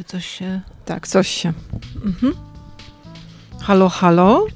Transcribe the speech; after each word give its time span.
Czy 0.00 0.04
coś 0.04 0.26
się... 0.26 0.60
Tak, 0.84 1.08
coś 1.08 1.28
się. 1.28 1.52
Mhm. 2.04 2.34
Halo, 3.60 3.88
halo. 3.88 4.46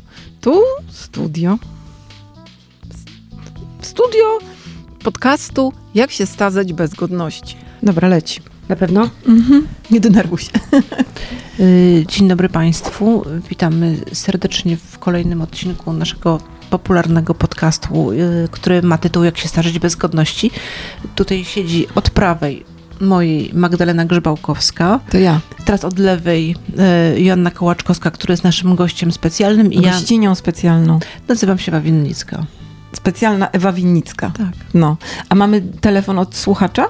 Tu 0.40 0.62
studio. 0.88 1.58
Studio 3.80 4.38
podcastu 5.02 5.72
Jak 5.94 6.10
się 6.10 6.26
stazać 6.26 6.72
bez 6.72 6.94
godności. 6.94 7.56
Dobra, 7.82 8.08
leci. 8.08 8.40
Na 8.68 8.76
pewno? 8.76 9.10
Mhm. 9.26 9.66
Nie 9.90 10.00
denerwuj 10.00 10.38
się. 10.38 10.50
Y, 11.60 12.04
dzień 12.08 12.28
dobry 12.28 12.48
Państwu. 12.48 13.24
Witamy 13.50 13.96
serdecznie 14.12 14.76
w 14.76 14.98
kolejnym 14.98 15.42
odcinku 15.42 15.92
naszego 15.92 16.40
popularnego 16.70 17.34
podcastu, 17.34 18.12
y, 18.12 18.48
który 18.50 18.82
ma 18.82 18.98
tytuł 18.98 19.24
Jak 19.24 19.38
się 19.38 19.48
starzyć 19.48 19.78
bez 19.78 19.96
godności. 19.96 20.50
Tutaj 21.14 21.44
siedzi 21.44 21.86
od 21.94 22.10
prawej 22.10 22.73
mojej 23.00 23.50
Magdalena 23.54 24.04
Grzebałkowska. 24.04 25.00
To 25.10 25.18
ja. 25.18 25.40
Teraz 25.64 25.84
od 25.84 25.98
lewej 25.98 26.56
y, 27.14 27.20
Joanna 27.20 27.50
Kołaczkowska, 27.50 28.10
która 28.10 28.32
jest 28.32 28.44
naszym 28.44 28.74
gościem 28.74 29.12
specjalnym. 29.12 29.72
I 29.72 29.80
Gościnią 29.80 30.30
ja 30.30 30.34
specjalną. 30.34 30.98
Nazywam 31.28 31.58
się 31.58 31.72
Wawinnicka. 31.72 32.46
Specjalna 32.92 33.50
Ewa 33.50 33.72
Winnicka. 33.72 34.32
Tak. 34.38 34.52
No. 34.74 34.96
A 35.28 35.34
mamy 35.34 35.62
telefon 35.80 36.18
od 36.18 36.36
słuchacza? 36.36 36.86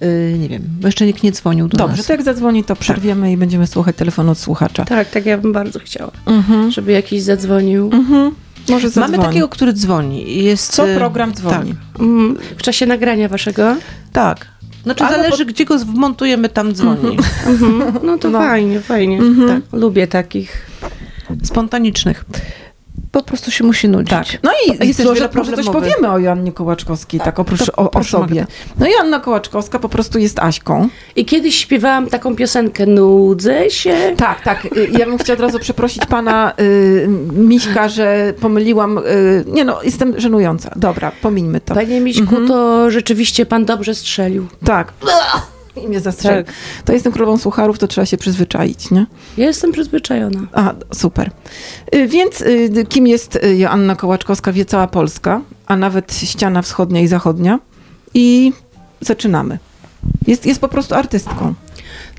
Yy, 0.00 0.38
nie 0.38 0.48
wiem, 0.48 0.62
bo 0.80 0.88
jeszcze 0.88 1.06
nikt 1.06 1.22
nie 1.22 1.32
dzwonił 1.32 1.68
do 1.68 1.76
Dobrze, 1.76 1.96
nas. 1.96 2.06
to 2.06 2.12
jak 2.12 2.22
zadzwoni, 2.22 2.64
to 2.64 2.76
przerwiemy 2.76 3.22
tak. 3.22 3.30
i 3.30 3.36
będziemy 3.36 3.66
słuchać 3.66 3.96
telefonu 3.96 4.32
od 4.32 4.38
słuchacza. 4.38 4.84
Tak, 4.84 5.10
tak 5.10 5.26
ja 5.26 5.38
bym 5.38 5.52
bardzo 5.52 5.78
chciała, 5.78 6.10
mhm. 6.26 6.70
żeby 6.70 6.92
jakiś 6.92 7.22
zadzwonił. 7.22 7.90
Mhm. 7.92 8.34
Może 8.68 8.90
zadzwoni. 8.90 9.12
Mamy 9.12 9.24
takiego, 9.24 9.48
który 9.48 9.72
dzwoni. 9.72 10.44
Jest, 10.44 10.72
Co 10.72 10.86
program 10.86 11.34
dzwoni? 11.34 11.74
Tak. 11.74 12.02
W 12.58 12.62
czasie 12.62 12.86
nagrania 12.86 13.28
waszego? 13.28 13.76
Tak. 14.12 14.46
Znaczy 14.88 15.04
Albo 15.04 15.16
zależy, 15.16 15.44
po... 15.44 15.52
gdzie 15.52 15.64
go 15.64 15.78
wmontujemy, 15.78 16.48
tam 16.48 16.72
dzwoni. 16.72 17.18
Mhm. 17.46 17.94
No 18.02 18.18
to 18.18 18.30
no. 18.30 18.38
fajnie, 18.38 18.80
fajnie. 18.80 19.20
Tak. 19.48 19.80
Lubię 19.80 20.06
takich. 20.06 20.66
Spontanicznych 21.42 22.24
po 23.22 23.28
prostu 23.28 23.50
się 23.50 23.64
musi 23.64 23.88
nudzić. 23.88 24.10
Tak. 24.10 24.26
No 24.42 24.50
i 24.66 24.88
jest 24.88 25.04
może, 25.04 25.28
coś 25.56 25.66
powiemy 25.66 26.10
o 26.10 26.18
Joannie 26.18 26.52
Kołaczkowskiej, 26.52 27.20
tak, 27.20 27.26
tak 27.26 27.38
oprócz 27.38 27.68
o, 27.76 27.90
o 27.90 28.04
sobie. 28.04 28.46
No 28.78 28.86
Joanna 28.86 29.20
Kołaczkowska 29.20 29.78
po 29.78 29.88
prostu 29.88 30.18
jest 30.18 30.38
Aśką. 30.38 30.88
I 31.16 31.24
kiedyś 31.24 31.58
śpiewałam 31.58 32.06
taką 32.06 32.36
piosenkę 32.36 32.86
Nudzę 32.86 33.70
się. 33.70 34.14
Tak, 34.16 34.42
tak. 34.42 34.64
Y, 34.76 34.88
ja 34.98 35.06
bym 35.06 35.18
chciała 35.18 35.34
od 35.34 35.40
razu 35.42 35.58
przeprosić 35.58 36.06
pana 36.06 36.52
y, 36.60 37.08
Miśka, 37.32 37.88
że 37.88 38.34
pomyliłam. 38.40 38.98
Y, 38.98 39.44
nie 39.46 39.64
no, 39.64 39.82
jestem 39.82 40.20
żenująca. 40.20 40.70
Dobra, 40.76 41.12
pomińmy 41.22 41.60
to. 41.60 41.74
Panie 41.74 42.00
Miśku, 42.00 42.22
mhm. 42.22 42.48
to 42.48 42.90
rzeczywiście 42.90 43.46
pan 43.46 43.64
dobrze 43.64 43.94
strzelił. 43.94 44.46
Tak 44.64 44.92
i 45.84 45.88
mnie 45.88 46.00
zastrzeli. 46.00 46.44
Tak. 46.44 46.54
To 46.84 46.92
jestem 46.92 47.12
królową 47.12 47.38
sucharów, 47.38 47.78
to 47.78 47.88
trzeba 47.88 48.06
się 48.06 48.16
przyzwyczaić, 48.16 48.90
nie? 48.90 49.06
Ja 49.36 49.46
jestem 49.46 49.72
przyzwyczajona. 49.72 50.40
A, 50.52 50.74
super. 50.94 51.30
Y, 51.94 52.08
więc 52.08 52.40
y, 52.40 52.86
kim 52.88 53.06
jest 53.06 53.36
y, 53.36 53.56
Joanna 53.56 53.96
Kołaczkowska, 53.96 54.52
wie 54.52 54.64
cała 54.64 54.86
Polska, 54.86 55.40
a 55.66 55.76
nawet 55.76 56.14
ściana 56.14 56.62
wschodnia 56.62 57.00
i 57.00 57.06
zachodnia. 57.06 57.58
I 58.14 58.52
zaczynamy. 59.00 59.58
Jest, 60.26 60.46
jest 60.46 60.60
po 60.60 60.68
prostu 60.68 60.94
artystką. 60.94 61.54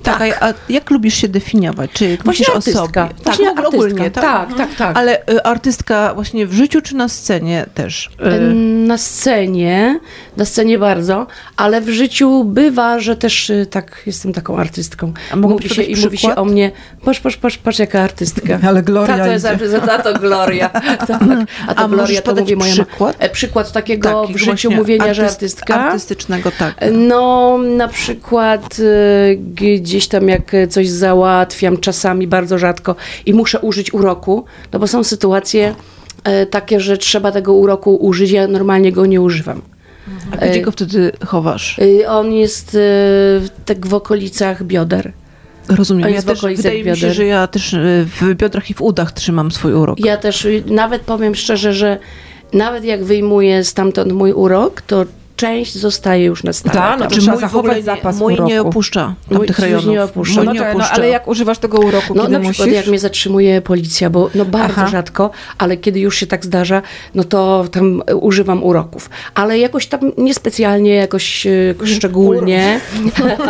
Tak, 0.04 0.20
tak. 0.20 0.44
a 0.44 0.54
jak 0.70 0.90
lubisz 0.90 1.14
się 1.14 1.28
definiować? 1.28 1.92
Czy 1.94 2.18
myślisz 2.26 2.50
o 2.50 2.62
sobie? 2.62 2.94
Tak, 2.94 3.14
właśnie 3.24 3.56
tak, 3.56 3.68
ogólnie, 3.68 4.12
tak. 4.12 4.24
tak, 4.24 4.58
tak, 4.58 4.76
tak. 4.76 4.98
Ale 4.98 5.30
y, 5.30 5.44
artystka 5.44 6.14
właśnie 6.14 6.48
w 6.48 6.54
życiu 6.54 6.82
czy 6.82 6.96
na 6.96 7.08
scenie 7.08 7.66
też? 7.74 8.10
Y... 8.50 8.54
Na 8.88 8.98
scenie, 8.98 10.00
na 10.38 10.46
scenie 10.46 10.80
bardzo, 10.80 11.28
ale 11.58 11.82
w 11.82 11.90
życiu 11.90 12.44
bywa, 12.44 13.00
że 13.00 13.16
też 13.16 13.50
y, 13.50 13.66
tak 13.70 14.02
jestem 14.06 14.34
taką 14.34 14.58
artystką. 14.58 15.14
A 15.32 15.36
mówi 15.36 15.70
się, 15.70 15.82
I 15.82 16.02
mówi 16.04 16.18
się 16.18 16.36
o 16.36 16.46
mnie, 16.46 16.72
patrz, 17.06 17.20
patrz, 17.20 17.38
patrz, 17.38 17.58
patrz 17.58 17.80
jaka 17.80 18.02
artystka. 18.02 18.60
Ale 18.68 18.84
Gloria 18.84 19.18
Tato 19.18 19.32
jest 19.32 19.48
to 20.04 20.20
Gloria. 20.20 20.70
Tak. 20.80 21.22
A 21.68 21.74
to 21.76 21.82
a 21.82 21.88
Gloria 21.88 22.22
to 22.22 22.36
mówi 22.36 22.56
moja 22.56 22.74
przykład? 22.74 23.20
Ma... 23.20 23.26
E, 23.26 23.30
przykład 23.30 23.72
takiego 23.72 24.28
w 24.28 24.38
życiu 24.38 24.72
mówienia, 24.72 25.04
artyst, 25.04 25.18
że 25.20 25.26
artystka. 25.26 25.76
Artystycznego, 25.76 26.52
tak. 26.52 26.76
No, 26.92 27.58
na 27.58 27.88
przykład 27.88 28.80
y, 28.80 29.38
gdzieś 29.90 30.08
tam 30.08 30.30
jak 30.30 30.52
coś 30.70 30.90
załatwiam, 30.90 31.78
czasami 31.78 32.28
bardzo 32.28 32.58
rzadko 32.58 32.96
i 33.26 33.34
muszę 33.34 33.60
użyć 33.60 33.94
uroku, 33.94 34.46
no 34.74 34.80
bo 34.80 34.88
są 34.88 35.04
sytuacje 35.04 35.76
e, 36.24 36.46
takie, 36.46 36.80
że 36.80 36.98
trzeba 36.98 37.32
tego 37.32 37.54
uroku 37.54 37.96
użyć, 37.96 38.32
ja 38.32 38.48
normalnie 38.48 38.92
go 38.92 39.06
nie 39.06 39.22
używam. 39.22 39.62
A 40.32 40.48
gdzie 40.48 40.62
go 40.62 40.72
wtedy 40.72 41.12
chowasz? 41.26 41.80
E, 41.80 42.10
on 42.10 42.34
jest 42.34 42.76
e, 42.76 42.80
tak 43.66 43.88
w 43.88 43.94
okolicach 43.94 44.64
bioder. 44.64 45.12
Rozumiem. 45.70 46.10
Ja 46.10 46.22
też, 46.22 46.42
wydaje 46.42 46.78
bioder. 46.78 46.94
mi 46.94 47.00
się, 47.00 47.14
że 47.14 47.26
ja 47.26 47.48
też 47.48 47.76
w 48.06 48.36
biodrach 48.36 48.70
i 48.70 48.74
w 48.74 48.82
udach 48.82 49.12
trzymam 49.12 49.52
swój 49.52 49.74
urok. 49.74 50.00
Ja 50.00 50.18
też, 50.18 50.48
nawet 50.66 51.02
powiem 51.02 51.36
szczerze, 51.36 51.74
że 51.74 51.98
nawet 52.54 52.84
jak 52.84 53.04
wyjmuję 53.04 53.64
stamtąd 53.64 54.12
mój 54.12 54.34
urok, 54.34 54.82
to 54.82 55.06
część 55.40 55.78
zostaje 55.78 56.26
już 56.26 56.44
na 56.44 56.54
stałe. 56.54 56.76
Tak, 56.76 57.00
no 57.00 57.06
to 57.06 57.12
trzeba 57.12 57.38
zachować 57.38 57.84
zapas 57.84 58.20
Mój 58.20 58.34
uroku. 58.34 58.50
nie 58.50 58.62
opuszcza 58.62 59.14
tamtych 59.30 59.60
rejonów. 59.60 59.88
nie 59.88 60.04
opuszcza. 60.04 60.44
No, 60.44 60.54
nie 60.54 60.70
opuszcza. 60.70 60.90
no, 60.90 60.96
ale 60.96 61.10
jak 61.10 61.28
używasz 61.28 61.58
tego 61.58 61.78
uroku, 61.78 62.14
no, 62.16 62.22
kiedy 62.22 62.34
na 62.34 62.40
przykład 62.40 62.68
musisz? 62.68 62.76
jak 62.76 62.88
mnie 62.88 63.00
zatrzymuje 63.00 63.62
policja, 63.62 64.10
bo 64.10 64.30
no 64.36 64.46
bardzo 64.46 64.82
Aha. 64.82 64.88
rzadko, 64.88 65.32
ale 65.58 65.78
kiedy 65.78 66.00
już 66.00 66.18
się 66.18 66.28
tak 66.28 66.46
zdarza, 66.46 66.82
no 67.16 67.24
to 67.24 67.66
tam 67.72 68.02
używam 68.22 68.64
uroków. 68.64 69.10
Ale 69.36 69.60
jakoś 69.60 69.88
tam 69.88 70.00
niespecjalnie, 70.18 70.96
jakoś, 70.96 71.48
e, 71.48 71.50
jakoś 71.50 71.90
szczególnie. 71.90 72.80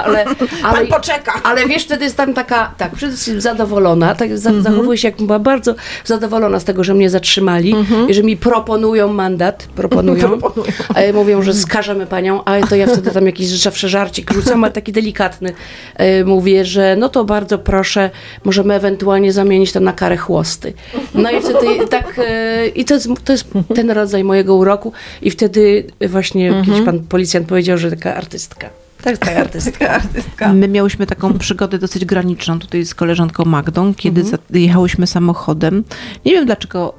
ale, 0.04 0.26
ale, 0.64 0.78
Pan 0.78 0.88
poczeka. 0.88 1.34
Ale 1.44 1.66
wiesz, 1.66 1.84
wtedy 1.84 2.04
jestem 2.04 2.34
taka, 2.34 2.72
tak, 2.78 2.92
przede 2.92 3.14
wszystkim 3.14 3.42
zadowolona, 3.42 4.16
tak, 4.16 4.38
za, 4.38 4.50
mhm. 4.50 4.64
zachowuję 4.64 4.98
się, 4.98 5.08
jak 5.08 5.18
była 5.18 5.40
bardzo 5.40 5.76
zadowolona 6.06 6.60
z 6.60 6.64
tego, 6.64 6.84
że 6.84 6.94
mnie 6.94 7.10
zatrzymali 7.10 7.76
mhm. 7.76 8.10
i 8.10 8.14
że 8.14 8.24
mi 8.24 8.38
proponują 8.38 9.14
mandat, 9.14 9.68
proponują. 9.76 10.30
proponują. 10.40 10.72
Mówią, 11.14 11.42
że 11.42 11.54
skażemy 11.80 12.06
panią, 12.06 12.44
a 12.44 12.68
to 12.68 12.76
ja 12.76 12.88
wtedy 12.88 13.12
tam 13.12 13.26
jakiś 13.26 13.48
zawsze 13.48 13.90
żarcik 13.90 14.32
rzucam, 14.34 14.64
ale 14.64 14.74
taki 14.74 14.92
delikatny. 14.92 15.54
E, 15.96 16.24
mówię, 16.24 16.66
że 16.66 16.96
no 17.00 17.10
to 17.10 17.26
bardzo 17.26 17.60
proszę, 17.60 18.10
możemy 18.44 18.74
ewentualnie 18.74 19.34
zamienić 19.34 19.72
to 19.72 19.80
na 19.80 19.94
karę 19.94 20.18
chłosty. 20.18 20.74
No 21.14 21.32
i 21.32 21.42
wtedy 21.42 21.88
tak, 21.90 22.20
e, 22.20 22.68
i 22.68 22.86
to 22.86 22.94
jest, 22.94 23.08
to 23.24 23.32
jest 23.32 23.48
ten 23.76 23.92
rodzaj 23.92 24.24
mojego 24.24 24.56
uroku 24.56 24.94
i 25.22 25.32
wtedy 25.32 25.88
właśnie 26.08 26.48
mhm. 26.48 26.68
jakiś 26.68 26.86
pan 26.86 27.00
policjant 27.00 27.48
powiedział, 27.48 27.78
że 27.78 27.90
taka 27.90 28.16
artystka. 28.16 28.70
Tak, 29.04 29.18
tak, 29.18 29.38
artystka. 29.38 29.90
artystka. 30.02 30.54
My 30.54 30.68
miałyśmy 30.68 31.06
taką 31.06 31.38
przygodę 31.38 31.78
dosyć 31.78 32.06
graniczną 32.06 32.60
tutaj 32.60 32.86
z 32.86 32.96
koleżanką 32.96 33.46
Magdą, 33.46 33.94
kiedy 33.94 34.22
mhm. 34.22 34.42
jechałyśmy 34.50 35.08
samochodem. 35.08 35.84
Nie 36.26 36.32
wiem, 36.32 36.46
dlaczego 36.46 36.94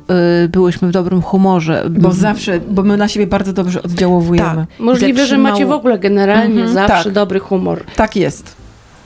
y, 0.44 0.48
byłyśmy 0.48 0.88
w 0.88 0.90
dobrym 0.90 1.22
humorze. 1.22 1.84
Bo 1.90 2.12
zawsze, 2.12 2.60
bo 2.60 2.82
my 2.82 2.96
na 2.96 3.08
siebie 3.08 3.26
bardzo 3.26 3.52
dobrze 3.52 3.82
oddziałujemy. 3.82 4.66
Tak. 4.68 4.80
Możliwe, 4.80 5.26
że 5.26 5.38
macie 5.38 5.66
w 5.66 5.72
ogóle 5.72 5.98
generalnie 5.98 6.62
mhm, 6.62 6.72
zawsze 6.72 7.04
tak. 7.04 7.12
dobry 7.12 7.40
humor. 7.40 7.84
Tak 7.96 8.16
jest. 8.16 8.56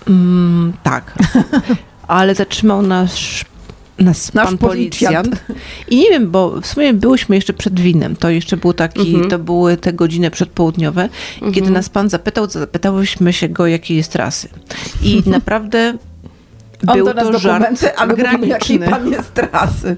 Mm, 0.08 0.72
tak. 0.82 1.14
Ale 2.08 2.34
zatrzymał 2.34 2.82
nasz 2.82 3.44
nas 3.98 4.34
Nasz 4.34 4.46
pan 4.46 4.58
policjant. 4.58 5.28
policjant. 5.28 5.60
I 5.88 5.96
nie 5.96 6.10
wiem, 6.10 6.30
bo 6.30 6.60
w 6.60 6.66
sumie 6.66 6.94
byłyśmy 6.94 7.36
jeszcze 7.36 7.52
przed 7.52 7.80
winem. 7.80 8.16
To 8.16 8.30
jeszcze 8.30 8.56
był 8.56 8.72
taki, 8.72 9.08
mhm. 9.14 9.30
to 9.30 9.38
były 9.38 9.76
te 9.76 9.92
godziny 9.92 10.30
przedpołudniowe. 10.30 11.08
Mhm. 11.34 11.52
Kiedy 11.52 11.70
nas 11.70 11.88
pan 11.88 12.08
zapytał, 12.08 12.50
zapytałyśmy 12.50 13.32
się 13.32 13.48
go, 13.48 13.66
jakiej 13.66 13.96
jest 13.96 14.14
rasy. 14.14 14.48
I 15.02 15.22
naprawdę 15.30 15.98
był 16.82 17.14
to 17.14 17.38
żart 17.38 17.64
a 17.96 18.06
my 18.06 18.14
graniczny. 18.14 18.88
pan 18.88 19.08
jest 19.08 19.34
trasy. 19.34 19.96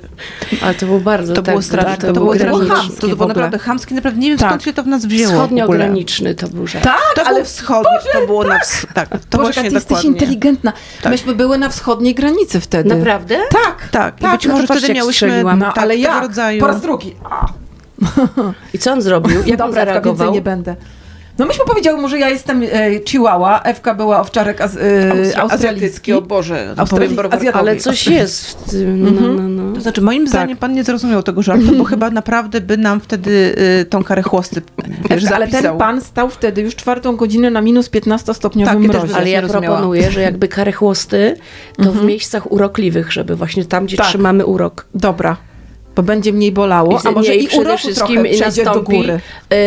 Ale 0.63 0.75
to 0.75 0.87
było 0.87 1.01
bardzo 1.01 1.35
To 1.35 1.43
tak, 1.43 1.55
było 1.55 1.63
straszne. 1.63 1.97
To, 1.97 2.07
to, 2.07 2.13
było, 2.13 2.35
chamskie. 2.69 3.01
To 3.01 3.17
było 3.17 3.29
naprawdę 3.29 3.59
chamskie. 3.59 3.95
Naprawdę 3.95 4.21
nie 4.21 4.29
wiem, 4.29 4.39
tak. 4.39 4.49
skąd 4.49 4.63
się 4.63 4.73
to 4.73 4.83
w 4.83 4.87
nas 4.87 5.07
wzięło 5.07 5.33
Wschodnio-graniczny 5.33 6.35
to 6.35 6.49
był 6.49 6.67
żart. 6.67 6.85
Tak, 6.85 7.15
to 7.15 7.23
ale 7.25 7.45
wschodnio. 7.45 7.91
To 8.13 8.27
było 8.27 8.45
na 8.45 8.59
wsch- 8.59 8.87
tak, 8.95 9.09
to 9.31 9.39
Boże, 9.39 9.63
ty 9.63 9.69
jesteś 9.69 10.05
inteligentna. 10.05 10.73
Tak. 11.03 11.13
Myśmy 11.13 11.35
były 11.35 11.59
na 11.59 11.69
wschodniej 11.69 12.15
granicy 12.15 12.61
wtedy. 12.61 12.95
Naprawdę? 12.95 13.39
Tak. 13.51 13.89
Tak. 13.91 14.19
I 14.19 14.22
tak. 14.22 14.33
być 14.33 14.47
może 14.47 14.67
wtedy 14.67 14.95
miałyśmy 14.95 15.45
no, 15.45 15.67
tak, 15.67 15.79
ale 15.79 15.97
jak? 15.97 16.22
rodzaju... 16.22 16.61
Po 16.61 16.67
raz 16.67 16.81
drugi. 16.81 17.17
I 18.75 18.79
co 18.79 18.93
on 18.93 19.03
zrobił? 19.03 19.37
Jak 19.47 19.47
Dobra, 19.47 19.65
on 19.65 19.72
zareagował? 19.72 20.34
nie 20.34 20.43
będę. 20.43 20.77
No 21.38 21.47
myśmy 21.47 21.65
powiedziały 21.65 22.00
mu, 22.00 22.09
że 22.09 22.18
ja 22.18 22.30
jestem 22.30 22.62
e, 22.62 22.68
Chihuahua, 23.09 23.62
Ewka 23.62 23.94
była 23.94 24.21
owczarek 24.21 24.60
az, 24.60 24.77
e, 24.77 25.41
australijski. 25.41 26.12
O 26.12 26.22
Boże, 26.22 26.74
ale 27.53 27.77
coś 27.77 28.06
jest 28.06 28.50
w 28.50 28.71
tym. 28.71 29.03
No, 29.03 29.10
no, 29.10 29.33
no. 29.33 29.48
no. 29.48 29.74
To 29.74 29.80
znaczy, 29.80 30.00
moim 30.00 30.22
tak. 30.22 30.28
zdaniem 30.28 30.56
pan 30.56 30.72
nie 30.72 30.84
zrozumiał 30.84 31.22
tego 31.22 31.42
żartu, 31.42 31.77
bo 31.78 31.84
chyba 31.84 32.10
naprawdę 32.10 32.60
by 32.60 32.77
nam 32.77 33.00
wtedy 33.00 33.54
e, 33.80 33.84
tą 33.84 34.04
karę 34.04 34.22
chłosty 34.22 34.62
wiesz, 35.10 35.24
Ewka, 35.24 35.36
Ale 35.36 35.48
ten 35.48 35.78
pan 35.78 36.00
stał 36.00 36.30
wtedy 36.30 36.62
już 36.62 36.77
czwartą 36.77 37.16
godzinę 37.16 37.50
na 37.50 37.60
minus 37.60 37.91
15-stopniowym 37.91 38.65
tak, 38.65 38.78
mrozie. 38.78 39.16
Ale 39.16 39.30
ja 39.30 39.42
proponuję, 39.42 40.10
że 40.10 40.21
jakby 40.21 40.48
karę 40.48 40.72
chłosty, 40.72 41.36
to 41.77 41.83
w 41.83 41.86
mhm. 41.86 42.06
miejscach 42.06 42.53
urokliwych, 42.53 43.12
żeby 43.12 43.36
właśnie 43.36 43.65
tam, 43.65 43.86
gdzie 43.86 43.97
tak. 43.97 44.06
trzymamy 44.06 44.47
urok. 44.47 44.86
Dobra. 44.94 45.36
Bo 45.97 46.03
będzie 46.03 46.33
mniej 46.33 46.53
bolało, 46.53 47.01
a 47.04 47.10
może 47.10 47.34
i 47.37 47.48
uroku 47.59 47.78
wszystkim 47.78 48.07
trochę 48.22 48.31
przejdzie 48.37 48.65
do 48.65 48.71
nastąpi 48.71 48.97
góry. 48.97 49.21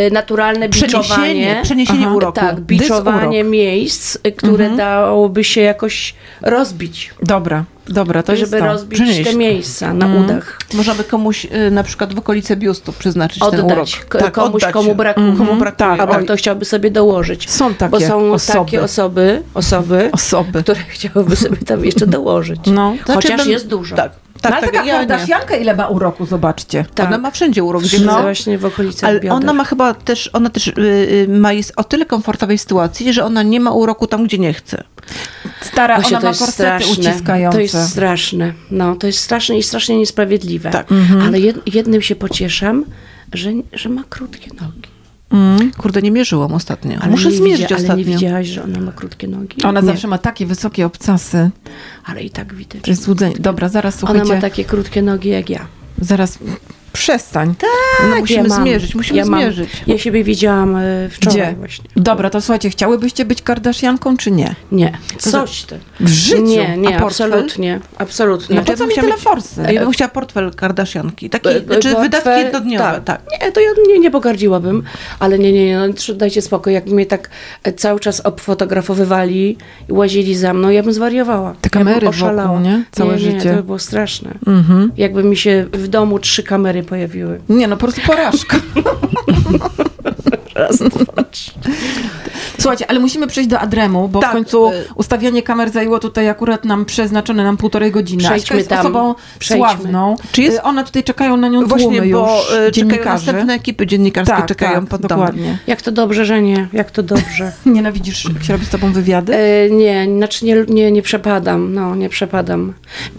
y, 0.08 0.12
naturalne 0.12 0.70
biczowanie. 0.70 1.60
przeniesienie 1.64 2.06
Aha, 2.06 2.16
uroku. 2.16 2.34
Tak, 2.40 2.60
biczowanie 2.60 3.44
miejsc, 3.44 4.18
y, 4.28 4.32
które 4.32 4.70
dałoby 4.70 5.44
się 5.44 5.62
jakoś 5.62 6.16
rozbić. 6.42 7.14
Dobra, 7.24 7.64
dobra, 7.88 8.24
to 8.24 8.32
jest 8.32 8.40
żeby 8.46 8.60
to. 8.60 8.66
rozbić 8.66 9.00
Przenieść. 9.00 9.30
te 9.30 9.36
miejsca 9.38 9.94
na 9.94 10.08
udach. 10.16 10.60
Można 10.74 10.96
by 10.96 11.04
komuś 11.04 11.46
y, 11.46 11.72
na 11.72 11.84
przykład 11.84 12.14
w 12.14 12.18
okolice 12.18 12.56
biustu 12.56 12.94
przeznaczyć 12.94 13.40
ten 13.52 13.60
urok. 13.60 13.72
Oddać 13.72 14.02
K- 14.10 14.32
komuś, 14.32 14.56
oddać 14.64 14.74
komu 14.74 14.90
się. 14.90 14.96
brakuje. 14.96 15.34
Komu 15.38 15.56
brakuje. 15.56 15.72
Tak, 15.90 16.00
Albo 16.00 16.14
oj. 16.14 16.24
ktoś 16.24 16.40
chciałby 16.40 16.66
sobie 16.66 16.92
dołożyć. 16.92 17.50
Są 17.50 17.74
takie 17.74 17.92
Bo 17.92 18.00
są 18.00 18.32
osoby. 18.34 18.60
takie 18.60 18.82
osoby, 18.82 19.42
osoby, 19.54 20.10
Osoby. 20.12 20.64
które 20.64 20.80
chciałyby 20.90 21.36
sobie 21.36 21.58
tam 21.58 21.86
jeszcze 21.86 22.08
dołożyć. 22.08 22.60
No. 22.66 22.94
Znaczy, 23.06 23.14
Chociaż 23.14 23.42
bym- 23.42 23.52
jest 23.52 23.68
dużo. 23.68 23.96
Tak, 23.96 24.12
tak, 24.42 24.52
ale 24.52 24.62
tak. 24.62 24.72
taka 24.72 24.86
ja. 24.86 24.98
Kardashianka 24.98 25.56
ile 25.56 25.76
ma 25.76 25.88
uroku, 25.88 26.26
zobaczcie. 26.26 26.86
Tak. 26.96 27.08
Ona 27.08 27.18
ma 27.18 27.32
wszędzie 27.32 27.64
urok. 27.64 27.84
Gdzie 27.84 28.00
no. 28.00 28.22
właśnie 28.22 28.58
w 28.58 28.66
okolicach 28.66 29.10
Ale 29.10 29.20
bioder. 29.20 29.32
ona 29.32 29.54
ma 29.54 29.64
chyba 29.64 29.94
też, 29.94 30.30
ona 30.34 30.50
też 30.50 30.68
y, 30.68 30.72
y, 30.78 31.28
ma, 31.30 31.54
jest 31.54 31.74
o 31.76 31.84
tyle 31.84 32.06
komfortowej 32.06 32.58
sytuacji, 32.58 33.14
że 33.14 33.26
ona 33.26 33.44
nie 33.44 33.60
ma 33.60 33.72
uroku 33.72 34.08
tam, 34.08 34.24
gdzie 34.24 34.38
nie 34.38 34.54
chce. 34.54 34.84
Stara, 35.62 35.96
Właśnie 35.96 36.18
ona 36.18 36.22
to 36.22 36.26
ma 36.26 36.30
jest 36.30 36.40
korsety 36.40 36.84
straszne. 36.84 37.10
uciskające. 37.12 37.58
To 37.58 37.62
jest 37.62 37.90
straszne. 37.90 38.54
No, 38.72 38.96
to 38.96 39.08
jest 39.08 39.20
straszne 39.20 39.58
i 39.58 39.64
strasznie 39.64 39.98
niesprawiedliwe. 39.98 40.70
Tak. 40.70 40.88
Ale 41.26 41.40
jed, 41.40 41.76
jednym 41.76 42.02
się 42.02 42.16
pocieszam, 42.16 42.86
że, 43.34 43.52
że 43.74 43.90
ma 43.90 44.04
krótkie 44.10 44.52
nogi. 44.62 44.89
Mm. 45.32 45.72
Kurde, 45.78 46.02
nie 46.02 46.12
mierzyłam 46.12 46.54
ostatnio. 46.54 46.98
Ale 47.02 47.12
Muszę 47.12 47.32
zmierzyć 47.32 47.62
widzia, 47.62 47.76
Ale 47.76 47.84
ostatnio. 47.84 47.96
nie 48.06 48.12
widziałaś, 48.14 48.48
że 48.48 48.64
ona 48.64 48.80
ma 48.80 48.92
krótkie 48.92 49.28
nogi? 49.28 49.64
Ona 49.64 49.80
Nie. 49.82 49.86
zawsze 49.88 50.08
ma 50.08 50.18
takie 50.18 50.46
wysokie 50.46 50.86
obcasy. 50.86 51.50
Ale 52.06 52.24
i 52.24 52.30
tak 52.30 52.54
widać. 52.54 52.82
To 52.82 52.92
jest 52.92 53.04
złudzenie. 53.04 53.36
Dobra, 53.40 53.70
zaraz 53.70 54.00
słuchajcie. 54.00 54.22
Ona 54.24 54.36
ma 54.36 54.42
takie 54.42 54.66
krótkie 54.66 55.02
nogi 55.02 55.30
jak 55.30 55.50
ja. 55.50 55.66
Zaraz 56.02 56.40
przestań. 56.94 57.56
no, 58.10 58.16
musimy 58.20 58.44
ja 58.50 58.56
mam. 58.56 58.62
zmierzyć, 58.64 58.96
musimy 58.96 59.18
ja 59.20 59.26
mam. 59.26 59.40
zmierzyć. 59.42 59.70
Ja 59.88 59.98
siebie 59.98 60.24
widziałam 60.24 60.76
e, 60.76 61.10
wczoraj 61.10 61.36
Gdzie? 61.38 61.56
właśnie. 61.60 61.86
Dobra, 61.96 62.30
to 62.30 62.42
słuchajcie, 62.42 62.70
chciałybyście 62.70 63.26
być 63.26 63.42
Kardashianką, 63.42 64.18
czy 64.18 64.32
nie? 64.32 64.56
Nie, 64.72 64.98
coś 65.18 65.64
ty. 65.64 65.80
W 66.00 66.08
życiu? 66.10 66.42
Nie, 66.44 66.78
nie, 66.78 67.00
absolutnie. 67.04 67.80
Absolutnie. 67.98 68.56
No 68.56 68.62
po 68.64 68.72
ja 68.72 68.78
co 68.78 68.84
bym 68.84 68.88
mi 68.88 68.94
chciała 68.94 69.06
tyle 69.08 69.16
mieć- 69.16 69.24
forsy? 69.24 69.74
Ja 69.74 69.82
bym 69.82 69.92
chciała 69.92 70.10
portfel 70.10 70.52
Kardashianki. 70.56 71.30
Taki, 71.30 71.48
E, 71.50 71.52
e, 71.52 71.60
znaczy 71.60 71.72
portfel, 71.90 72.02
wydatki 72.02 72.30
jednodniowe. 72.30 72.84
tak. 72.84 73.04
Tak. 73.04 73.22
Nie, 73.42 73.52
to 73.52 73.60
ja 73.62 73.70
nie, 73.88 74.00
nie 74.00 74.12
pogardziłabym, 74.12 74.84
ale 75.20 75.40
nie, 75.40 75.52
nie, 75.54 75.66
nie, 75.66 75.80
no, 75.80 76.14
dajcie 76.16 76.42
spokój. 76.42 76.74
Jakby 76.74 76.92
mnie 76.96 77.06
tak 77.06 77.30
e, 77.64 77.74
cały 77.74 78.00
czas 78.00 78.20
obfotografowywali 78.20 79.58
i 79.90 79.94
łazili 79.94 80.36
za 80.36 80.54
mną, 80.54 80.70
ja 80.70 80.84
bym 80.84 80.94
zwariowała. 80.94 81.56
Te 81.62 81.70
kamery 81.70 81.96
ja 81.96 82.00
bym 82.00 82.12
wokół, 82.12 82.28
oszalała. 82.28 82.60
nie? 82.60 82.84
Całe 82.92 83.16
nie, 83.16 83.26
Nie, 83.26 83.32
życie. 83.32 83.50
to 83.50 83.56
by 83.56 83.64
było 83.64 83.80
straszne. 83.80 84.34
Mhm. 84.48 84.92
Jakby 84.98 85.24
mi 85.24 85.38
się 85.38 85.66
w 85.74 85.88
domu 85.88 86.20
trzy 86.20 86.44
kamery 86.44 86.79
pojawiły. 86.84 87.40
Nie, 87.50 87.68
no 87.68 87.78
po 87.78 87.80
prostu 87.86 88.02
porażka. 88.08 88.58
Raz, 90.56 90.78
dwa, 90.78 91.24
trzy. 91.32 91.52
Słuchajcie, 92.60 92.86
ale 92.90 93.00
musimy 93.00 93.28
przejść 93.28 93.50
do 93.50 93.60
Adremu, 93.60 94.08
bo 94.08 94.20
Tak, 94.20 94.30
w 94.30 94.34
końcu 94.34 94.70
y- 94.70 94.74
ustawianie 94.96 95.44
kamer 95.44 95.70
zajęło 95.72 96.00
tutaj 96.00 96.30
akurat 96.30 96.66
nam 96.66 96.86
przeznaczone 96.86 97.44
nam 97.44 97.58
półtorej 97.58 97.92
godziny. 97.92 98.24
Przejdźmy 98.24 98.44
Aśka 98.44 98.56
jest 98.56 98.70
tam. 98.70 98.80
osobą 98.80 99.16
Przejdźmy. 99.40 99.68
sławną. 99.70 100.16
Czy 100.32 100.42
jest- 100.42 100.58
Y, 100.58 100.62
One 100.64 100.84
tutaj 100.84 101.04
czekają 101.04 101.38
na 101.38 101.48
nią 101.48 101.66
Właśnie, 101.66 101.86
tłumy 101.88 102.12
bo 102.14 102.38
już 102.38 102.54
y, 102.68 102.72
czekają 102.72 103.06
następne 103.06 103.54
ekipy 103.54 103.88
dziennikarskie 103.88 104.36
tak, 104.36 104.46
czekają 104.46 104.80
tak, 104.82 104.90
pod 104.90 105.02
dokładnie. 105.02 105.58
Jak 105.68 105.82
to 105.82 105.92
dobrze, 105.92 106.26
że 106.26 106.42
nie. 106.42 106.68
Jak 106.74 106.92
to 106.92 107.04
dobrze. 107.04 107.52
Nienawidzisz, 107.66 108.26
jak 108.34 108.44
się 108.44 108.54
robi 108.54 108.66
z 108.66 108.70
tobą 108.70 108.92
wywiady? 108.94 109.36
E, 109.36 109.70
nie, 109.70 110.08
znaczy 110.18 110.46
nie, 110.46 110.56
nie, 110.68 110.92
nie 110.92 111.02
przepadam, 111.02 111.74
no 111.74 111.96
nie 111.96 112.10
przepadam. 112.10 112.74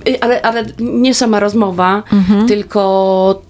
E, 0.09 0.25
ale, 0.25 0.43
ale 0.43 0.65
nie 0.81 1.15
sama 1.15 1.41
rozmowa, 1.41 2.03
Mhm. 2.13 2.49
tylko 2.49 3.43
ty, 3.43 3.50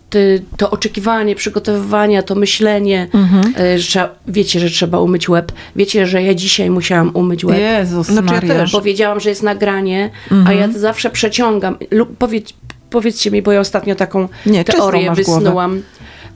to 0.57 0.71
oczekiwanie, 0.71 1.35
przygotowywanie, 1.35 2.23
to 2.23 2.35
myślenie, 2.35 3.09
Mhm. 3.15 3.55
e, 3.59 3.79
że 3.79 3.87
trzeba, 3.89 4.15
wiecie, 4.29 4.61
że 4.61 4.71
trzeba 4.71 4.99
umyć 4.99 5.29
łeb. 5.29 5.53
Wiecie, 5.77 6.07
że 6.07 6.23
ja 6.23 6.35
dzisiaj 6.35 6.71
musiałam 6.71 7.11
umyć 7.15 7.45
łeb. 7.45 7.59
Jezus 7.59 8.07
Znaczy 8.07 8.27
ja 8.29 8.33
Maria. 8.35 8.55
też. 8.55 8.73
Powiedziałam, 8.73 9.21
że 9.21 9.29
jest 9.31 9.43
nagranie, 9.43 10.11
a 10.31 10.35
Mhm. 10.35 10.59
ja 10.59 10.69
to 10.69 10.79
zawsze 10.79 11.11
przeciągam. 11.11 11.77
Lub 11.91 12.17
powiedz, 12.17 12.53
powiedzcie 12.91 13.31
mi, 13.31 13.43
bo 13.43 13.53
ja 13.53 13.61
ostatnio 13.61 13.95
taką 13.95 14.29
Nie, 14.47 14.65
teorię 14.65 15.07
masz 15.11 15.23
głowę. 15.23 15.69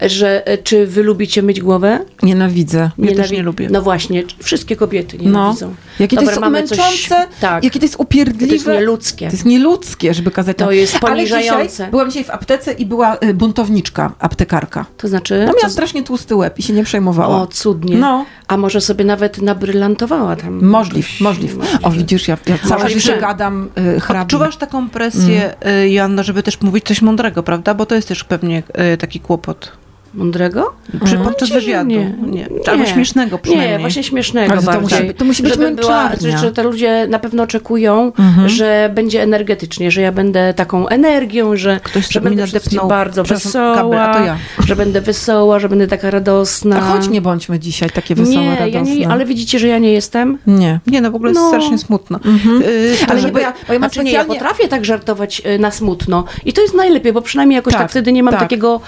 Że 0.00 0.46
e, 0.46 0.58
czy 0.58 0.86
wy 0.86 1.02
lubicie 1.02 1.42
myć 1.42 1.60
głowę? 1.60 1.98
Nienawidzę. 2.22 2.90
Ja 2.98 3.14
też 3.14 3.30
nie 3.30 3.42
lubię. 3.42 3.68
No 3.70 3.82
właśnie, 3.82 4.22
wszystkie 4.42 4.76
kobiety 4.76 5.16
No. 5.18 5.24
nienawidzą. 5.24 5.74
Jakie 5.98 6.16
to 6.16 6.22
Dobra, 6.22 6.32
jest 6.32 6.40
mamy 6.40 6.62
coś- 6.62 6.78
męczące, 6.78 7.26
tak. 7.40 7.64
jakie 7.64 7.78
to 7.80 7.84
jest 7.84 7.96
To 7.96 8.02
upierdliwe. 8.02 8.52
jest 8.54 8.66
nieludzkie. 8.66 9.26
To 9.26 9.32
jest 9.32 9.44
nieludzkie, 9.44 10.14
żeby 10.14 10.30
kazać 10.30 10.56
To 10.56 10.70
jest 10.72 10.92
Ale 10.94 11.00
poniżające. 11.00 11.68
dzisiaj, 11.72 11.90
byłam 11.90 12.08
dzisiaj 12.10 12.24
w 12.24 12.30
aptece 12.30 12.72
i 12.72 12.86
była 12.86 13.16
y, 13.24 13.34
buntowniczka, 13.34 14.12
aptekarka. 14.18 14.86
To 14.96 15.08
znaczy? 15.08 15.34
No 15.38 15.46
miała 15.46 15.58
co- 15.60 15.70
strasznie 15.70 16.02
tłusty 16.02 16.36
łeb 16.36 16.58
i 16.58 16.62
się 16.62 16.72
nie 16.72 16.84
przejmowała. 16.84 17.42
O, 17.42 17.46
cudnie. 17.46 17.96
No. 17.96 18.24
A 18.48 18.56
może 18.56 18.80
sobie 18.80 19.04
nawet 19.04 19.42
nabrylantowała 19.42 20.36
tam? 20.36 20.64
Możliw, 20.64 21.06
jakoś- 21.06 21.20
możliw. 21.20 21.56
O, 21.82 21.90
widzisz, 21.90 22.28
ja, 22.28 22.38
ja 22.46 22.88
życie 22.88 23.18
gadam 23.20 23.68
y. 24.12 24.18
Odczuwasz 24.20 24.56
taką 24.56 24.88
presję, 24.90 25.54
Mm. 25.60 25.78
y, 25.84 25.90
Joanna, 25.90 26.22
żeby 26.22 26.42
też 26.42 26.60
mówić 26.60 26.84
coś 26.84 27.02
mądrego, 27.02 27.42
prawda? 27.42 27.74
Bo 27.74 27.86
to 27.86 27.94
jest 27.94 28.08
też 28.08 28.24
pewnie 28.24 28.62
y, 28.94 28.96
taki 28.96 29.20
kłopot. 29.20 29.72
Mądrego? 30.14 30.72
Przy, 31.04 31.16
podczas 31.16 31.50
wywiadu. 31.50 31.90
nie. 31.90 32.14
Nie. 32.22 32.48
Albo 32.72 32.86
śmiesznego 32.86 33.38
przynajmniej. 33.38 33.70
Nie, 33.72 33.78
właśnie 33.78 34.02
śmiesznego 34.04 34.56
to 34.56 34.62
bardziej. 34.62 34.98
musi- 35.00 35.14
to 35.14 35.24
musi 35.24 35.42
być 35.42 35.52
Żeby 35.54 35.70
była, 35.70 36.10
że, 36.40 36.52
te 36.52 36.62
ludzie 36.62 37.06
na 37.08 37.18
pewno 37.18 37.42
oczekują, 37.42 38.12
Mhm. 38.18 38.48
że 38.48 38.90
będzie 38.94 39.22
energetycznie, 39.22 39.90
że 39.90 40.00
ja 40.00 40.12
będę 40.12 40.54
taką 40.54 40.88
energią, 40.88 41.56
że, 41.56 41.80
Ktoś 41.82 42.08
że 42.08 42.20
będę 42.20 42.44
bardzo 42.88 43.24
wesoła, 43.24 43.74
kabel, 43.76 43.98
a 44.00 44.14
to 44.14 44.24
ja. 44.24 44.36
że 44.66 44.76
będę 44.76 45.00
wesoła, 45.00 45.58
że 45.60 45.68
będę 45.68 45.86
taka 45.86 46.10
radosna. 46.10 46.76
A 46.76 46.80
choć 46.80 47.08
nie 47.08 47.20
bądźmy 47.20 47.58
dzisiaj 47.58 47.90
takie 47.90 48.14
wesołe, 48.14 48.36
nie, 48.44 48.50
radosne. 48.56 48.70
ja 48.70 48.80
nie, 48.96 49.08
ale 49.08 49.24
widzicie, 49.24 49.58
że 49.58 49.68
ja 49.68 49.78
nie 49.78 49.92
jestem? 49.92 50.38
Nie. 50.46 50.80
Nie, 50.86 51.00
no 51.00 51.10
w 51.10 51.14
ogóle 51.14 51.30
jest 51.30 51.40
No. 51.42 51.48
strasznie 51.48 51.78
smutno. 51.78 52.18
Mhm. 52.24 52.62
Y, 52.62 52.96
Ale 53.08 53.20
żeby- 53.20 53.26
nie, 53.26 53.32
bo 53.32 53.38
ja, 53.38 53.52
bo 53.68 53.72
ja 53.72 53.78
mam 53.78 53.90
Znaczy 53.90 54.04
nie, 54.04 54.12
ja 54.12 54.20
specjalnie... 54.20 54.40
potrafię 54.40 54.68
tak 54.68 54.84
żartować 54.84 55.42
y, 55.46 55.58
na 55.58 55.70
smutno 55.70 56.24
i 56.44 56.52
to 56.52 56.62
jest 56.62 56.74
najlepiej, 56.74 57.12
bo 57.12 57.22
przynajmniej 57.22 57.56
jakoś 57.56 57.72
tak, 57.72 57.82
Tak, 57.82 57.90
wtedy 57.90 58.12
nie 58.12 58.22
mam 58.22 58.32
tak. 58.34 58.40
takiego 58.40 58.80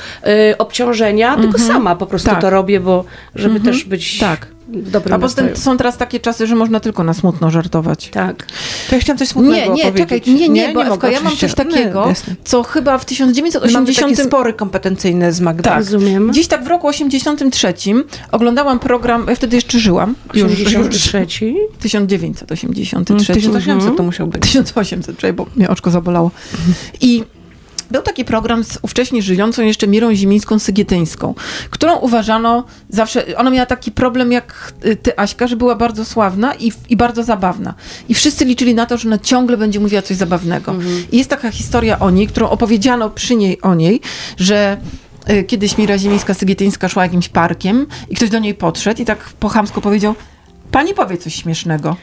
y, 0.50 0.58
obciążenia, 0.58 1.15
tylko 1.36 1.58
sama 1.58 1.96
po 1.96 2.06
prostu 2.06 2.30
Tak. 2.30 2.40
to 2.40 2.50
robię, 2.50 2.80
bo 2.80 3.04
żeby 3.34 3.60
też 3.60 3.84
być 3.84 4.18
Tak. 4.18 4.46
dobrym 4.68 5.14
A 5.14 5.18
poza 5.18 5.34
tym 5.42 5.56
są 5.56 5.76
teraz 5.76 5.96
takie 5.96 6.20
czasy, 6.20 6.46
że 6.46 6.54
można 6.54 6.80
tylko 6.80 7.04
na 7.04 7.14
smutno 7.14 7.50
żartować. 7.50 8.08
Tak. 8.08 8.46
To 8.88 8.94
ja 8.94 9.00
chciałam 9.00 9.18
coś 9.18 9.28
smutnego 9.28 9.56
Nie, 9.56 9.84
nie, 9.84 9.92
powiedzieć. 9.92 10.24
czekaj, 10.24 10.34
nie, 10.34 10.48
nie, 10.48 10.68
bo 10.68 10.80
mogę, 10.84 10.94
Ewka, 10.94 11.10
ja 11.10 11.20
mam 11.20 11.36
coś 11.36 11.54
takiego, 11.54 12.02
Nie, 12.02 12.08
jasne. 12.08 12.34
co 12.44 12.62
chyba 12.62 12.98
w 12.98 13.06
My 13.12 13.26
mamy 13.32 13.42
1980... 13.46 14.16
takie 14.16 14.28
spory 14.28 14.52
kompetencyjne 14.52 15.32
z 15.32 15.40
Magdą. 15.40 15.62
Tak. 15.62 15.78
Rozumiem. 15.78 16.30
Gdzieś 16.30 16.46
tak 16.46 16.64
w 16.64 16.66
roku 16.66 16.88
83 16.88 17.74
oglądałam 18.32 18.78
program, 18.78 19.26
ja 19.28 19.34
wtedy 19.36 19.56
jeszcze 19.56 19.78
żyłam, 19.78 20.14
już, 20.34 20.58
już 20.58 20.68
83. 20.68 21.26
1983. 21.80 23.34
1800 23.34 23.96
to 23.96 24.02
musiał 24.02 24.26
być. 24.26 24.42
1800, 24.42 25.16
czekaj, 25.16 25.32
bo 25.32 25.46
mnie 25.56 25.68
oczko 25.68 25.90
zabolało. 25.90 26.30
I 27.00 27.24
był 27.90 28.02
taki 28.02 28.24
program 28.24 28.64
z 28.64 28.78
ówcześnie 28.82 29.22
żyjącą 29.22 29.62
jeszcze 29.62 29.86
Mirą 29.86 30.14
Zimińską-Sygietyńską, 30.14 31.34
którą 31.70 31.96
uważano 31.96 32.64
zawsze, 32.88 33.36
ona 33.36 33.50
miała 33.50 33.66
taki 33.66 33.92
problem 33.92 34.32
jak 34.32 34.72
y, 34.84 34.96
ty, 34.96 35.18
Aśka, 35.18 35.46
że 35.46 35.56
była 35.56 35.74
bardzo 35.74 36.04
sławna 36.04 36.54
i, 36.54 36.72
i 36.88 36.96
bardzo 36.96 37.22
zabawna. 37.22 37.74
I 38.08 38.14
wszyscy 38.14 38.44
liczyli 38.44 38.74
na 38.74 38.86
to, 38.86 38.98
że 38.98 39.08
ona 39.08 39.18
ciągle 39.18 39.56
będzie 39.56 39.80
mówiła 39.80 40.02
coś 40.02 40.16
zabawnego. 40.16 40.74
I 41.12 41.18
jest 41.18 41.30
taka 41.30 41.50
historia 41.50 41.98
o 41.98 42.10
niej, 42.10 42.26
którą 42.26 42.48
opowiedziano 42.48 43.10
przy 43.10 43.36
niej 43.36 43.62
o 43.62 43.74
niej, 43.74 44.00
że 44.36 44.76
y, 45.30 45.44
kiedyś 45.44 45.78
Mira 45.78 45.96
Zimińska-Sygietyńska 45.96 46.88
szła 46.88 47.02
jakimś 47.02 47.28
parkiem 47.28 47.86
i 48.10 48.16
ktoś 48.16 48.30
do 48.30 48.38
niej 48.38 48.54
podszedł 48.54 49.02
i 49.02 49.04
tak 49.04 49.18
po 49.40 49.48
chamsku 49.48 49.80
powiedział, 49.80 50.14
pani 50.70 50.94
powie 50.94 51.18
coś 51.18 51.34
śmiesznego. 51.34 51.96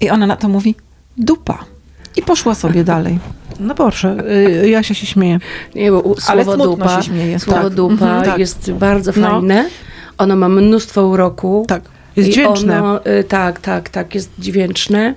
I 0.00 0.10
ona 0.10 0.26
na 0.26 0.36
to 0.36 0.48
mówi, 0.48 0.74
dupa. 1.16 1.64
I 2.16 2.22
poszła 2.22 2.54
sobie 2.54 2.84
dalej. 2.84 3.18
No 3.60 3.74
proszę, 3.74 4.16
y, 4.62 4.68
Jasia 4.68 4.94
się 4.94 5.06
śmieje. 5.06 5.38
Nie, 5.74 5.90
bo 5.92 6.14
słowo 6.20 6.56
dupa, 6.56 6.96
się 6.96 7.08
śmieje, 7.08 7.38
słowo 7.38 7.62
tak. 7.62 7.74
dupa 7.74 7.92
Mhm, 7.92 8.22
tak. 8.24 8.38
jest 8.38 8.72
bardzo 8.72 9.12
No. 9.16 9.30
fajne. 9.30 9.68
Ono 10.18 10.36
ma 10.36 10.48
mnóstwo 10.48 11.06
uroku. 11.06 11.64
Tak, 11.68 11.82
jest 12.16 12.30
dźwięczne. 12.30 12.78
Ono, 12.78 13.06
y, 13.06 13.24
tak, 13.24 13.60
tak, 13.60 13.88
tak, 13.88 14.14
jest 14.14 14.30
dźwięczne 14.38 15.14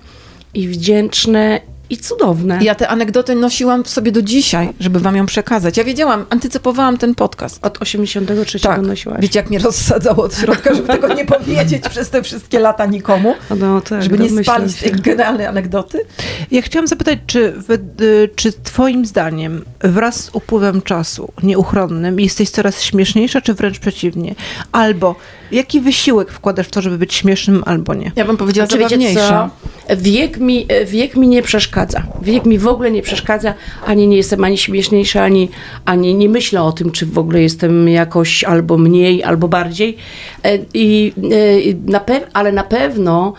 i 0.54 0.68
wdzięczne 0.68 1.60
i 1.94 1.98
cudowne. 1.98 2.60
Ja 2.62 2.76
te 2.76 2.88
anegdoty 2.88 3.36
nosiłam 3.36 3.84
w 3.84 3.90
sobie 3.90 4.12
do 4.12 4.22
dzisiaj, 4.22 4.70
żeby 4.80 5.00
wam 5.00 5.16
ją 5.16 5.26
przekazać. 5.26 5.78
Ja 5.78 5.84
wiedziałam, 5.84 6.26
antycypowałam 6.30 6.98
ten 6.98 7.16
podcast. 7.16 7.66
Od 7.66 7.82
83 7.82 8.60
Tak. 8.60 8.82
nosiłaś. 8.82 9.22
Wiecie, 9.22 9.40
jak 9.40 9.50
mnie 9.50 9.60
rozsadzało 9.60 10.24
od 10.24 10.36
środka, 10.38 10.74
żeby 10.74 10.88
tego 10.88 11.14
nie 11.14 11.26
powiedzieć 11.36 11.84
przez 11.90 12.10
te 12.10 12.24
wszystkie 12.24 12.60
lata 12.60 12.86
nikomu, 12.86 13.36
No, 13.60 13.82
tak, 13.82 14.04
żeby 14.04 14.20
nie 14.20 14.30
domyślam 14.30 14.56
spalić 14.58 14.78
się. 14.78 14.90
tej 14.90 15.02
genialnej 15.02 15.46
anegdoty. 15.46 16.06
Ja 16.52 16.62
chciałam 16.62 16.88
zapytać, 16.88 17.20
czy, 17.28 17.54
y, 18.02 18.30
czy 18.36 18.54
twoim 18.64 19.06
zdaniem 19.06 19.66
wraz 19.80 20.16
z 20.24 20.30
upływem 20.34 20.82
czasu 20.82 21.32
nieuchronnym 21.44 22.20
jesteś 22.20 22.50
coraz 22.50 22.82
śmieszniejsza, 22.82 23.42
czy 23.42 23.54
wręcz 23.54 23.80
przeciwnie? 23.80 24.36
Albo 24.72 25.16
Jaki 25.54 25.82
wysiłek 25.82 26.32
wkładasz 26.32 26.68
w 26.68 26.72
to, 26.72 26.82
żeby 26.82 26.98
być 26.98 27.14
śmiesznym 27.14 27.64
albo 27.66 27.94
nie? 27.94 28.12
Ja 28.16 28.26
bym 28.26 28.38
powiedziała 28.38 28.68
zabawniejsza. 28.68 29.50
co? 29.88 29.96
Wiek 29.96 30.38
mi, 30.38 30.68
wiek 30.86 31.16
mi 31.16 31.28
nie 31.28 31.42
przeszkadza. 31.42 32.04
Wiek 32.22 32.46
mi 32.46 32.58
w 32.58 32.68
ogóle 32.68 32.92
nie 32.92 33.02
przeszkadza, 33.02 33.54
ani 33.86 34.08
nie 34.08 34.18
jestem 34.18 34.44
ani 34.44 34.58
śmieszniejsza, 34.58 35.24
ani, 35.24 35.50
ani 35.86 36.16
nie 36.16 36.30
myślę 36.30 36.64
o 36.64 36.72
tym, 36.72 36.92
czy 36.92 37.06
w 37.06 37.18
ogóle 37.18 37.42
jestem 37.42 37.90
jakoś 37.90 38.44
albo 38.44 38.78
mniej, 38.78 39.24
albo 39.24 39.48
bardziej. 39.48 39.98
E, 40.44 40.60
I, 40.74 41.14
e, 41.18 41.92
na 41.92 42.00
pew- 42.00 42.28
ale 42.34 42.52
na 42.52 42.64
pewno 42.64 43.34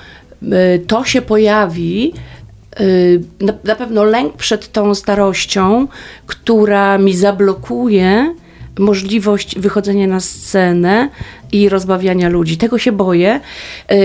e, 0.53 0.79
to 0.79 1.05
się 1.05 1.23
pojawi, 1.23 2.13
e, 2.77 2.85
na, 3.41 3.53
na 3.65 3.77
pewno 3.77 4.05
lęk 4.05 4.37
przed 4.37 4.73
tą 4.73 4.95
starością, 4.95 5.89
która 6.27 6.99
mi 6.99 7.15
zablokuje 7.17 8.35
możliwość 8.79 9.59
wychodzenia 9.59 10.07
na 10.07 10.21
scenę 10.21 11.09
i 11.53 11.69
rozbawiania 11.69 12.29
ludzi. 12.29 12.57
Tego 12.57 12.79
się 12.79 12.93
boję. 12.93 13.41
Yy, 13.91 13.97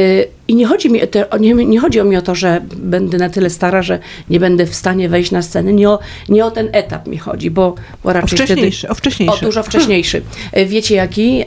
I 0.47 0.55
nie 0.55 0.65
chodzi, 0.65 0.89
mi, 0.89 1.01
o 1.03 1.05
o- 1.29 1.37
nie, 1.37 1.53
nie 1.53 1.79
chodzi 1.79 1.99
o 1.99 2.03
mi 2.03 2.17
o 2.17 2.21
to, 2.21 2.35
że 2.35 2.61
będę 2.75 3.17
na 3.17 3.29
tyle 3.29 3.49
stara, 3.49 3.81
że 3.81 3.99
nie 4.29 4.39
będę 4.39 4.65
w 4.65 4.75
stanie 4.75 5.09
wejść 5.09 5.31
na 5.31 5.41
scenę. 5.41 5.73
Nie 5.73 5.89
o, 5.89 5.99
nie 6.29 6.45
o 6.45 6.51
ten 6.51 6.69
etap 6.71 7.07
mi 7.07 7.17
chodzi, 7.17 7.51
bo, 7.51 7.75
bo 8.03 8.09
O 8.09 8.13
raczej 8.13 8.37
wcześniejszy, 8.39 8.79
wtedy... 8.79 8.91
o 8.91 8.95
wcześniejszy. 8.95 9.35
O, 9.35 9.45
dużo 9.45 9.63
wcześniejszy. 9.63 10.21
E, 10.51 10.65
Wiecie 10.65 10.95
jaki? 10.95 11.43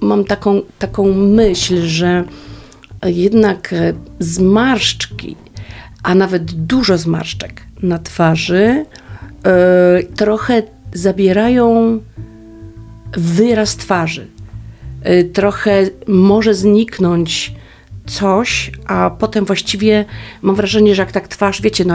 Mam 0.00 0.24
taką, 0.24 0.62
taką 0.78 1.12
myśl, 1.14 1.82
że 1.86 2.24
jednak 3.06 3.72
e, 3.72 3.92
zmarszczki, 4.18 5.36
a 6.02 6.14
nawet 6.14 6.44
dużo 6.44 6.98
zmarszczek 6.98 7.62
na 7.82 7.98
twarzy 7.98 8.84
e, 9.44 10.02
trochę 10.16 10.62
zabierają 10.94 12.00
wyraz 13.16 13.76
twarzy. 13.76 14.26
Y, 15.08 15.30
Trochę 15.32 15.82
może 16.06 16.54
zniknąć 16.54 17.54
coś, 18.06 18.70
a 18.86 19.10
potem 19.18 19.44
właściwie 19.44 20.04
mam 20.42 20.56
wrażenie, 20.56 20.94
że 20.94 21.02
jak 21.02 21.12
tak 21.12 21.28
twarz, 21.28 21.62
wiecie, 21.62 21.84
no 21.84 21.94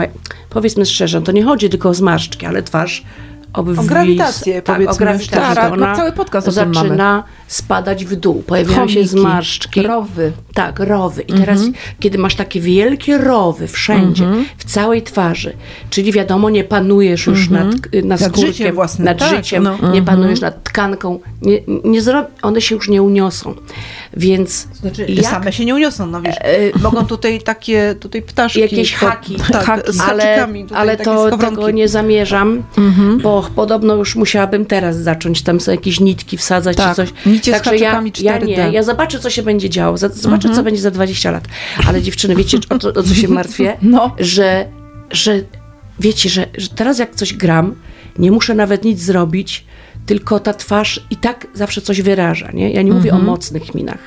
powiedzmy 0.50 0.86
szczerze, 0.86 1.22
to 1.22 1.32
nie 1.32 1.44
chodzi 1.44 1.68
tylko 1.70 1.88
o 1.88 1.94
zmarszczki, 1.94 2.46
ale 2.46 2.62
twarz 2.62 3.04
obwis, 3.52 3.78
O 3.78 3.82
grawitację, 3.82 4.62
tak, 4.62 4.76
o 4.76 4.78
powiedzmy 4.80 5.06
grawitację. 5.06 5.38
szczerze. 5.40 5.54
to 5.68 5.72
ona 5.74 5.86
Tak, 5.86 5.96
cały 5.96 6.12
podcast 6.12 6.48
o 6.48 6.52
tym 6.52 6.74
zaczyna 6.74 7.24
spadać 7.50 8.04
w 8.04 8.16
dół, 8.16 8.42
pojawiają 8.46 8.88
się 8.88 8.94
Chomiki, 8.94 9.08
zmarszczki. 9.08 9.82
rowy. 9.82 10.32
Tak, 10.54 10.78
rowy. 10.78 11.22
I 11.22 11.32
teraz, 11.32 11.60
kiedy 12.00 12.18
masz 12.18 12.34
takie 12.34 12.60
wielkie 12.60 13.18
rowy 13.18 13.66
wszędzie, 13.66 14.28
w 14.58 14.64
całej 14.64 15.02
twarzy, 15.02 15.52
czyli 15.90 16.12
wiadomo, 16.12 16.50
nie 16.50 16.64
panujesz 16.64 17.26
już 17.26 17.50
nad, 17.50 17.68
nad, 18.04 18.20
skórkiem, 18.20 18.46
życiem 18.46 18.74
własnym, 18.74 19.04
nad 19.04 19.18
tak, 19.18 19.36
życiem, 19.36 19.62
no. 19.62 19.92
nie 19.92 20.02
panujesz 20.02 20.40
nad 20.40 20.64
tkanką, 20.64 21.20
nie, 21.42 21.60
nie 21.84 22.00
one 22.42 22.60
się 22.60 22.74
już 22.74 22.88
nie 22.88 23.02
uniosą. 23.02 23.54
Więc 24.16 24.68
Znaczy, 24.74 25.06
jak- 25.08 25.26
same 25.26 25.52
się 25.52 25.64
nie 25.64 25.74
uniosą, 25.74 26.06
no 26.06 26.22
wiesz. 26.22 26.36
Mogą 26.82 27.06
tutaj 27.06 27.40
takie, 27.40 27.94
tutaj 28.00 28.22
ptaszki. 28.22 28.60
jakieś 28.60 28.92
po- 28.92 29.06
haki, 29.06 29.36
tak, 29.52 29.64
haki 29.64 29.92
z 29.92 30.00
ale, 30.00 30.48
ale 30.74 30.96
to 30.96 31.38
tego 31.38 31.70
nie 31.70 31.88
zamierzam, 31.88 32.62
bo 33.22 33.46
podobno 33.56 33.94
już 33.94 34.16
musiałabym 34.16 34.66
teraz 34.66 34.96
zacząć 34.96 35.42
tam 35.42 35.60
sobie 35.60 35.74
jakieś 35.74 36.00
nitki 36.00 36.36
wsadzać 36.36 36.76
Tak, 36.76 36.88
czy 36.88 36.94
coś. 36.96 37.12
Z 37.42 37.50
Także 37.52 37.76
ja, 37.76 37.90
haczykami 37.90 38.12
ja 38.20 38.38
4D. 38.38 38.46
nie, 38.46 38.54
ja 38.72 38.82
zobaczę, 38.82 39.18
co 39.18 39.30
się 39.30 39.42
będzie 39.42 39.70
działo, 39.70 39.96
zobaczę, 39.98 40.48
co 40.54 40.62
będzie 40.62 40.80
za 40.80 40.90
20 40.90 41.30
lat. 41.30 41.44
Ale 41.86 42.02
dziewczyny, 42.02 42.36
wiecie, 42.36 42.58
o, 42.70 42.78
co- 42.78 42.88
o 42.88 43.02
co 43.02 43.14
się 43.14 43.28
martwię? 43.28 43.76
No. 43.82 44.14
Że, 44.18 44.66
że 45.10 45.40
wiecie, 46.00 46.28
że, 46.28 46.46
że 46.58 46.68
teraz 46.68 46.98
jak 46.98 47.14
coś 47.14 47.34
gram, 47.34 47.74
nie 48.18 48.30
muszę 48.32 48.54
nawet 48.54 48.84
nic 48.84 49.00
zrobić, 49.00 49.64
tylko 50.06 50.40
ta 50.40 50.54
twarz 50.54 51.00
i 51.10 51.16
tak 51.16 51.46
zawsze 51.54 51.80
coś 51.80 52.02
wyraża, 52.02 52.50
nie? 52.52 52.70
Ja 52.72 52.82
nie 52.82 52.92
mówię 52.92 53.12
o 53.14 53.18
mocnych 53.18 53.74
minach, 53.74 53.98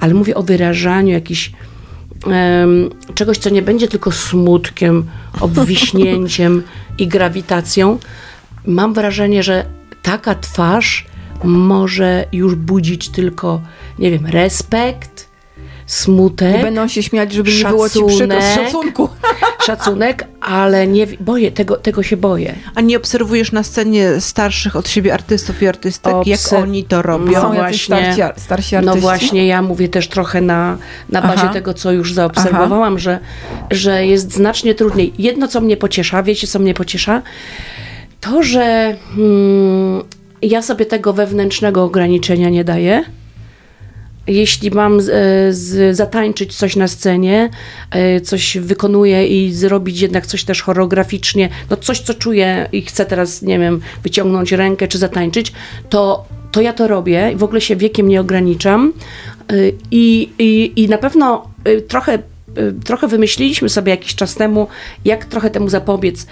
ale 0.00 0.14
mówię 0.14 0.34
o 0.34 0.42
wyrażaniu 0.42 1.12
jakichś 1.12 1.52
em, 2.26 2.90
czegoś, 3.14 3.38
co 3.38 3.50
nie 3.50 3.62
będzie 3.62 3.88
tylko 3.88 4.12
smutkiem, 4.12 5.04
obwiśnięciem 5.40 6.62
i 6.98 7.06
grawitacją. 7.06 7.98
Mam 8.66 8.94
wrażenie, 8.94 9.42
że 9.42 9.64
taka 10.02 10.34
twarz 10.34 11.06
może 11.44 12.24
już 12.32 12.54
budzić 12.54 13.08
tylko, 13.08 13.60
nie 13.98 14.10
wiem, 14.10 14.26
respekt, 14.26 15.28
smutek, 15.86 16.56
Nie 16.56 16.62
będą 16.62 16.88
się 16.88 17.02
śmiać, 17.02 17.32
żeby 17.32 17.50
nie 17.52 17.64
było 17.64 17.88
ci 17.88 18.04
przykro 18.06 18.42
z 18.42 18.54
szacunku. 18.54 19.08
szacunek, 19.66 20.24
ale 20.40 20.86
nie 20.86 21.06
boję, 21.20 21.52
tego, 21.52 21.76
tego 21.76 22.02
się 22.02 22.16
boję. 22.16 22.54
A 22.74 22.80
nie 22.80 22.96
obserwujesz 22.96 23.52
na 23.52 23.62
scenie 23.62 24.20
starszych 24.20 24.76
od 24.76 24.88
siebie 24.88 25.14
artystów 25.14 25.62
i 25.62 25.66
artystek, 25.66 26.26
jak 26.26 26.40
Obser- 26.40 26.62
oni 26.62 26.84
to 26.84 27.02
robią? 27.02 27.32
No 27.32 27.40
Są 27.40 27.54
właśnie. 27.54 27.78
starsi, 28.14 28.20
starsi 28.36 28.74
No 28.74 28.78
artyści. 28.78 29.00
właśnie, 29.00 29.46
ja 29.46 29.62
mówię 29.62 29.88
też 29.88 30.08
trochę 30.08 30.40
na, 30.40 30.78
na 31.08 31.22
bazie 31.22 31.42
Aha. 31.44 31.52
tego, 31.52 31.74
co 31.74 31.92
już 31.92 32.12
zaobserwowałam, 32.14 32.98
że, 32.98 33.18
że 33.70 34.06
jest 34.06 34.32
znacznie 34.34 34.74
trudniej. 34.74 35.12
Jedno, 35.18 35.48
co 35.48 35.60
mnie 35.60 35.76
pociesza, 35.76 36.22
wiecie, 36.22 36.46
co 36.46 36.58
mnie 36.58 36.74
pociesza? 36.74 37.22
To, 38.20 38.42
że 38.42 38.96
hmm, 39.16 40.02
ja 40.42 40.62
sobie 40.62 40.86
tego 40.86 41.12
wewnętrznego 41.12 41.84
ograniczenia 41.84 42.50
nie 42.50 42.64
daję. 42.64 43.04
Jeśli 44.26 44.70
mam 44.70 45.00
z, 45.00 45.08
e, 45.08 45.52
z, 45.52 45.96
zatańczyć 45.96 46.56
coś 46.56 46.76
na 46.76 46.88
scenie, 46.88 47.50
e, 47.90 48.20
coś 48.20 48.58
wykonuję 48.58 49.26
i 49.26 49.52
zrobić 49.52 50.00
jednak 50.00 50.26
coś 50.26 50.44
też 50.44 50.62
choreograficznie, 50.62 51.48
no 51.70 51.76
coś, 51.76 52.00
co 52.00 52.14
czuję 52.14 52.68
i 52.72 52.82
chcę 52.82 53.06
teraz, 53.06 53.42
nie 53.42 53.58
wiem, 53.58 53.80
wyciągnąć 54.02 54.52
rękę 54.52 54.88
czy 54.88 54.98
zatańczyć, 54.98 55.52
to, 55.88 56.24
to 56.52 56.60
ja 56.60 56.72
to 56.72 56.88
robię 56.88 57.30
i 57.34 57.36
w 57.36 57.42
ogóle 57.42 57.60
się 57.60 57.76
wiekiem 57.76 58.08
nie 58.08 58.20
ograniczam. 58.20 58.92
Y, 59.52 59.74
I, 59.90 60.30
i, 60.38 60.72
i 60.76 60.88
na 60.88 60.98
pewno 60.98 61.50
trochę, 61.88 62.18
trochę 62.84 63.08
wymyśliliśmy 63.08 63.68
sobie 63.68 63.90
jakiś 63.90 64.14
czas 64.14 64.34
temu, 64.34 64.66
jak 65.04 65.24
trochę 65.24 65.50
temu 65.50 65.68
zapobiec. 65.68 66.26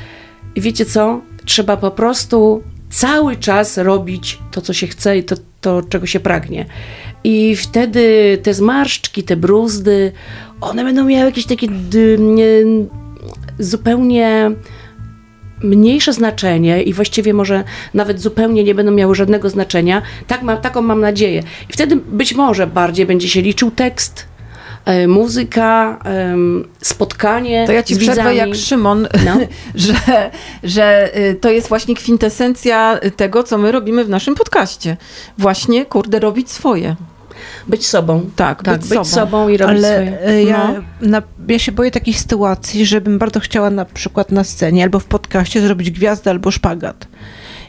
I 0.57 0.61
wiecie 0.61 0.85
co? 0.85 1.21
Trzeba 1.45 1.77
po 1.77 1.91
prostu 1.91 2.63
cały 2.91 3.37
czas 3.37 3.79
robić 3.79 4.39
to, 4.51 4.61
co 4.61 4.73
się 4.73 4.87
chce 4.87 5.19
i 5.19 5.25
to, 5.25 5.37
to 5.61 5.83
czego 5.83 6.07
się 6.07 6.21
pragnie. 6.21 6.67
I 7.25 7.57
wtedy 7.57 8.39
te 8.43 8.55
zmarszczki, 8.55 9.23
te 9.23 9.37
bruzdy, 9.37 10.13
one 10.61 10.85
będą 10.85 11.05
miały 11.05 11.25
jakieś 11.25 11.47
takie 11.47 11.69
nie, 12.19 12.47
zupełnie 13.59 14.51
mniejsze 15.63 16.13
znaczenie 16.13 16.83
i 16.83 16.93
właściwie 16.93 17.35
może 17.35 17.65
nawet 17.95 18.21
zupełnie 18.21 18.65
nie 18.65 18.75
będą 18.75 18.93
miały 18.93 19.15
żadnego 19.15 19.51
znaczenia. 19.51 20.03
Tak 20.27 20.43
mam, 20.43 20.61
taką 20.61 20.83
mam 20.83 21.01
nadzieję. 21.01 21.43
I 21.71 21.73
wtedy 21.73 21.97
być 21.97 22.35
może 22.35 22.67
bardziej 22.67 23.07
będzie 23.07 23.29
się 23.29 23.43
liczył 23.43 23.71
tekst, 23.71 24.27
muzyka, 25.09 25.99
em, 26.05 26.69
spotkanie 26.83 27.67
To 27.67 27.73
ja 27.73 27.83
ci 27.83 27.97
przerwę 27.97 28.35
jak 28.35 28.55
Szymon, 28.55 29.09
No. 29.25 29.39
że, 29.75 29.95
że 30.63 31.17
y, 31.19 31.35
to 31.35 31.51
jest 31.51 31.69
właśnie 31.69 31.95
kwintesencja 31.95 32.99
tego, 33.17 33.43
co 33.43 33.59
my 33.59 33.73
robimy 33.73 34.05
w 34.05 34.09
naszym 34.09 34.35
podcaście. 34.35 34.97
Właśnie, 35.39 35.87
kurde, 35.87 36.21
robić 36.21 36.51
swoje. 36.51 36.97
Być 37.69 37.87
sobą. 37.87 38.31
Tak, 38.37 38.63
tak 38.63 38.75
być 38.81 38.89
być, 38.89 38.99
sobą. 38.99 39.05
sobą. 39.05 39.49
i 39.49 39.57
robić 39.57 39.77
Ale 39.85 39.95
swoje. 39.95 40.27
e, 40.27 40.43
ja, 40.43 40.73
No. 41.01 41.09
na, 41.11 41.23
ja 41.49 41.59
się 41.59 41.73
boję 41.73 41.91
takich 41.91 42.21
sytuacji, 42.21 42.87
żebym 42.87 43.19
bardzo 43.19 43.41
chciała 43.41 43.71
na 43.71 43.85
przykład 43.85 44.33
na 44.33 44.45
scenie 44.45 44.83
albo 44.83 44.99
w 44.99 45.05
podcaście 45.05 45.61
zrobić 45.61 45.91
gwiazdę 45.91 46.31
albo 46.31 46.51
szpagat. 46.51 47.09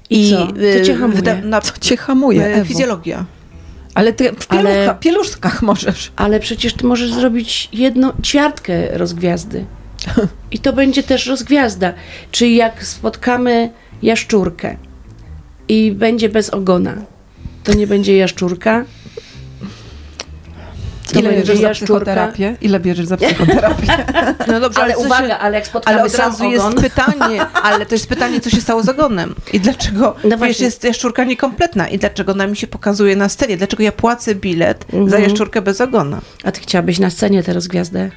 I 0.10 0.32
co? 0.32 0.48
Co 0.48 0.86
cię 0.86 0.94
e, 0.94 0.96
hamuje? 0.98 1.18
wyda- 1.22 1.42
na, 1.44 1.62
Co 1.62 1.74
cię 1.82 1.98
hamuje, 1.98 2.44
e, 2.46 2.54
Ewo? 2.56 2.66
Fizjologia. 2.66 3.26
Ale 3.98 4.14
ty 4.14 4.32
w 4.32 4.46
Ale- 4.50 4.64
pieluchach, 4.64 5.00
pieluszkach 5.00 5.62
możesz. 5.62 6.12
Ale 6.16 6.40
przecież 6.40 6.74
ty 6.74 6.86
możesz 6.86 7.14
zrobić 7.14 7.70
jedną 7.74 8.12
ćwiartkę 8.24 8.98
rozgwiazdy. 8.98 9.66
I 10.52 10.60
to 10.60 10.74
będzie 10.74 11.04
też 11.04 11.26
rozgwiazda. 11.26 11.94
Czyli 12.32 12.56
jak 12.56 12.84
spotkamy 12.86 13.70
jaszczurkę 14.02 14.78
i 15.68 15.92
będzie 15.92 16.30
bez 16.30 16.50
ogona, 16.50 16.94
to 17.64 17.74
nie 17.74 17.88
będzie 17.88 18.18
jaszczurka. 18.18 18.86
To 21.14 21.20
Ile 21.20 21.30
bierzesz 21.32 21.60
za 21.60 21.70
psychoterapię? 21.70 22.56
Ile 22.62 22.80
bierzesz 22.80 23.06
za 23.06 23.18
psychoterapię? 23.18 23.88
No 24.48 24.60
dobrze, 24.60 24.82
Ale 24.82 24.94
co 24.94 25.00
uwaga, 25.00 25.28
się, 25.28 25.38
ale 25.38 25.56
jak 25.58 25.68
spotkamy 25.68 25.98
ale 26.00 26.06
od 26.08 26.16
razu 26.16 26.44
ogon, 26.48 26.52
jest 26.54 26.78
pytanie, 26.82 27.42
ale 27.64 27.86
to 27.86 27.96
jest 27.96 28.08
pytanie, 28.10 28.42
co 28.42 28.50
się 28.50 28.62
stało 28.62 28.84
z 28.84 28.90
ogonem 28.90 29.36
i 29.54 29.60
dlaczego, 29.60 30.16
No 30.24 30.38
wiesz, 30.38 30.60
jest 30.60 30.84
jaszczurka 30.84 31.24
niekompletna 31.24 31.88
i 31.88 31.98
dlaczego 31.98 32.32
ona 32.32 32.48
mi 32.48 32.58
się 32.58 32.68
pokazuje 32.68 33.16
na 33.16 33.30
scenie, 33.30 33.58
dlaczego 33.58 33.84
ja 33.84 33.92
płacę 33.92 34.36
bilet 34.36 34.86
za 34.92 34.98
Mhm. 34.98 35.24
jaszczurkę 35.24 35.62
bez 35.62 35.82
ogona. 35.82 36.22
a 36.44 36.52
ty 36.52 36.62
chciałabyś 36.62 37.00
na 37.00 37.10
scenie 37.10 37.44
tę 37.44 37.54
rozgwiazdę? 37.54 38.10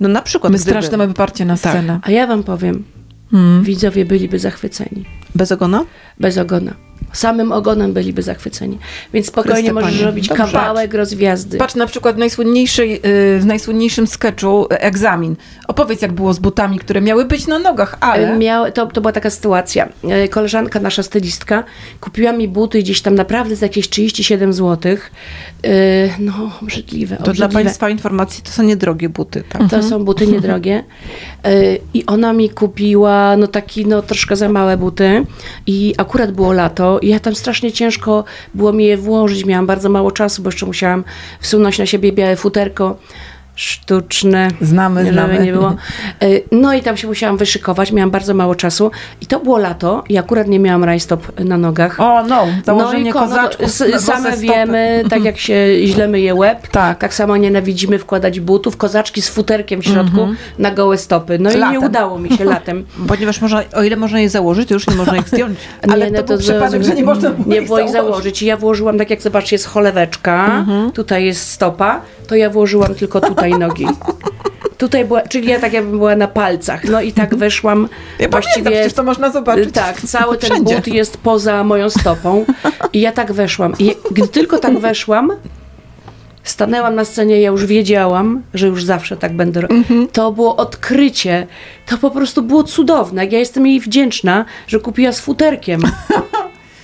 No 0.00 0.08
na 0.08 0.22
przykład 0.22 0.52
My 0.52 0.58
gdyby- 0.58 0.70
straszne 0.70 0.96
mamy 0.96 1.14
parcie 1.14 1.44
na 1.44 1.56
Tak. 1.56 1.72
scenę. 1.72 2.00
A 2.02 2.10
ja 2.10 2.26
wam 2.26 2.42
powiem, 2.42 2.84
Mm. 3.32 3.62
widzowie 3.62 4.04
byliby 4.04 4.38
zachwyceni. 4.38 5.04
Bez 5.34 5.52
ogona? 5.52 5.84
Bez 6.20 6.38
ogona. 6.38 6.74
Samym 7.12 7.52
ogonem 7.52 7.92
byliby 7.92 8.22
zachwyceni. 8.22 8.78
Więc 9.14 9.26
spokojnie 9.26 9.54
Chryste, 9.54 9.72
możesz 9.72 9.92
Panie. 9.92 10.06
robić 10.06 10.28
Dobrze. 10.28 10.44
kawałek 10.44 10.94
rozgwiazdy. 10.94 11.58
Patrz 11.58 11.74
na 11.74 11.86
przykład 11.86 12.16
w, 12.16 12.18
najsłynniejszej, 12.18 12.94
y, 12.96 13.40
w 13.40 13.46
najsłynniejszym 13.46 14.06
sketchu 14.06 14.64
y, 14.64 14.78
egzamin. 14.80 15.36
Opowiedz, 15.68 16.02
jak 16.02 16.12
było 16.12 16.34
z 16.34 16.38
butami, 16.38 16.78
które 16.78 17.00
miały 17.00 17.24
być 17.24 17.46
na 17.46 17.58
nogach, 17.58 17.96
ale... 18.00 18.36
Miał, 18.38 18.72
to, 18.72 18.86
to 18.86 19.00
była 19.00 19.12
taka 19.12 19.30
sytuacja. 19.30 19.88
E, 20.08 20.28
Koleżanka, 20.28 20.80
nasza 20.80 21.02
stylistka, 21.02 21.64
kupiła 22.00 22.32
mi 22.32 22.48
buty 22.48 22.78
gdzieś 22.78 23.02
tam 23.02 23.14
naprawdę 23.14 23.56
za 23.56 23.66
jakieś 23.66 23.88
37 23.88 24.52
zł. 24.52 24.96
No, 26.18 26.50
obrzydliwe, 26.62 27.16
To 27.16 27.22
dla 27.22 27.30
obrzydliwe. 27.30 27.54
Państwa 27.64 27.90
informacji 27.90 28.42
to 28.42 28.50
są 28.50 28.62
niedrogie 28.62 29.08
buty. 29.08 29.44
Tak? 29.48 29.70
To 29.70 29.82
są 29.82 30.04
buty 30.04 30.26
niedrogie. 30.26 30.84
I 31.94 32.06
ona 32.06 32.32
mi 32.32 32.50
kupiła 32.50 33.36
no 33.36 33.46
taki 33.46 33.86
no 33.86 34.02
troszkę 34.02 34.36
za 34.36 34.48
małe 34.48 34.76
buty 34.76 35.21
i 35.66 35.94
akurat 35.98 36.32
było 36.32 36.52
lato 36.52 36.98
i 36.98 37.08
ja 37.08 37.20
tam 37.20 37.34
strasznie 37.34 37.72
ciężko 37.72 38.24
było 38.54 38.72
mi 38.72 38.84
je 38.84 38.96
włożyć. 38.96 39.44
Miałam 39.44 39.66
bardzo 39.66 39.88
mało 39.88 40.10
czasu, 40.10 40.42
bo 40.42 40.48
jeszcze 40.48 40.66
musiałam 40.66 41.04
wsunąć 41.40 41.78
na 41.78 41.86
siebie 41.86 42.12
białe 42.12 42.36
futerko 42.36 42.96
sztuczne. 43.54 44.48
Znamy, 44.60 45.00
żeby 45.00 45.12
znamy. 45.12 45.38
nie 45.44 45.52
było. 45.52 45.76
Y, 46.22 46.42
No 46.52 46.74
i 46.74 46.82
tam 46.82 46.96
się 46.96 47.06
musiałam 47.08 47.36
wyszykować, 47.36 47.92
miałam 47.92 48.10
bardzo 48.10 48.34
mało 48.34 48.54
czasu 48.54 48.90
i 49.20 49.26
to 49.26 49.40
było 49.40 49.58
lato 49.58 50.04
i 50.08 50.18
akurat 50.18 50.48
nie 50.48 50.58
miałam 50.58 50.84
rajstop 50.84 51.40
na 51.40 51.58
nogach. 51.58 52.00
O, 52.00 52.22
no, 52.28 52.46
założenie 52.64 53.12
no, 53.14 53.20
kozaczków. 53.20 53.66
s- 53.66 53.80
na 53.80 53.86
bose 53.86 54.00
Same 54.00 54.36
wiemy, 54.36 55.04
tak 55.10 55.24
jak 55.24 55.38
się 55.38 55.54
źle 55.86 56.08
myje 56.08 56.34
łeb, 56.34 56.68
Tak. 56.68 56.98
tak 56.98 57.14
samo 57.14 57.36
nienawidzimy 57.36 57.98
wkładać 57.98 58.40
butów, 58.40 58.76
kozaczki 58.76 59.22
z 59.22 59.28
futerkiem 59.28 59.80
w 59.82 59.84
środku 59.84 60.28
na 60.58 60.70
gołe 60.70 60.98
stopy. 60.98 61.38
No 61.38 61.50
i 61.50 61.56
Latem. 61.56 61.80
nie 61.80 61.86
udało 61.86 62.18
mi 62.18 62.36
się 62.36 62.44
latem. 62.44 62.84
Ponieważ 63.08 63.40
można, 63.40 63.62
o 63.74 63.82
ile 63.82 63.96
można 63.96 64.20
je 64.20 64.28
założyć, 64.30 64.68
to 64.68 64.74
już 64.74 64.86
nie 64.88 64.94
można 64.96 65.16
ich 65.16 65.28
zdjąć. 65.28 65.58
Ale 65.92 66.10
to 66.10 66.22
był 66.24 66.38
przypadek, 66.38 66.82
że 66.82 66.94
nie 66.94 67.04
można 67.04 67.30
było 67.30 67.48
nie 67.48 67.56
ich 67.60 67.66
było 67.66 67.78
ich 67.80 67.90
założyć. 67.90 68.42
I 68.42 68.46
ja 68.46 68.56
włożyłam, 68.56 68.98
tak 68.98 69.10
jak 69.10 69.22
zobaczcie, 69.22 69.54
jest 69.56 69.66
choleweczka, 69.66 70.64
tutaj 70.94 71.24
jest 71.24 71.50
stopa, 71.50 72.00
to 72.26 72.34
ja 72.36 72.50
włożyłam 72.50 72.94
tylko 72.94 73.20
tutaj 73.20 73.41
nogi. 73.50 73.86
Tutaj 74.78 75.04
była, 75.04 75.22
czyli 75.22 75.48
ja 75.48 75.60
tak 75.60 75.72
jakbym 75.72 75.98
była 75.98 76.16
na 76.16 76.28
palcach. 76.28 76.84
No 76.84 77.00
i 77.00 77.12
tak 77.12 77.34
weszłam 77.34 77.82
Ja 77.82 77.88
pamiętam, 78.18 78.30
właściwie... 78.42 78.70
przecież 78.70 78.92
to 78.92 79.02
można 79.02 79.30
zobaczyć 79.30 79.74
Tak, 79.74 80.00
cały 80.00 80.38
ten 80.38 80.50
wszędzie. 80.50 80.76
but 80.76 80.86
jest 80.86 81.16
poza 81.16 81.64
moją 81.64 81.90
stopą. 81.90 82.44
I 82.92 83.00
ja 83.00 83.12
tak 83.12 83.32
weszłam. 83.32 83.74
I 83.78 83.94
gdy 84.10 84.28
tylko 84.28 84.58
tak 84.58 84.78
weszłam, 84.78 85.32
stanęłam 86.44 86.94
na 86.94 87.04
scenie, 87.04 87.40
ja 87.40 87.48
już 87.50 87.66
wiedziałam, 87.66 88.42
że 88.54 88.66
już 88.66 88.84
zawsze 88.84 89.16
tak 89.16 89.36
będę. 89.36 89.60
ro- 89.60 89.68
Mhm. 89.70 90.08
To 90.08 90.32
było 90.32 90.56
odkrycie. 90.56 91.46
To 91.86 91.98
po 91.98 92.10
prostu 92.10 92.42
było 92.42 92.64
cudowne. 92.64 93.26
Ja 93.26 93.38
jestem 93.38 93.66
jej 93.66 93.80
wdzięczna, 93.80 94.44
że 94.66 94.80
kupiła 94.80 95.12
z 95.12 95.20
futerkiem. 95.20 95.82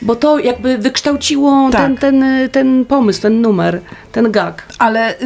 Bo 0.02 0.17
to 0.17 0.38
jakby 0.38 0.78
wykształciło 0.78 1.69
Tak. 1.73 1.81
ten, 1.81 1.97
ten, 1.97 2.25
ten 2.52 2.85
pomysł, 2.85 3.23
ten 3.23 3.40
numer, 3.40 3.81
ten 4.12 4.33
gag. 4.33 4.62
Ale 4.78 5.11
y, 5.11 5.17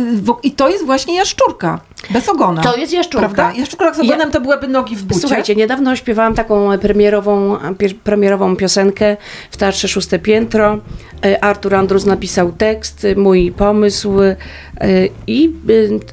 i 0.43 0.51
to 0.51 0.69
jest 0.69 0.87
właśnie 0.87 1.17
jaszczurka, 1.17 1.81
bez 2.11 2.29
ogona. 2.29 2.63
To 2.63 2.77
jest 2.77 2.93
jaszczurka. 2.93 3.29
Prawda? 3.29 3.61
Jaszczurka 3.61 3.95
z 3.95 4.01
ogonem 4.01 4.31
to 4.31 4.41
byłyby 4.41 4.69
nogi 4.69 4.97
w 4.97 5.03
bucie. 5.03 5.21
Słuchajcie, 5.21 5.55
niedawno 5.57 5.97
śpiewałam 5.97 6.35
taką 6.35 6.79
premierową, 6.79 7.59
premierową 8.05 8.57
piosenkę 8.57 9.17
w 9.51 9.57
Teatrze 9.57 9.89
Szóste 9.89 10.19
Piętro. 10.19 10.79
E, 11.25 11.45
Artur 11.45 11.75
Andrus 11.75 12.07
napisał 12.07 12.53
tekst, 12.53 13.05
e, 13.05 13.15
mój 13.15 13.53
pomysł 13.53 14.21
e, 14.21 14.37
i 15.27 15.53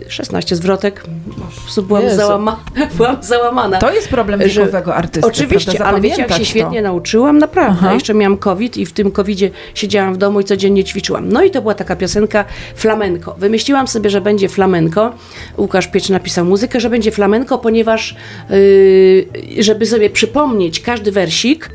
e, 0.08 0.12
16 0.12 0.56
zwrotek. 0.56 1.04
Po 1.40 1.62
prostu 1.62 1.84
byłam, 1.84 2.10
załama, 2.10 2.60
byłam 2.98 3.18
załamana. 3.22 3.78
To 3.78 3.92
jest 3.94 4.10
problem 4.10 4.40
wiekowego 4.40 4.96
artysty. 4.96 5.28
Oczywiście, 5.30 5.86
ale 5.86 6.02
wiecie, 6.02 6.10
jak 6.10 6.18
się 6.18 6.34
Zapamiętać 6.34 6.48
świetnie 6.48 6.82
to. 6.82 6.88
nauczyłam? 6.88 7.38
Naprawdę. 7.38 7.80
Aha. 7.82 7.94
Jeszcze 7.94 8.14
miałam 8.14 8.38
COVID 8.38 8.78
i 8.78 8.86
w 8.86 8.94
tym 8.94 9.12
COVIDzie 9.12 9.52
siedziałam 9.76 10.14
w 10.14 10.18
domu 10.18 10.40
i 10.40 10.44
codziennie 10.44 10.84
ćwiczyłam. 10.84 11.30
No 11.30 11.44
i 11.44 11.52
to 11.52 11.62
była 11.62 11.74
taka 11.74 11.96
piosenka 11.96 12.46
flamenko. 12.76 13.36
Wymyśliłam 13.38 13.88
sobie, 13.88 14.10
że 14.10 14.22
będzie 14.22 14.50
flamenko. 14.50 15.12
Łukasz 15.58 15.79
Piecz 15.88 16.10
napisał 16.10 16.46
muzykę, 16.46 16.80
że 16.80 16.90
będzie 16.90 17.12
flamenko, 17.12 17.58
ponieważ 17.58 18.16
yy, 18.50 19.64
żeby 19.64 19.86
sobie 19.86 20.10
przypomnieć 20.10 20.80
każdy 20.80 21.12
wersik, 21.12 21.70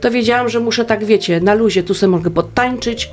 to 0.00 0.10
wiedziałam, 0.10 0.48
że 0.48 0.60
muszę 0.60 0.84
tak, 0.84 1.04
wiecie, 1.04 1.40
na 1.40 1.54
luzie 1.54 1.82
tu 1.82 1.94
sobie 1.94 2.10
mogę 2.10 2.30
podtańczyć. 2.30 3.10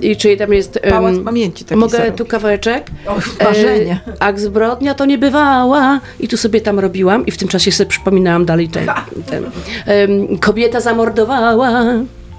I 0.00 0.16
czyli 0.16 0.36
tam 0.36 0.52
jest... 0.52 0.78
em, 0.82 0.90
Pałac 0.90 1.14
pamięci 1.24 1.64
taki 1.64 1.80
Mogę 1.80 2.12
tu 2.12 2.26
kawałeczek? 2.26 2.90
Och, 3.06 3.44
marzenie. 3.44 4.00
E, 4.08 4.22
Akt 4.22 4.38
zbrodnia 4.40 4.94
to 4.94 5.04
nie 5.04 5.18
bywała. 5.18 6.00
I 6.20 6.28
tu 6.28 6.36
sobie 6.36 6.60
tam 6.60 6.78
robiłam 6.78 7.26
i 7.26 7.30
w 7.30 7.36
tym 7.36 7.48
czasie 7.48 7.72
sobie 7.72 7.90
przypominałam 7.90 8.44
dalej 8.44 8.68
ten. 8.68 8.86
ten 9.30 9.44
em, 9.86 10.38
kobieta 10.38 10.80
zamordowała. 10.80 11.84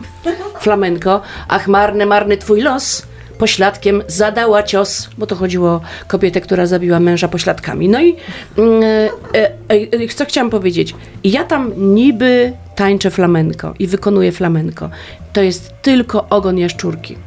Flamenko. 0.62 1.22
Ach, 1.48 1.68
marny, 1.68 2.06
marny 2.06 2.38
twój 2.38 2.62
los. 2.62 3.04
Pośladkiem 3.38 4.03
zadała 4.08 4.63
cios, 4.63 5.10
bo 5.17 5.27
to 5.27 5.36
chodziło 5.36 5.70
o 5.70 5.82
kobietę, 6.08 6.41
która 6.41 6.65
zabiła 6.65 7.00
męża 7.00 7.27
pośladkami. 7.27 7.89
No 7.89 8.01
i 8.01 8.15
mm, 8.58 8.84
e, 8.84 9.50
e, 9.70 10.03
e, 10.03 10.08
co 10.08 10.25
chciałam 10.25 10.50
powiedzieć? 10.50 10.96
Ja 11.24 11.44
tam 11.44 11.72
niby 11.96 12.53
tańczę 12.75 13.12
flamenko 13.12 13.74
i 13.79 13.88
wykonuję 13.88 14.32
flamenko. 14.32 14.89
To 15.34 15.41
jest 15.41 15.73
tylko 15.82 16.30
ogon 16.30 16.58
jaszczurki 16.58 17.17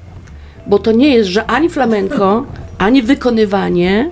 bo 0.66 0.79
to 0.79 0.92
nie 0.92 1.14
jest, 1.14 1.31
że 1.31 1.46
ani 1.46 1.68
flamenko, 1.68 2.46
ani 2.79 3.03
wykonywanie, 3.03 4.11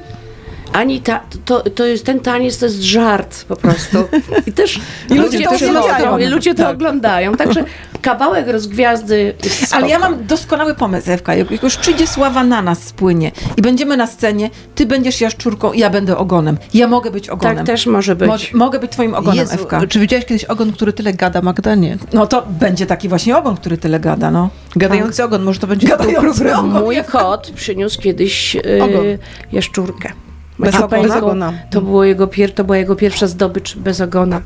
ani 0.72 1.00
ta, 1.00 1.20
to, 1.44 1.60
to 1.70 1.84
jest 1.86 2.04
ten 2.04 2.20
taniec, 2.20 2.58
to 2.58 2.66
jest 2.66 2.82
żart 2.82 3.44
po 3.44 3.56
prostu. 3.56 3.98
I 4.46 4.52
też 4.52 4.80
I 5.10 5.14
ludzie 5.14 5.38
ludzie 5.38 5.68
to 5.68 5.80
oglądają. 5.80 6.30
ludzie 6.30 6.54
to 6.54 6.62
Tak. 6.62 6.74
oglądają. 6.76 7.34
Także 7.36 7.64
kawałek 8.02 8.48
rozgwiazdy 8.48 9.34
Ale 9.72 9.88
ja 9.88 9.98
mam 9.98 10.26
doskonały 10.26 10.74
pomysł, 10.74 11.10
Ewka. 11.10 11.34
Jak 11.34 11.62
już 11.62 11.76
przyjdzie 11.76 12.06
sława 12.06 12.44
na 12.44 12.62
nas 12.62 12.82
spłynie 12.82 13.32
i 13.56 13.62
będziemy 13.62 13.96
na 13.96 14.06
scenie, 14.06 14.50
ty 14.74 14.86
będziesz 14.86 15.20
jaszczurką, 15.20 15.72
ja 15.72 15.90
będę 15.90 16.16
ogonem. 16.16 16.58
Ja 16.74 16.88
mogę 16.88 17.10
być 17.10 17.28
ogonem. 17.28 17.56
Tak 17.56 17.66
też 17.66 17.86
może 17.86 18.16
być. 18.16 18.52
Mo- 18.52 18.58
mogę 18.58 18.78
być 18.78 18.92
twoim 18.92 19.14
ogonem, 19.14 19.38
Jezu, 19.38 19.54
Ewka. 19.54 19.86
czy 19.86 20.00
widziałeś 20.00 20.24
kiedyś 20.26 20.44
ogon, 20.44 20.72
który 20.72 20.92
tyle 20.92 21.12
gada, 21.12 21.42
Magda? 21.42 21.74
Nie. 21.74 21.98
No 22.12 22.26
to 22.26 22.46
będzie 22.60 22.86
taki 22.86 23.08
właśnie 23.08 23.36
ogon, 23.36 23.56
który 23.56 23.78
tyle 23.78 24.00
gada, 24.00 24.30
no. 24.30 24.50
Gadający 24.76 25.24
ogon, 25.24 25.42
może 25.42 25.60
to 25.60 25.66
będzie 25.66 25.88
Gadający 25.88 26.54
ogon. 26.56 26.70
Mój 26.82 27.04
kot 27.04 27.50
przyniósł 27.56 28.00
kiedyś 28.02 28.56
Ogon. 28.56 29.04
jaszczurkę. 29.52 30.12
Bez 30.58 30.74
ogona? 30.74 30.88
państwo, 30.88 31.14
Bez 31.14 31.22
ogona. 31.22 31.52
To, 31.70 31.80
było 31.80 32.04
jego 32.04 32.26
pier, 32.26 32.54
to 32.54 32.64
była 32.64 32.76
jego 32.78 32.96
pierwsza 32.96 33.26
zdobycz 33.26 33.76
bez 33.76 34.00
ogona. 34.00 34.40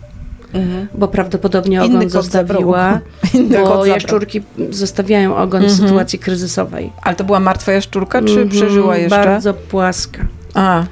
Bo 0.95 1.09
prawdopodobnie 1.09 1.83
ogon 1.83 2.11
zostawiła, 2.11 3.01
Inny 3.35 3.57
kot 3.57 3.69
bo 3.69 3.87
jaszczurki 3.87 4.43
zostawiają 4.71 5.37
ogon 5.37 5.65
w 5.65 5.71
sytuacji 5.73 6.19
kryzysowej. 6.19 6.93
Ale 7.03 7.17
to 7.17 7.25
była 7.25 7.41
martwa 7.41 7.73
jaszczurka, 7.73 8.23
czy 8.23 8.31
Mhm, 8.31 8.49
przeżyła 8.49 8.97
jeszcze? 8.97 9.17
Bardzo 9.25 9.55
płaska. 9.55 10.27
A, 10.55 10.85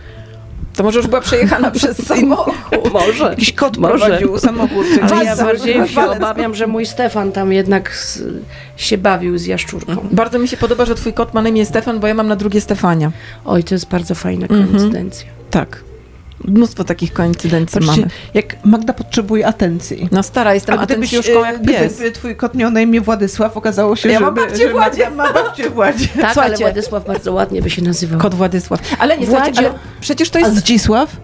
to 0.81 0.85
może 0.85 0.99
już 0.99 1.07
była 1.09 1.21
przejechana 1.21 1.71
przez 1.81 2.07
samochód. 2.07 2.55
Może. 2.93 3.25
Jakiś 3.25 3.53
kot 3.53 3.77
Może. 3.77 4.05
prowadził 4.07 4.39
samochód. 4.39 4.87
Ale 5.13 5.25
ja 5.25 5.37
bardziej 5.37 5.89
się 5.89 6.11
obawiam, 6.11 6.55
że 6.55 6.67
mój 6.67 6.87
Stefan 6.87 7.33
tam 7.33 7.53
jednak 7.53 7.89
s- 7.91 8.23
się 8.77 8.99
bawił 8.99 9.39
z 9.39 9.47
jaszczurką. 9.47 9.97
Bardzo 10.13 10.39
mi 10.39 10.49
się 10.49 10.57
podoba, 10.57 10.85
że 10.85 10.95
twój 10.95 11.13
kot 11.13 11.35
ma 11.35 11.43
na 11.43 11.49
imię 11.49 11.67
Stefan, 11.67 12.01
bo 12.01 12.07
ja 12.07 12.15
mam 12.15 12.29
na 12.29 12.37
drugie 12.37 12.61
Stefania. 12.61 13.11
Oj, 13.45 13.65
to 13.65 13.75
jest 13.75 13.89
bardzo 13.89 14.15
fajna 14.15 14.47
Mhm. 14.47 14.69
koincydencja. 14.69 15.27
Tak. 15.51 15.83
Mnóstwo 16.45 16.85
takich 16.85 17.13
koincydencji 17.13 17.81
Patrzcie, 17.81 18.01
mamy. 18.01 18.11
jak 18.35 18.65
Magda 18.65 18.93
potrzebuje 18.93 19.47
atencji. 19.47 20.09
No 20.13 20.23
stara, 20.23 20.55
jestem 20.55 20.79
A 20.79 20.87
gdybyś, 20.87 21.15
atencjuszką 21.15 21.45
e, 21.45 21.53
jak 21.53 21.63
pies. 21.63 21.95
gdyby 21.95 22.13
twój 22.13 22.37
kot 22.37 22.55
miał 22.55 22.71
na 22.71 22.81
imię 22.81 23.01
Władysław, 23.01 23.57
okazało 23.57 23.97
się, 23.97 24.09
Ja 24.09 24.19
że, 24.19 24.25
mam 24.25 24.35
babcię 24.35 24.71
Władzie. 24.71 25.11
Ma 25.11 25.33
babcię 25.33 25.71
Władzie. 25.71 26.07
Tak, 26.09 26.25
ale 26.25 26.33
Słuchajcie. 26.33 26.65
Władysław 26.65 27.07
bardzo 27.07 27.33
ładnie 27.33 27.63
by 27.63 27.71
się 27.71 27.83
nazywał. 27.83 28.21
Kot 28.21 28.35
Władysław. 28.35 28.81
Ale 28.99 29.19
nie, 29.19 29.27
słuchajcie, 29.27 29.59
ale 29.59 29.79
przecież 30.01 30.31
to 30.31 30.39
A 30.39 30.41
jest... 30.43 30.57
Zdzisław? 30.57 31.17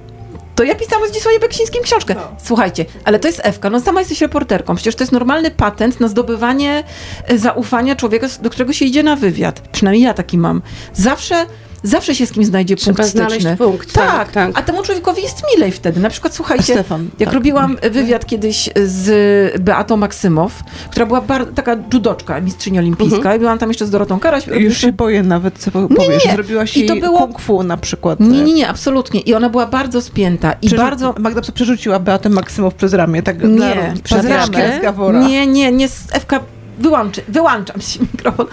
To 0.55 0.65
ja 0.65 0.75
pisałam 0.75 1.09
z 1.09 1.13
Dzisławie 1.13 1.39
Beksińskim 1.39 1.83
książkę. 1.83 2.15
Słuchajcie, 2.45 2.85
ale 3.05 3.19
to 3.19 3.29
jest 3.29 3.41
Ewka, 3.45 3.71
no 3.71 3.81
sama 3.81 4.01
jesteś 4.01 4.21
reporterką. 4.21 4.75
Przecież 4.75 4.95
to 4.95 5.03
jest 5.05 5.13
normalny 5.13 5.51
patent 5.51 6.01
na 6.01 6.09
zdobywanie 6.09 6.85
e, 7.29 7.39
zaufania 7.39 7.97
człowieka, 7.97 8.27
do 8.43 8.51
którego 8.51 8.73
się 8.73 8.85
idzie 8.85 9.03
na 9.03 9.17
wywiad. 9.17 9.61
Przynajmniej 9.61 10.03
ja 10.05 10.15
taki 10.15 10.39
mam. 10.39 10.63
Zawsze... 10.93 11.47
Zawsze 11.87 12.15
się 12.15 12.27
z 12.27 12.33
kim 12.33 12.45
znajdzie 12.45 12.77
Trzeba 12.77 12.97
punkt 12.97 13.11
znaleźć 13.13 13.35
styczny. 13.35 13.57
punkt, 13.57 13.93
Tak, 13.93 14.11
tak, 14.11 14.33
tak. 14.33 14.51
A 14.55 14.63
temu 14.63 14.83
człowiekowi 14.83 15.23
jest 15.23 15.43
milej 15.57 15.73
wtedy. 15.73 16.01
Na 16.01 16.11
przykład, 16.11 16.35
słuchajcie, 16.35 16.73
Stefan, 16.73 17.09
jak 17.19 17.29
tak. 17.29 17.35
robiłam 17.35 17.77
wywiad 17.93 18.27
kiedyś 18.27 18.71
z 18.85 19.63
Beatą 19.63 19.97
Maksymow, 19.97 20.63
która 20.91 21.07
była 21.07 21.21
bar- 21.21 21.47
taka 21.55 21.77
judoczka, 21.95 22.41
mistrzyni 22.41 22.79
olimpijska, 22.79 23.17
Mhm. 23.17 23.37
i 23.37 23.39
byłam 23.39 23.59
tam 23.59 23.71
jeszcze 23.71 23.87
z 23.87 23.91
Dorotą 23.91 24.21
Karaś. 24.21 24.47
Już 24.47 24.79
się 24.79 24.93
boję 24.93 25.23
nawet, 25.23 25.59
co 25.59 25.81
Nie, 25.81 25.97
powiesz. 25.97 26.25
nie. 26.27 26.33
Zrobiłaś 26.33 26.77
I 26.77 26.87
to 26.87 26.97
było- 26.97 27.19
kung 27.19 27.41
fu 27.41 27.63
na 27.63 27.77
przykład. 27.77 28.21
Nie, 28.21 28.43
nie, 28.43 28.53
nie, 28.53 28.69
absolutnie. 28.69 29.21
I 29.21 29.35
ona 29.35 29.49
była 29.51 29.67
bardzo 29.67 30.03
spięta 30.03 30.53
i 30.63 30.67
Przerzu- 30.69 30.77
bardzo... 30.77 31.15
Magda 31.19 31.41
przerzuciła 31.55 31.99
Beatę 31.99 32.29
Maksymow 32.29 32.75
przez 32.75 32.93
ramię, 32.95 33.23
tak 33.23 33.43
Nie, 33.45 33.95
przez 34.05 34.25
ramię? 34.25 34.79
z. 34.81 35.29
Nie, 35.29 35.47
nie, 35.47 35.73
nie. 35.73 35.85
s- 35.85 36.05
Ewka 36.13 36.41
wyłączy, 36.79 37.23
wyłączam 37.29 37.81
się 37.81 38.01
mikrofon. 38.13 38.47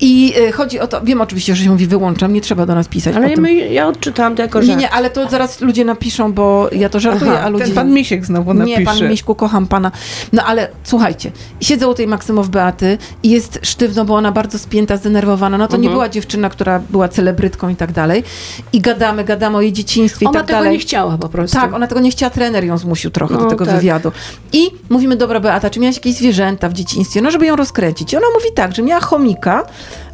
I 0.00 0.34
y, 0.48 0.52
chodzi 0.52 0.80
o 0.80 0.86
to, 0.86 1.00
wiem 1.00 1.20
oczywiście, 1.20 1.56
że 1.56 1.64
się 1.64 1.70
mówi 1.70 1.86
wyłączam, 1.86 2.32
nie 2.32 2.40
trzeba 2.40 2.66
do 2.66 2.74
nas 2.74 2.88
pisać 2.88 3.16
Ale 3.16 3.36
my, 3.36 3.54
ja 3.54 3.86
odczytałam 3.88 4.36
to 4.36 4.42
jako 4.42 4.58
żart. 4.62 4.68
Nie, 4.68 4.76
nie, 4.76 4.90
ale 4.90 5.10
to 5.10 5.28
zaraz 5.28 5.60
ludzie 5.60 5.84
napiszą, 5.84 6.32
bo 6.32 6.68
ja 6.72 6.88
to 6.88 7.00
żartuję, 7.00 7.32
Aha, 7.34 7.42
a 7.44 7.48
ludzie... 7.48 7.64
Ten 7.64 7.74
pan 7.74 7.92
Misiek 7.92 8.24
znowu 8.26 8.54
napisze. 8.54 8.78
Nie, 8.80 8.86
pan 8.86 9.08
Miśku, 9.08 9.34
kocham 9.34 9.66
pana. 9.66 9.92
No 10.32 10.42
ale 10.44 10.68
słuchajcie, 10.84 11.30
siedzę 11.60 11.88
u 11.88 11.94
tej 11.94 12.06
Maksymow 12.06 12.48
Beaty 12.48 12.98
i 13.22 13.30
jest 13.30 13.58
sztywno, 13.62 14.04
bo 14.04 14.14
ona 14.14 14.32
bardzo 14.32 14.58
spięta, 14.58 14.96
zdenerwowana. 14.96 15.58
No 15.58 15.68
to 15.68 15.76
nie 15.76 15.80
Mhm. 15.80 15.92
była 15.94 16.08
dziewczyna, 16.08 16.50
która 16.50 16.78
była 16.90 17.08
celebrytką 17.08 17.68
i 17.68 17.76
tak 17.76 17.92
dalej. 17.92 18.24
I 18.72 18.80
gadamy, 18.80 19.24
gadamy 19.24 19.56
o 19.56 19.60
jej 19.60 19.72
dzieciństwie 19.72 20.24
i 20.24 20.28
Ona 20.28 20.38
tak 20.38 20.46
tego 20.46 20.58
dalej. 20.58 20.72
nie 20.72 20.78
chciała 20.78 21.18
po 21.18 21.28
prostu. 21.28 21.56
Tak, 21.56 21.72
ona 21.74 21.86
tego 21.86 22.00
nie 22.00 22.10
chciała, 22.10 22.30
trener 22.30 22.64
ją 22.64 22.78
zmusił 22.78 23.10
trochę 23.10 23.34
do 23.34 23.40
No, 23.40 23.50
tego 23.50 23.66
tak. 23.66 23.74
wywiadu. 23.74 24.12
I 24.52 24.70
mówimy, 24.90 25.16
dobra 25.16 25.40
Beata, 25.40 25.70
czy 25.70 25.80
miałaś 25.80 25.96
jakieś 25.96 26.14
zwierzęta 26.14 26.68
w 26.68 26.72
dzieciństwie? 26.72 27.22
No, 27.22 27.30
żeby 27.30 27.46
ją 27.46 27.56
rozkręcić. 27.70 28.12
I 28.12 28.16
ona 28.16 28.26
mówi 28.34 28.52
tak, 28.54 28.74
że 28.74 28.82
miała 28.82 29.00
chomika 29.00 29.64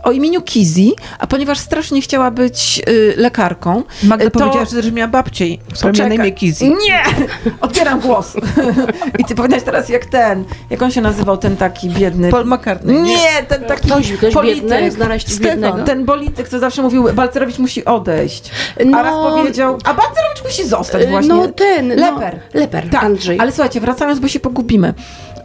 o 0.03 0.13
imieniu 0.13 0.43
Kizi, 0.43 0.93
a 1.19 1.27
ponieważ 1.27 1.59
strasznie 1.59 2.03
chciała 2.03 2.31
być 2.31 2.83
y, 2.89 3.15
lekarką, 3.17 3.83
Magda 4.03 4.27
y, 4.27 4.31
to... 4.31 4.39
powiedziała, 4.39 4.65
że 4.65 4.83
też 4.83 4.93
miała 4.93 5.09
babcię, 5.09 5.45
która 5.75 5.93
miała 5.93 6.09
na 6.09 6.15
imię 6.15 6.33
Kizi. 6.33 6.69
Nie! 6.71 7.03
Odbieram 7.61 8.01
głos. 8.01 8.37
I 9.19 9.25
ty 9.25 9.35
powiedziałaś 9.35 9.65
teraz 9.65 9.89
jak 9.89 10.07
ten, 10.07 10.45
jak 10.71 10.83
on 10.83 10.91
się 10.91 11.01
nazywał, 11.01 11.37
ten 11.37 11.57
taki 11.57 11.91
biedny... 11.91 12.31
Paul 12.31 12.47
McCartney. 12.47 13.03
nie, 13.03 13.43
ten 13.49 13.65
taki 13.65 13.89
Ktoś- 13.89 14.13
ktoś 14.13 14.35
polityk. 14.35 14.63
biedny? 14.63 14.91
Znaleźć 14.91 15.29
Stefan, 15.29 15.51
biednego? 15.51 15.85
ten 15.85 16.05
polityk, 16.07 16.49
co 16.49 16.59
zawsze 16.59 16.83
mówił, 16.83 17.13
Balcerowicz 17.15 17.59
musi 17.59 17.85
odejść. 17.85 18.51
No, 18.87 18.99
a 18.99 19.03
raz 19.03 19.15
powiedział, 19.15 19.79
a 19.85 19.95
Balcerowicz 19.95 20.45
musi 20.45 20.65
zostać 20.69 21.03
y, 21.03 21.07
właśnie. 21.07 21.29
No 21.35 21.49
ten, 21.49 21.89
no, 21.89 21.95
Leper. 21.95 22.41
Leper, 22.55 22.91
Tak, 22.91 23.05
Andrzej. 23.05 23.39
ale 23.41 23.53
słuchajcie, 23.53 23.81
wracając, 23.81 24.21
bo 24.21 24.29
się 24.29 24.41
pogubimy. 24.41 24.95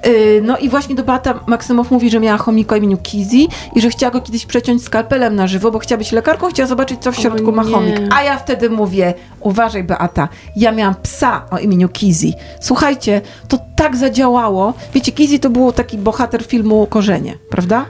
Yy, 0.05 0.41
No 0.41 0.57
i 0.57 0.69
właśnie 0.69 0.95
do 0.95 1.03
Beata 1.03 1.39
Maksymow 1.47 1.91
mówi, 1.91 2.09
że 2.09 2.19
miała 2.19 2.37
chomika 2.37 2.75
o 2.75 2.77
imieniu 2.77 2.97
Kizi 2.97 3.47
i 3.75 3.81
że 3.81 3.89
chciała 3.89 4.11
go 4.11 4.21
kiedyś 4.21 4.45
przeciąć 4.45 4.83
skalpelem 4.83 5.35
na 5.35 5.47
żywo, 5.47 5.71
bo 5.71 5.79
chciała 5.79 5.97
być 5.97 6.11
lekarką, 6.11 6.49
chciała 6.49 6.67
zobaczyć, 6.67 7.01
co 7.01 7.11
w 7.11 7.15
środku 7.15 7.51
ma 7.51 7.63
chomik. 7.63 7.95
A 8.11 8.23
ja 8.23 8.37
wtedy 8.37 8.69
mówię, 8.69 9.13
uważaj 9.39 9.83
Beata, 9.83 10.29
ja 10.55 10.71
miałam 10.71 10.95
psa 10.95 11.45
o 11.51 11.57
imieniu 11.57 11.89
Kizi. 11.89 12.33
Słuchajcie, 12.61 13.21
to 13.47 13.59
tak 13.75 13.95
zadziałało. 13.95 14.73
Wiecie, 14.93 15.11
Kizi 15.11 15.39
to 15.39 15.49
był 15.49 15.71
taki 15.71 15.97
bohater 15.97 16.43
filmu 16.45 16.87
Korzenie, 16.87 17.37
prawda? 17.49 17.85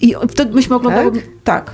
I 0.00 0.14
wtedy 0.28 0.54
myśmy 0.54 0.76
oglądały... 0.76 1.12
Tak? 1.12 1.22
tak. 1.44 1.72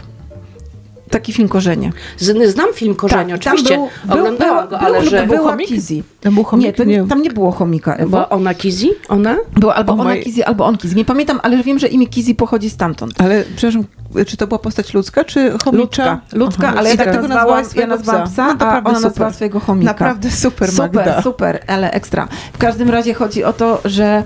Taki 1.10 1.32
film 1.32 1.48
Korzenie. 1.48 1.92
Z- 2.18 2.52
Znam 2.52 2.66
film 2.74 2.94
Korzenie, 2.94 3.32
Tak, 3.34 3.42
tam 3.44 3.52
oczywiście. 3.52 3.74
był- 3.76 3.88
był- 4.04 4.18
Oglądałam 4.18 4.68
go, 4.68 4.78
był- 4.78 4.86
ale 4.86 5.00
był- 5.00 5.10
że... 5.10 5.26
była 5.26 5.50
chomik? 5.50 5.68
Kizi. 5.68 6.02
To 6.20 6.32
był 6.32 6.44
chomik? 6.44 6.66
Nie, 6.66 6.72
to, 6.72 6.84
Nie. 6.84 7.04
tam 7.08 7.22
nie 7.22 7.30
było 7.30 7.50
chomika, 7.52 7.94
Ewo. 7.94 8.10
Bo 8.10 8.28
ona 8.28 8.54
Kizi? 8.54 8.90
Ona? 9.08 9.36
Była 9.56 9.74
albo 9.74 9.92
O 9.92 9.96
ona 9.98 10.16
Kizi, 10.16 10.42
albo 10.44 10.66
on 10.66 10.76
Kizi. 10.78 10.96
Nie 10.96 11.04
pamiętam, 11.04 11.40
ale 11.42 11.62
wiem, 11.62 11.78
że 11.78 11.86
imię 11.88 12.06
Kizi 12.06 12.34
pochodzi 12.34 12.70
stamtąd. 12.70 13.20
Ale 13.20 13.44
przepraszam, 13.56 13.84
czy 14.26 14.36
to 14.36 14.46
była 14.46 14.58
postać 14.58 14.94
ludzka, 14.94 15.24
czy 15.24 15.50
chomicza? 15.64 15.78
Ludzka, 15.82 16.20
ludzka 16.32 16.68
Aha, 16.68 16.76
ale 16.78 16.90
ja 16.90 16.96
tak 16.96 17.06
dlatego 17.06 17.28
nazwałam, 17.28 17.46
nazwała 17.46 17.58
ja 17.60 17.64
swojego 17.68 17.96
nazwałam 17.96 18.22
psa. 18.26 18.32
psa, 18.32 18.54
No, 18.60 18.66
a 18.66 18.78
ona 18.78 18.94
super. 18.94 19.02
nazwała 19.02 19.32
swojego 19.32 19.60
chomika. 19.60 19.92
Naprawdę 19.92 20.30
super, 20.30 20.70
Super, 20.70 20.92
Magda. 20.94 21.22
super, 21.22 21.64
ale 21.66 21.90
ekstra. 21.90 22.28
W 22.52 22.58
każdym 22.58 22.90
razie 22.90 23.14
chodzi 23.14 23.44
o 23.44 23.52
to, 23.52 23.80
że... 23.84 24.24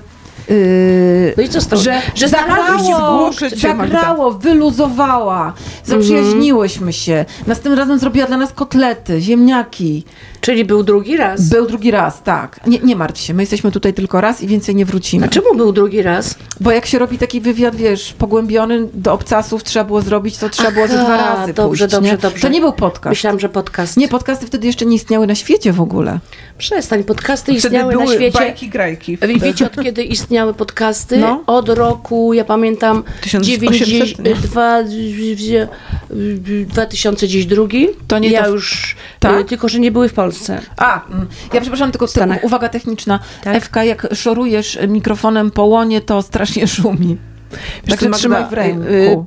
Yy, 0.49 1.33
No 1.37 1.43
i 1.43 1.49
co 1.49 1.61
z 1.61 1.67
tego? 1.67 1.81
Że, 1.81 2.01
Że 2.15 2.27
zagrało, 2.27 3.31
zagrało, 3.55 4.31
wyluzowała, 4.31 5.53
zaprzyjaźniłyśmy 5.85 6.93
się. 6.93 7.25
Następnym 7.47 7.79
razem 7.79 7.99
zrobiła 7.99 8.27
dla 8.27 8.37
nas 8.37 8.53
kotlety, 8.53 9.21
ziemniaki. 9.21 10.03
Czyli 10.41 10.65
był 10.65 10.83
drugi 10.83 11.17
raz. 11.17 11.49
Był 11.49 11.67
drugi 11.67 11.91
raz, 11.91 12.23
tak. 12.23 12.59
Nie, 12.67 12.79
nie 12.79 12.95
martw 12.95 13.21
się, 13.21 13.33
my 13.33 13.43
jesteśmy 13.43 13.71
tutaj 13.71 13.93
tylko 13.93 14.21
raz 14.21 14.41
i 14.41 14.47
więcej 14.47 14.75
nie 14.75 14.85
wrócimy. 14.85 15.25
A 15.25 15.29
czemu 15.29 15.55
był 15.55 15.71
drugi 15.71 16.01
raz? 16.01 16.35
Bo 16.59 16.71
jak 16.71 16.85
się 16.85 16.99
robi 16.99 17.17
taki 17.17 17.41
wywiad, 17.41 17.75
wiesz, 17.75 18.13
pogłębiony 18.13 18.87
do 18.93 19.13
obcasów 19.13 19.63
trzeba 19.63 19.85
było 19.85 20.01
zrobić, 20.01 20.37
to 20.37 20.49
trzeba 20.49 20.71
było 20.71 20.87
ze 20.87 20.93
Aha, 20.93 21.03
dwa 21.05 21.17
razy 21.17 21.53
dobrze, 21.53 21.67
pójść, 21.67 21.81
dobrze, 21.95 22.11
nie? 22.11 22.17
dobrze. 22.17 22.41
To 22.41 22.47
nie 22.47 22.59
był 22.61 22.73
podcast. 22.73 23.09
Myślałam, 23.11 23.39
że 23.39 23.49
podcast. 23.49 23.97
Nie, 23.97 24.07
podcasty 24.07 24.45
wtedy 24.47 24.67
jeszcze 24.67 24.85
nie 24.85 24.95
istniały 24.95 25.27
na 25.27 25.35
świecie 25.35 25.73
w 25.73 25.81
ogóle. 25.81 26.19
Przestań, 26.57 27.03
podcasty 27.03 27.53
istniały 27.53 27.91
były 27.93 28.05
na 28.05 28.13
świecie. 28.13 28.39
bajki, 28.39 28.69
grajki. 28.69 29.17
Wi- 29.17 29.39
Wiecie, 29.39 29.65
od 29.65 29.83
kiedy 29.83 30.03
istniały 30.03 30.53
podcasty? 30.53 31.17
No. 31.17 31.43
Od 31.47 31.69
roku, 31.69 32.33
ja 32.33 32.45
pamiętam, 32.45 33.03
1800, 33.21 33.87
90, 33.87 34.19
nie? 34.25 34.35
dwa, 34.35 34.83
2002. 36.65 37.67
To 38.07 38.19
nie 38.19 38.29
ja 38.29 38.43
to- 38.43 38.49
już, 38.49 38.95
Tak? 39.19 39.41
y, 39.41 39.45
tylko 39.45 39.69
że 39.69 39.79
nie 39.79 39.91
były 39.91 40.09
w 40.09 40.13
Polsce. 40.13 40.61
A, 40.77 41.05
mm, 41.07 41.27
ja 41.53 41.61
przepraszam, 41.61 41.91
tylko 41.91 42.07
te, 42.07 42.39
uwaga 42.41 42.69
techniczna. 42.69 43.19
Tak. 43.43 43.55
Ewka, 43.55 43.83
jak 43.83 44.07
szorujesz 44.13 44.79
mikrofonem 44.87 45.51
po 45.51 45.63
łonie, 45.65 46.01
to 46.01 46.21
strasznie 46.21 46.67
szumi. 46.77 47.17
Także 47.89 48.09
trzymaj 48.09 48.45
w 48.49 48.53
ręku. 48.53 48.83
y, 48.83 49.17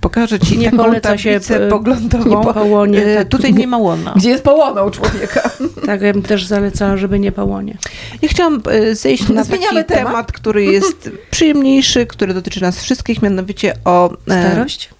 Pokażę 0.00 0.38
ci 0.40 0.58
Nie 0.58 0.70
taką 0.70 0.76
poleca 0.84 1.18
się, 1.18 1.30
tablicę 1.30 1.66
y, 1.66 1.70
poglądową. 1.70 2.24
nie 2.46 2.54
po 2.54 2.64
łonie, 2.64 3.06
Y, 3.06 3.16
tak. 3.16 3.28
Tutaj 3.28 3.54
nie 3.54 3.66
ma 3.66 3.78
łona. 3.78 4.12
Gdzie 4.16 4.30
jest 4.30 4.44
połona 4.44 4.82
u 4.82 4.90
człowieka? 4.90 5.50
Tak, 5.86 6.02
ja 6.02 6.12
bym 6.12 6.22
też 6.22 6.46
zalecała, 6.46 6.96
żeby 6.96 7.18
nie 7.18 7.32
pałonie. 7.32 7.76
Ja 8.22 8.28
chciałam 8.28 8.62
e, 8.70 8.94
zejść 8.94 9.28
na 9.28 9.44
taki 9.44 9.48
Zmieniamy 9.56 9.84
temat. 9.84 10.06
temat. 10.06 10.32
który 10.32 10.64
jest 10.64 11.10
przyjemniejszy, 11.30 12.06
który 12.06 12.34
dotyczy 12.34 12.62
nas 12.62 12.80
wszystkich, 12.82 13.22
mianowicie 13.22 13.74
o... 13.84 14.10
e, 14.12 14.16
Starość? 14.50 14.90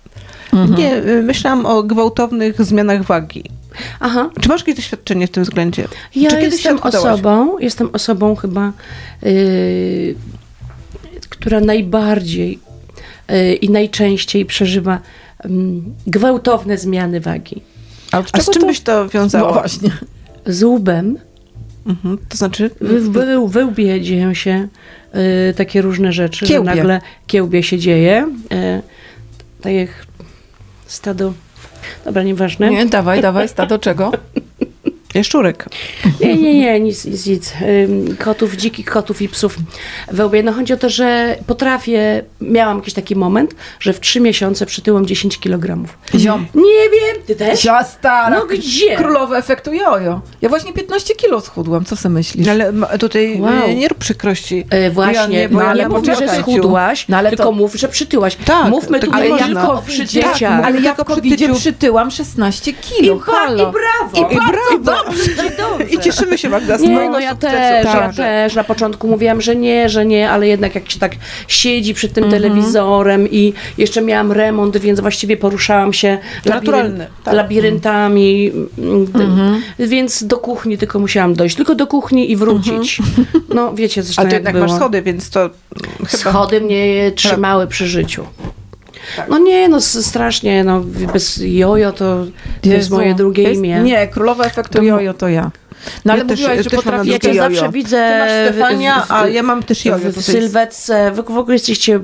Nie, 0.79 0.95
e, 0.97 1.23
myślałam 1.23 1.67
o 1.67 1.83
gwałtownych 1.83 2.63
zmianach 2.65 3.03
wagi. 3.03 3.45
Aha. 4.01 4.31
Czy 4.41 4.49
masz 4.49 4.61
jakieś 4.61 4.75
doświadczenie 4.77 5.27
w 5.27 5.31
tym 5.31 5.43
względzie? 5.45 5.89
Ja 6.15 6.31
Czy 6.31 6.41
jestem 6.41 6.79
osobą, 6.83 7.59
jestem 7.59 7.91
osobą 7.93 8.37
chyba, 8.37 8.73
yy, 9.23 10.15
która 11.29 11.61
najbardziej 11.61 12.59
i 13.61 13.71
najczęściej 13.71 14.47
przeżywa 14.47 15.01
ym, 15.45 15.95
gwałtowne 16.07 16.79
zmiany 16.79 17.21
wagi. 17.21 17.63
A, 18.13 18.23
A 18.33 18.41
z 18.41 18.51
czym 18.51 18.67
byś 18.67 18.81
to 18.81 19.09
wiązała? 19.09 19.49
No 19.49 19.55
właśnie. 19.55 19.91
Z 20.47 20.63
łbem, 20.63 21.19
Mhm, 21.87 22.19
to 22.29 22.37
znaczy... 22.37 22.71
w, 22.81 23.11
w, 23.11 23.53
w 23.53 23.57
łbie 23.57 24.01
dzieją 24.01 24.35
się 24.35 24.69
yy, 25.15 25.55
takie 25.57 25.83
różne 25.83 26.13
rzeczy, 26.13 26.47
Kiełbie. 26.47 26.71
że 26.71 26.77
nagle 26.77 27.01
kiełbie 27.27 27.63
się 27.63 27.79
dzieje. 27.79 28.27
Yy, 28.51 28.83
tak 29.61 29.73
jak 29.73 29.89
stado... 30.87 31.33
Dobra, 32.05 32.23
nieważne. 32.23 32.71
Nie, 32.71 32.87
dawaj, 32.87 33.23
dawaj, 33.23 33.49
stado 33.49 33.79
czego? 33.79 34.13
Jaszczurek. 35.15 35.67
Nie, 36.21 36.37
nie, 36.37 36.55
nie, 36.59 36.81
nic, 36.81 37.05
nic, 37.05 37.27
nic. 37.27 37.53
Kotów, 38.19 38.57
dzikich 38.57 38.87
kotów 38.91 39.23
i 39.23 39.29
psów 39.29 39.57
we 40.13 40.27
łbie. 40.27 40.43
No 40.43 40.53
chodzi 40.53 40.73
o 40.73 40.77
to, 40.77 40.89
że 40.89 41.37
potrafię, 41.47 42.23
miałam 42.41 42.77
jakiś 42.79 42.95
taki 42.95 43.17
moment, 43.17 43.55
że 43.81 43.93
w 43.93 44.01
trzy 44.01 44.21
miesiące 44.21 44.67
przytyłam 44.67 45.07
10 45.07 45.39
kg. 45.41 45.79
Ziom. 46.15 46.47
Nie 46.55 46.91
wiem, 46.91 47.23
ty 47.27 47.37
też? 47.37 47.61
Stara. 47.93 48.31
No 48.39 48.47
gdzie? 48.47 48.97
Królowe 48.97 49.37
efektu 49.37 49.73
jojo. 49.73 50.21
Ja 50.43 50.49
właśnie 50.49 50.73
15 50.73 51.15
kilo 51.15 51.41
schudłam, 51.41 51.85
co 51.85 51.97
sobie 51.97 52.13
myślisz? 52.15 52.49
Ale 52.49 52.73
ma- 52.73 52.87
tutaj 52.99 53.41
Wow. 53.41 53.53
e, 53.65 53.75
nie 53.75 53.89
rób 53.89 53.99
przykrości. 53.99 54.67
E, 54.71 54.91
właśnie, 54.91 55.15
Ja 55.21 55.27
nie, 55.27 55.49
bo 55.49 55.55
no, 55.59 55.65
ja 55.65 55.71
ale 55.71 55.83
nie 55.83 55.89
mów, 55.89 56.05
że 56.07 56.29
schudłaś, 56.41 57.09
No, 57.09 57.17
ale 57.17 57.31
tylko 57.31 57.45
to- 57.45 57.53
mów, 57.53 57.75
że 57.75 57.89
przytyłaś. 57.89 58.37
Tak, 58.45 58.69
Mówmy 58.71 59.01
to- 59.01 59.07
tu 59.07 59.13
ale 59.13 59.25
tylko 59.39 59.39
ja 59.61 59.69
o 59.69 59.83
w 59.83 59.85
przytyciach. 59.85 60.39
tak, 60.39 60.65
ale 60.65 60.81
ja 60.81 60.95
tylko 60.95 61.17
przytyłam 61.55 62.11
16 62.11 62.71
I, 62.71 62.75
kilo. 62.75 63.17
ba- 63.17 63.23
halo. 63.25 63.69
I 63.71 63.73
brawo! 63.73 64.31
I 64.33 64.37
brawo! 64.37 65.00
Dobrze, 65.07 65.33
i 65.33 65.37
dobrze. 65.59 65.85
I 65.85 65.99
cieszymy 65.99 66.39
się, 66.39 66.49
Magda, 66.49 66.79
z 66.79 66.81
Nie, 66.81 67.11
no 67.11 67.21
ja 67.21 67.31
sukcesu. 67.31 67.53
też, 67.57 67.85
ja 67.85 67.93
Tak. 67.93 68.15
też. 68.15 68.55
Na 68.55 68.65
początku 68.65 69.09
mówiłam, 69.09 69.41
że 69.41 69.57
nie, 69.57 69.89
że 69.89 70.07
nie, 70.07 70.31
ale 70.31 70.49
jednak 70.49 70.75
jak 70.75 70.91
się 70.91 70.99
tak 71.01 71.13
siedzi 71.49 71.95
przed 71.95 72.19
Mhm. 72.19 72.33
tym 72.33 72.41
telewizorem 72.43 73.29
i 73.31 73.53
jeszcze 73.79 74.03
miałam 74.03 74.33
remont, 74.33 74.77
więc 74.77 75.01
właściwie 75.01 75.37
poruszałam 75.37 75.93
się 75.93 76.19
Naturalny, 76.47 77.07
tak. 77.25 77.35
labiryntami, 77.35 78.53
mm, 78.79 79.63
więc 79.79 80.25
do 80.25 80.37
kuchni 80.39 80.79
tylko 80.79 80.99
musiałam 80.99 81.35
dojść. 81.35 81.57
Tylko 81.57 81.75
do 81.75 81.87
kuchni 81.87 82.31
i 82.31 82.37
wrócić. 82.37 82.99
No 83.55 83.75
wiecie 83.75 84.03
zresztą 84.03 84.23
Ale 84.23 84.29
to 84.31 84.35
jednak 84.37 84.55
było. 84.55 84.67
masz 84.67 84.77
schody, 84.77 85.03
więc 85.03 85.31
to 85.31 85.51
chyba... 86.07 86.31
Schody 86.31 86.61
mnie 86.61 87.13
trzymały 87.15 87.67
przy 87.67 87.87
życiu. 87.87 88.25
No 89.29 89.39
nie, 89.39 89.69
no 89.69 89.81
strasznie, 89.81 90.65
no 90.65 90.81
bez 91.13 91.41
jojo 91.45 91.93
to, 91.93 92.25
to 92.63 92.69
jest 92.69 92.91
moje 92.91 93.15
drugie 93.15 93.43
Jest- 93.43 93.59
imię. 93.59 93.81
Nie, 93.81 94.07
królowa 94.09 94.45
efektu 94.45 94.79
To- 94.79 94.85
jojo 94.85 95.15
to 95.15 95.29
ja. 95.29 95.51
No 96.05 96.13
ale 96.13 96.23
Ja 96.23 96.29
mówiłaś, 96.29 96.57
ja 96.57 96.63
że 96.63 96.71
też 96.71 96.73
mam 96.73 96.83
potrafisz... 96.85 97.13
Ja 97.13 97.19
cię 97.19 97.29
jojo. 97.29 97.43
zawsze 97.43 97.73
widzę 97.73 97.97
Ty 98.13 98.19
masz 98.19 98.55
Stefania, 98.55 99.05
a 99.09 99.29
ja 99.29 99.43
mam 99.43 99.63
też 99.63 99.85
jojo. 99.85 99.99
w, 100.11 100.15
to 100.15 100.23
sylwetce. 100.23 101.11
Wy 101.11 101.23
w 101.23 101.31
ogóle 101.39 101.55
jesteście 101.55 102.01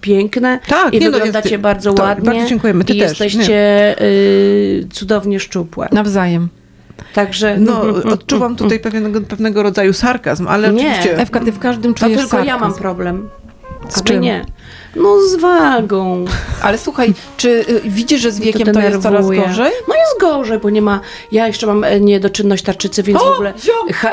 piękne 0.00 0.58
Tak, 0.68 0.94
i 0.94 0.98
nie 0.98 1.06
no, 1.10 1.12
wyglądacie 1.18 1.50
jest- 1.50 1.62
bardzo 1.62 1.92
to 1.92 2.02
ładnie. 2.02 2.30
bardzo 2.32 2.48
dziękujemy, 2.48 2.84
ty 2.84 2.92
I 2.92 2.98
też, 3.00 3.08
jesteście 3.20 3.96
y, 4.02 4.86
cudownie 4.92 5.40
szczupłe. 5.40 5.88
Nawzajem. 5.92 6.48
Także 7.14 7.56
No, 7.58 7.80
odczuwam 8.12 8.56
tutaj 8.56 8.78
pewnego, 8.80 9.20
pewnego 9.20 9.62
rodzaju 9.62 9.92
sarkazm, 9.92 10.48
ale 10.48 10.72
Nie. 10.72 10.88
oczywiście... 10.90 11.18
Ewka, 11.18 11.40
ty 11.40 11.52
w 11.52 11.58
każdym 11.58 11.94
to 11.94 12.00
czujesz 12.00 12.20
tylko 12.20 12.36
ja 12.38 12.44
sarkazm. 12.44 12.60
mam 12.70 12.74
problem. 12.74 13.28
Z 13.88 14.02
czym? 14.02 14.20
nie. 14.20 14.44
No 14.96 15.20
z 15.22 15.36
wagą. 15.36 16.24
Ale 16.62 16.78
słuchaj, 16.78 17.14
czy 17.36 17.48
y, 17.48 17.80
widzisz, 17.84 18.20
że 18.20 18.30
z 18.30 18.40
Mnie 18.40 18.52
to 18.52 18.58
wiekiem 18.58 18.74
to, 18.74 18.80
jest 18.80 19.02
coraz 19.02 19.26
gorzej? 19.26 19.72
No 19.88 19.94
jest 19.94 20.20
gorzej, 20.20 20.58
bo 20.58 20.70
nie 20.70 20.82
ma, 20.82 21.00
ja 21.32 21.46
jeszcze 21.46 21.66
mam 21.66 21.84
e, 21.84 22.00
niedoczynność 22.00 22.64
tarczycy, 22.64 23.02
więc 23.02 23.20
O, 23.22 23.24
w 23.24 23.32
ogóle... 23.32 23.52
Ha, 23.94 24.10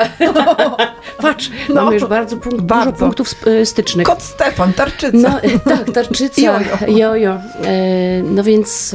patrz, 1.18 1.50
No, 1.68 1.74
mamy 1.74 1.94
już 1.94 2.04
bardzo, 2.04 2.36
punkt, 2.36 2.60
bardzo. 2.60 2.92
dużo 2.92 3.04
punktów 3.04 3.34
e, 3.46 3.66
stycznych. 3.66 4.06
Kot 4.06 4.22
Stefan, 4.22 4.72
tarczyca. 4.72 5.16
No 5.18 5.40
e, 5.40 5.58
tak, 5.58 5.90
tarczyca, 5.90 6.40
Jojo. 6.42 6.98
jojo. 6.98 7.32
E, 7.64 8.22
no 8.22 8.44
więc... 8.44 8.94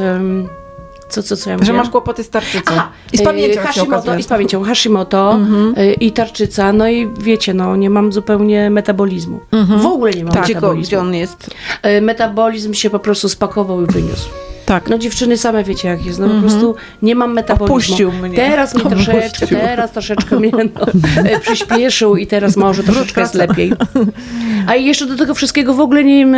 co, 1.13 1.23
co, 1.23 1.37
co 1.37 1.49
ja 1.49 1.57
Że 1.57 1.61
mówię? 1.63 1.73
masz 1.73 1.89
kłopoty 1.89 2.23
z 2.23 2.29
tarczycą. 2.29 2.71
Aha, 2.71 2.89
I 3.13 3.17
z 3.17 3.21
e, 3.21 3.23
pamięcią 3.23 3.61
Hashimoto. 3.61 4.15
I 4.17 4.23
z 4.23 4.27
pamięcią 4.27 4.63
Hashimoto 4.63 5.39
e, 5.77 5.93
i 5.93 6.11
tarczyca, 6.11 6.73
no 6.73 6.87
i 6.89 7.09
wiecie, 7.19 7.53
no 7.53 7.75
nie 7.75 7.89
mam 7.89 8.13
zupełnie 8.13 8.69
metabolizmu. 8.69 9.39
W 9.81 9.85
ogóle 9.85 10.11
nie 10.11 10.23
mam 10.23 10.33
Tak, 10.33 10.47
metabolizmu. 10.47 10.87
gdzie 10.87 10.99
on 10.99 11.13
jest? 11.15 11.49
E, 11.81 12.01
Metabolizm 12.01 12.73
się 12.73 12.89
po 12.89 12.99
prostu 12.99 13.29
spakował 13.29 13.83
i 13.83 13.85
wyniósł. 13.85 14.29
Tak. 14.65 14.89
No 14.89 14.97
dziewczyny 14.97 15.37
same 15.37 15.63
wiecie 15.63 15.87
jak 15.87 16.05
jest, 16.05 16.19
no 16.19 16.27
po 16.29 16.41
prostu 16.41 16.75
nie 17.01 17.15
mam 17.15 17.33
metabolizmu. 17.33 17.75
Opuścił 17.75 18.11
mnie. 18.11 18.35
Teraz 18.35 18.75
mi 18.75 18.81
troszeczkę, 18.95 19.47
teraz 19.47 19.91
troszeczkę 19.91 20.39
mnie 20.39 20.51
no, 20.51 20.85
e, 21.23 21.39
przyspieszył 21.39 22.15
i 22.17 22.27
teraz 22.27 22.57
może 22.57 22.83
troszeczkę 22.83 23.21
jest 23.21 23.33
lepiej. 23.33 23.73
A 24.67 24.75
i 24.75 24.85
jeszcze 24.85 25.05
do 25.05 25.15
tego 25.17 25.33
wszystkiego 25.33 25.73
w 25.73 25.79
ogóle 25.79 26.03
nie 26.03 26.19
jem 26.19 26.35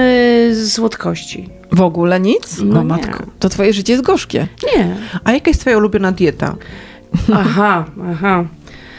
słodkości. 0.69 1.49
W 1.71 1.81
ogóle 1.81 2.19
nic? 2.19 2.57
No 2.59 2.65
No, 2.65 2.79
nie. 2.81 2.85
matko. 2.87 3.23
To 3.39 3.49
twoje 3.49 3.73
życie 3.73 3.93
jest 3.93 4.05
gorzkie. 4.05 4.47
Nie. 4.77 4.95
A 5.23 5.31
jaka 5.31 5.49
jest 5.49 5.61
twoja 5.61 5.77
ulubiona 5.77 6.11
dieta? 6.11 6.55
Aha, 7.33 7.85
aha. 8.11 8.43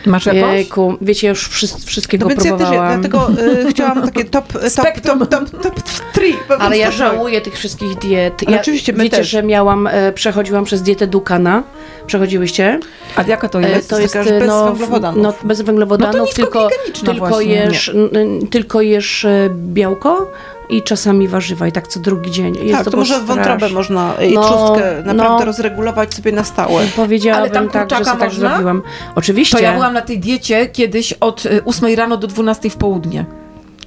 Masz 0.06 0.26
jakąś? 0.26 0.42
Jejku, 0.42 0.96
wiecie, 1.00 1.26
ja 1.26 1.30
już 1.30 1.48
wszys- 1.50 1.86
wszystkiego 1.86 2.24
No 2.24 2.28
więc 2.30 2.44
ja 2.44 2.50
też 2.56 2.60
próbowałam. 2.66 3.00
dlatego 3.00 3.30
y, 3.42 3.66
chciałam 3.70 4.02
takie 4.02 4.24
top, 4.24 4.52
top, 4.52 4.62
Spektrum. 4.68 5.18
top, 5.26 5.30
top, 5.50 5.62
top, 5.62 5.74
three. 6.12 6.34
po 6.48 6.58
Ale 6.58 6.78
ja 6.78 6.90
żałuję 6.90 7.40
tych 7.40 7.54
wszystkich 7.54 7.94
diet. 7.98 8.42
Ja, 8.50 8.60
oczywiście, 8.60 8.92
my 8.92 9.04
wiecie, 9.04 9.16
też. 9.16 9.28
że 9.28 9.42
miałam, 9.42 9.86
e, 9.86 10.12
przechodziłam 10.12 10.64
przez 10.64 10.82
dietę 10.82 11.06
Dukana. 11.06 11.62
Przechodziłyście? 12.06 12.80
A 13.16 13.22
jaka 13.22 13.48
to 13.48 13.60
E, 13.62 13.68
jest? 13.70 13.90
to 13.90 14.00
jest 14.00 14.14
taka, 14.14 14.30
bez 14.30 14.48
no, 14.48 14.64
węglowodanów. 14.66 15.22
No, 15.22 15.34
bez 15.48 15.62
węglowodanów, 15.62 16.16
No 16.16 16.26
to 16.26 16.32
tylko, 16.32 16.68
tylko, 17.04 17.14
właśnie. 17.28 17.54
jesz, 17.54 17.88
n, 17.88 18.46
tylko 18.50 18.80
jesz 18.80 19.24
e, 19.24 19.50
białko 19.56 20.32
i 20.68 20.83
czasami 20.83 21.29
warzywa 21.29 21.66
i 21.66 21.72
tak 21.72 21.88
co 21.88 22.00
drugi 22.00 22.31
dzień. 22.31 22.57
Jest 22.57 22.72
Tak, 22.74 22.85
to, 22.85 22.90
było 22.90 23.00
może 23.00 23.20
wątrobę 23.20 23.57
straszne. 23.57 23.74
można 23.76 24.14
i 24.14 24.35
No, 24.35 24.40
trzustkę 24.42 25.02
naprawdę 25.05 25.38
no. 25.38 25.44
rozregulować 25.44 26.14
sobie 26.14 26.33
na 26.33 26.44
stałe. 26.44 26.85
Powiedziałabym 26.96 27.42
Ale 27.44 27.50
tam 27.50 27.68
tak, 27.68 27.98
że 27.98 28.05
tak 28.05 28.20
można? 28.20 28.48
zrobiłam. 28.48 28.83
Oczywiście. 29.14 29.57
To 29.57 29.62
ja 29.62 29.72
byłam 29.72 29.92
na 29.94 30.00
tej 30.02 30.18
diecie 30.18 30.66
kiedyś 30.66 31.12
od 31.12 31.46
y, 31.46 31.64
8 31.64 31.94
rano 31.94 32.16
do 32.16 32.26
12 32.26 32.70
w 32.70 32.76
południe. 32.76 33.24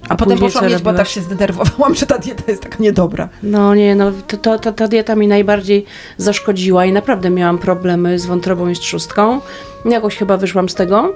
A, 0.09 0.11
A 0.13 0.15
potem 0.15 0.37
poszłam 0.37 0.69
jeść, 0.69 0.83
bo 0.83 0.93
tak 0.93 1.07
się 1.07 1.21
zdenerwowałam, 1.21 1.95
że 1.99 2.05
ta 2.05 2.17
dieta 2.17 2.43
jest 2.47 2.63
taka 2.63 2.75
niedobra. 2.79 3.29
No 3.43 3.75
nie, 3.75 3.95
no 3.95 4.11
to, 4.27 4.37
to, 4.37 4.59
to, 4.59 4.71
ta 4.71 4.87
dieta 4.87 5.15
mi 5.15 5.27
najbardziej 5.27 5.85
zaszkodziła 6.17 6.85
i 6.85 6.91
naprawdę 6.91 7.29
miałam 7.29 7.57
problemy 7.57 8.19
z 8.19 8.25
wątrobą 8.25 8.67
i 8.67 8.75
z 8.75 8.79
trzustką. 8.79 9.41
Jakoś 9.85 10.17
chyba 10.17 10.37
wyszłam 10.37 10.69
z 10.69 10.75
tego. 10.75 11.13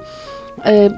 E, 0.65 0.89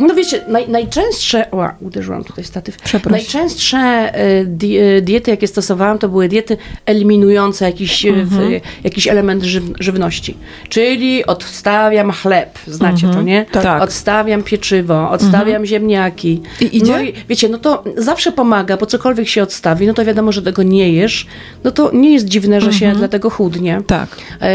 No 0.00 0.14
wiecie, 0.14 0.40
naj, 0.48 0.68
najczęstsze, 0.68 1.46
ła, 1.52 1.74
uderzyłam 1.80 2.24
tutaj 2.24 2.44
statyw. 2.44 2.76
Przepraszam. 2.76 3.12
Najczęstsze 3.12 3.78
e, 3.78 4.44
di, 4.44 4.78
e, 4.78 5.00
diety, 5.02 5.30
jakie 5.30 5.46
stosowałam, 5.46 5.98
to 5.98 6.08
były 6.08 6.28
diety 6.28 6.56
eliminujące 6.86 7.64
jakiś, 7.64 8.06
w, 8.24 8.60
jakiś 8.84 9.06
element 9.06 9.42
żyw, 9.42 9.64
żywności. 9.80 10.36
Czyli 10.68 11.26
odstawiam 11.26 12.12
chleb, 12.12 12.58
znacie 12.66 13.08
to, 13.08 13.22
nie? 13.22 13.46
Tak. 13.52 13.82
Odstawiam 13.82 14.42
pieczywo, 14.42 15.10
odstawiam 15.10 15.66
ziemniaki. 15.66 16.42
I 16.60 16.76
idzie? 16.76 16.92
No 16.92 17.00
i 17.02 17.12
wiecie, 17.28 17.48
no 17.48 17.58
to 17.58 17.84
zawsze 17.96 18.32
pomaga, 18.32 18.76
bo 18.76 18.86
cokolwiek 18.86 19.28
się 19.28 19.42
odstawi, 19.42 19.86
no 19.86 19.94
to 19.94 20.04
wiadomo, 20.04 20.32
że 20.32 20.42
tego 20.42 20.62
nie 20.62 20.92
jesz, 20.92 21.26
no 21.64 21.70
to 21.70 21.90
nie 21.92 22.12
jest 22.12 22.26
dziwne, 22.26 22.60
że 22.60 22.72
się 22.72 22.92
dlatego 22.96 23.30
chudnie. 23.30 23.82
Tak. 23.86 24.08
E, 24.42 24.48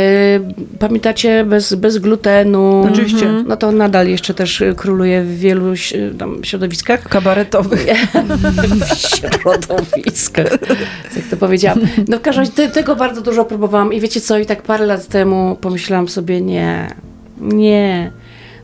pamiętacie, 0.79 1.45
bez, 1.45 1.73
bez 1.73 1.97
glutenu. 1.97 2.87
Oczywiście. 2.91 3.31
No 3.47 3.57
to 3.57 3.71
nadal 3.71 4.07
jeszcze 4.07 4.33
też 4.33 4.46
króluje 4.77 5.23
w 5.23 5.37
wielu 5.39 5.71
ś- 5.71 5.93
tam 6.19 6.43
środowiskach. 6.43 7.03
Kabaretowy. 7.09 7.77
środowiskach, 8.97 10.51
jak 11.15 11.25
to 11.29 11.37
powiedziałam. 11.37 11.79
No 12.07 12.17
w 12.17 12.21
każdym 12.21 12.41
razie 12.41 12.51
te, 12.55 12.69
tego 12.69 12.95
bardzo 12.95 13.21
dużo 13.21 13.45
próbowałam 13.45 13.93
i 13.93 13.99
wiecie 14.01 14.21
co, 14.21 14.37
i 14.37 14.45
tak 14.45 14.61
parę 14.61 14.85
lat 14.85 15.07
temu 15.07 15.57
pomyślałam 15.61 16.07
sobie, 16.07 16.41
nie, 16.41 16.87
nie, 17.41 18.11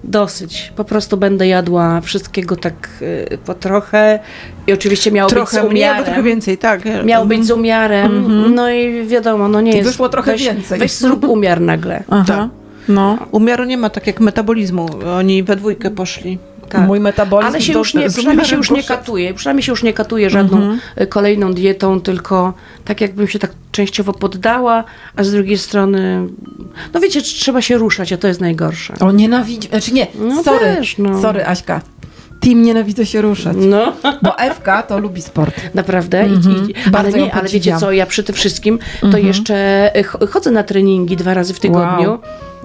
dosyć. 0.04 0.74
Po 0.76 0.84
prostu 0.84 1.17
będę 1.17 1.48
jadła 1.48 2.02
wszystkiego 2.02 2.56
tak 2.56 2.89
y, 3.02 3.38
po 3.46 3.54
trochę 3.54 4.19
i 4.67 4.74
oczywiście 4.74 5.12
miało 5.12 5.30
Trochę 5.30 5.58
być 5.62 5.69
z 5.69 5.72
mniej 5.72 5.84
umiarem. 5.84 6.06
trochę 6.06 6.24
więcej, 6.24 6.58
tak. 6.58 6.82
Miało 7.06 7.26
być 7.26 7.46
z 7.46 7.52
umiarem, 7.52 8.26
no 8.56 8.69
i 8.72 9.08
wiadomo, 9.08 9.48
no 9.48 9.62
nie 9.62 9.72
jest. 9.78 9.89
wyszło 9.89 10.10
trochę 10.10 10.32
weź, 10.32 10.43
więcej. 10.43 10.80
Weź 10.80 10.91
zrób 10.91 11.24
umiar 11.24 11.62
nagle. 11.62 12.04
Aha. 12.10 12.24
Tak. 12.28 12.62
No. 12.88 13.17
Umiaru 13.32 13.63
nie 13.63 13.78
ma, 13.78 13.89
tak 13.89 14.08
jak 14.08 14.19
metabolizmu. 14.19 14.89
Oni 15.17 15.43
we 15.43 15.56
dwójkę 15.56 15.91
poszli. 15.91 16.38
Tak. 16.69 16.88
Mój 16.88 17.00
metabolizm 17.00 17.48
Ale 17.50 17.62
się 17.62 17.74
już 17.74 17.93
nie, 17.93 18.10
przynajmniej 18.10 18.46
się 18.48 18.56
już 18.56 18.72
nie 18.72 18.84
katuje, 18.84 19.34
przynajmniej 19.34 19.63
się 19.63 19.72
już 19.72 19.84
nie 19.84 19.93
katuje 19.93 20.30
żadną 20.30 20.78
y, 21.02 21.08
kolejną 21.08 21.54
dietą, 21.54 22.02
tylko 22.02 22.54
tak 22.86 23.02
jakbym 23.02 23.28
się 23.28 23.39
tak 23.39 23.52
częściowo 23.72 24.13
poddała, 24.13 24.84
a 25.15 25.24
z 25.24 25.32
drugiej 25.32 25.58
strony, 25.58 26.28
no 26.93 27.00
wiecie, 27.00 27.22
trzeba 27.22 27.62
się 27.62 27.78
ruszać, 27.78 28.13
a 28.13 28.17
to 28.17 28.28
jest 28.28 28.41
najgorsze. 28.41 28.93
O, 29.00 29.12
nienawidzi... 29.12 29.67
Znaczy 29.67 29.93
nie, 29.93 30.08
No 30.19 30.43
sorry. 30.43 30.60
też, 30.60 30.98
no. 30.98 31.22
Sorry, 31.22 31.46
Aśka. 31.46 31.82
Team 32.39 32.62
nienawidzę 32.62 33.06
się 33.06 33.22
ruszać. 33.22 33.58
No, 33.60 33.93
Bo 34.22 34.38
Ewka 34.39 34.84
to 34.84 35.00
lubi 35.00 35.22
sport. 35.22 35.56
naprawdę. 35.74 36.28
I, 36.28 36.34
Mhm. 36.34 36.69
i, 36.69 36.74
ale 36.93 37.12
nie, 37.12 37.34
ale 37.34 37.50
wiecie 37.50 37.78
co, 37.80 37.91
ja 37.91 38.06
przy 38.06 38.24
tym 38.24 38.36
wszystkim 38.36 38.80
to 39.12 39.17
jeszcze 39.17 39.91
y, 40.00 40.04
ch- 40.04 40.30
chodzę 40.30 40.52
na 40.52 40.63
treningi 40.63 41.17
dwa 41.17 41.34
razy 41.34 41.54
w 41.54 41.60
tygodniu. 41.60 42.10
Wow. 42.10 42.19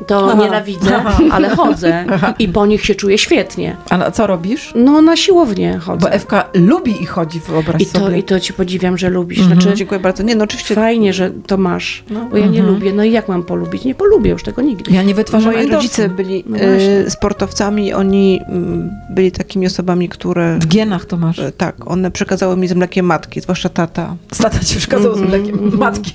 To 0.06 0.32
Aha. 0.32 0.42
nienawidzę, 0.44 1.02
ale 1.30 1.48
chodzę 1.48 2.04
i 2.38 2.48
po 2.48 2.66
nich 2.66 2.84
się 2.84 2.94
czuję 2.94 3.18
świetnie. 3.18 3.76
A 3.90 4.10
co 4.10 4.26
robisz? 4.26 4.72
No 4.74 5.02
na 5.02 5.16
siłownię 5.16 5.78
chodzę. 5.78 6.00
Bo 6.00 6.10
Ewka 6.10 6.44
lubi 6.54 7.02
i 7.02 7.06
chodzi, 7.06 7.40
wyobraź 7.40 7.82
I 7.82 7.86
to, 7.86 7.98
sobie. 7.98 8.18
I 8.18 8.22
to 8.22 8.40
ci 8.40 8.52
podziwiam, 8.52 8.98
że 8.98 9.08
lubisz. 9.08 9.38
Mhm. 9.40 9.60
Znaczy, 9.60 9.76
Dziękuję 9.76 10.00
bardzo. 10.00 10.22
Nie, 10.22 10.34
no 10.36 10.44
oczywiście 10.44 10.74
Fajnie, 10.74 11.12
że 11.12 11.30
to 11.46 11.56
masz, 11.56 12.04
bo 12.30 12.36
ja 12.36 12.46
nie 12.46 12.62
lubię. 12.62 12.92
No 12.92 13.04
i 13.04 13.12
jak 13.12 13.28
mam 13.28 13.42
polubić? 13.42 13.84
Nie 13.84 13.94
polubię 13.94 14.30
już 14.30 14.42
tego 14.42 14.62
nigdy. 14.62 14.92
Ja 14.92 15.02
nie 15.02 15.14
wytwarzam 15.14 15.52
Moi 15.54 15.66
rodzice 15.66 16.08
byli 16.08 16.44
No 16.46 16.56
e, 16.58 17.10
sportowcami, 17.10 17.92
oni 17.94 18.40
mm, 18.48 18.90
byli 19.10 19.32
takimi 19.32 19.66
osobami, 19.66 20.08
które 20.08 20.58
W 20.58 20.66
genach 20.66 21.04
to 21.04 21.16
masz. 21.16 21.38
e, 21.38 21.52
tak, 21.52 21.90
one 21.90 22.10
przekazały 22.10 22.56
mi 22.56 22.68
z 22.68 22.74
mlekiem 22.74 23.06
matki, 23.06 23.40
zwłaszcza 23.40 23.68
tata. 23.68 24.16
Stata 24.32 24.58
ci 24.58 24.76
przekazał 24.76 25.14
z 25.14 25.20
mlekiem 25.20 25.76
matki. 25.78 26.14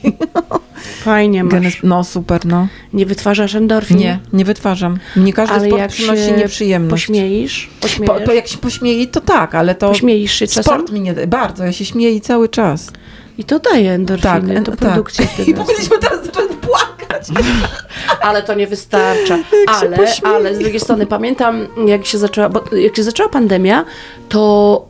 Fajnie 1.03 1.43
masz. 1.43 1.53
Geny- 1.53 1.71
No 1.83 2.03
super, 2.03 2.45
no. 2.45 2.67
Nie 2.93 3.05
wytwarzasz 3.05 3.55
endorfin? 3.55 3.72
Nie, 3.95 4.19
nie 4.33 4.45
wytwarzam. 4.45 4.97
Mnie 5.15 5.33
każdy 5.33 5.55
Ale 5.55 5.67
sport 5.67 5.91
przynosi 5.91 6.23
się 6.25 6.31
nieprzyjemność. 6.31 7.03
Pośmiejesz? 7.03 7.69
Po, 8.05 8.19
to 8.19 8.33
jak 8.33 8.47
się 8.47 8.57
pośmieje, 8.57 9.07
to 9.07 9.21
tak, 9.21 9.55
ale 9.55 9.75
to 9.75 9.87
Pośmiejesz 9.89 10.31
się 10.31 10.47
czasem? 10.47 10.63
sport 10.63 10.91
mi 10.91 11.01
nie 11.01 11.13
da. 11.13 11.27
Bardzo, 11.27 11.63
ja 11.65 11.71
się 11.71 11.85
śmieję 11.85 12.21
cały 12.21 12.49
czas. 12.49 12.91
I 13.37 13.43
to 13.43 13.59
daje 13.59 13.91
endorfiny, 13.91 14.55
Tak, 14.55 14.65
to 14.65 14.71
tak. 14.71 14.79
produkcja 14.79 15.25
wtedy. 15.33 15.51
I 15.51 15.55
mogliśmy 15.55 15.97
teraz 15.97 16.25
zacząć 16.25 16.51
płakać. 16.61 17.27
Ale 18.21 18.43
to 18.43 18.53
nie 18.53 18.67
wystarcza. 18.67 19.37
Ale, 19.81 19.97
ale 20.23 20.55
z 20.55 20.59
drugiej 20.59 20.79
strony 20.79 21.05
pamiętam, 21.05 21.67
jak 21.87 22.05
się 22.05 22.17
zaczęła, 22.17 22.49
bo 22.49 22.63
jak 22.75 22.95
się 22.95 23.03
zaczęła 23.03 23.29
pandemia, 23.29 23.85
to 24.29 24.85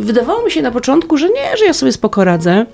wydawało 0.00 0.44
mi 0.44 0.50
się 0.50 0.62
na 0.62 0.70
początku, 0.70 1.18
że 1.18 1.28
nie, 1.28 1.56
że 1.56 1.64
ja 1.64 1.72
sobie 1.72 1.92
spoko 1.92 2.24
radzę, 2.24 2.66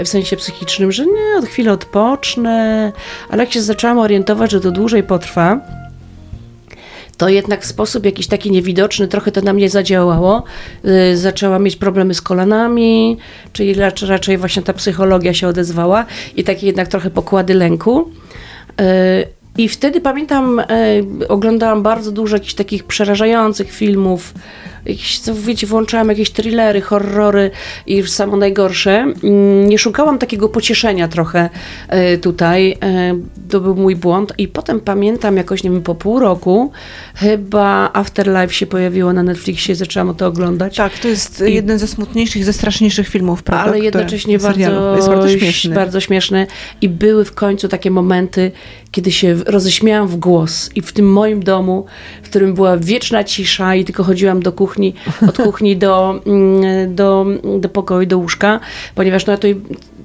w 0.00 0.08
sensie 0.08 0.36
psychicznym, 0.36 0.92
że 0.92 1.06
nie, 1.06 1.38
od 1.38 1.44
chwilę 1.44 1.72
odpocznę, 1.72 2.92
ale 3.30 3.42
jak 3.44 3.52
się 3.52 3.62
zaczęłam 3.62 3.98
orientować, 3.98 4.50
że 4.50 4.60
to 4.60 4.70
dłużej 4.70 5.02
potrwa, 5.02 5.60
to 7.16 7.28
jednak 7.28 7.62
w 7.62 7.66
sposób 7.66 8.04
jakiś 8.04 8.26
taki 8.26 8.50
niewidoczny 8.50 9.08
trochę 9.08 9.32
to 9.32 9.40
na 9.40 9.52
mnie 9.52 9.70
zadziałało. 9.70 10.42
Y, 10.84 11.16
zaczęłam 11.16 11.62
mieć 11.62 11.76
problemy 11.76 12.14
z 12.14 12.22
kolanami, 12.22 13.18
czyli 13.52 13.74
raczej, 13.74 14.08
raczej 14.08 14.38
właśnie 14.38 14.62
ta 14.62 14.72
psychologia 14.72 15.34
się 15.34 15.48
odezwała 15.48 16.06
i 16.36 16.44
takie 16.44 16.66
jednak 16.66 16.88
trochę 16.88 17.10
pokłady 17.10 17.54
lęku. 17.54 18.10
Y, 18.80 18.84
I 19.58 19.68
wtedy 19.68 20.00
pamiętam, 20.00 20.58
y, 21.20 21.28
oglądałam 21.28 21.82
bardzo 21.82 22.12
dużo 22.12 22.36
jakichś 22.36 22.54
takich 22.54 22.84
przerażających 22.84 23.72
filmów, 23.72 24.34
jakieś, 24.86 25.18
co 25.18 25.34
wiecie, 25.34 25.66
włączałam 25.66 26.08
jakieś 26.08 26.30
thrillery, 26.30 26.80
horrory 26.80 27.50
i 27.86 27.96
już 27.96 28.10
samo 28.10 28.36
najgorsze. 28.36 28.92
Mm, 29.22 29.68
Nie 29.68 29.78
szukałam 29.78 30.18
takiego 30.18 30.48
pocieszenia 30.48 31.08
trochę 31.08 31.50
y, 32.14 32.18
tutaj. 32.18 32.72
Y, 32.72 32.78
To 33.50 33.60
był 33.60 33.74
mój 33.76 33.96
błąd. 33.96 34.32
I 34.38 34.48
potem 34.48 34.80
pamiętam 34.80 35.36
jakoś, 35.36 35.62
nie 35.64 35.70
wiem, 35.70 35.82
po 35.82 35.94
pół 35.94 36.18
roku 36.18 36.72
chyba 37.14 37.90
Afterlife 37.92 38.54
się 38.54 38.66
pojawiło 38.66 39.12
na 39.12 39.22
Netflixie 39.22 39.72
i 39.72 39.76
zaczęłam 39.76 40.14
to 40.14 40.26
oglądać. 40.26 40.76
Tak, 40.76 40.98
to 40.98 41.08
jest 41.08 41.44
I- 41.48 41.54
jeden 41.54 41.78
ze 41.78 41.86
smutniejszych, 41.86 42.44
ze 42.44 42.52
straszniejszych 42.52 43.08
filmów, 43.08 43.42
prawda? 43.42 43.62
Ale 43.62 43.72
które- 43.72 43.84
jednocześnie 43.84 44.40
serialów. 44.40 44.78
bardzo, 44.78 44.96
jest 44.96 45.08
bardzo 45.08 45.28
śmieszny. 45.38 45.74
bardzo 45.74 46.00
śmieszne. 46.00 46.46
I 46.80 46.88
były 46.88 47.24
w 47.24 47.34
końcu 47.34 47.68
takie 47.68 47.90
momenty, 47.90 48.52
kiedy 48.94 49.12
się 49.12 49.34
roześmiałam 49.46 50.08
w 50.08 50.16
głos. 50.16 50.70
I 50.74 50.80
w 50.80 50.92
tym 50.92 51.12
moim 51.12 51.42
domu, 51.42 51.86
w 52.22 52.28
którym 52.28 52.54
była 52.54 52.76
wieczna 52.76 53.24
cisza 53.24 53.74
i 53.74 53.84
tylko 53.84 54.04
chodziłam 54.04 54.42
do 54.42 54.52
kuchni, 54.52 54.94
od 55.28 55.36
kuchni 55.36 55.76
do, 55.76 56.20
mm, 56.26 56.94
do, 56.94 57.26
do 57.60 57.68
pokoju, 57.68 58.06
do 58.06 58.18
łóżka, 58.18 58.60
ponieważ 58.94 59.26
no, 59.26 59.30
ja 59.30 59.36
tutaj 59.36 59.56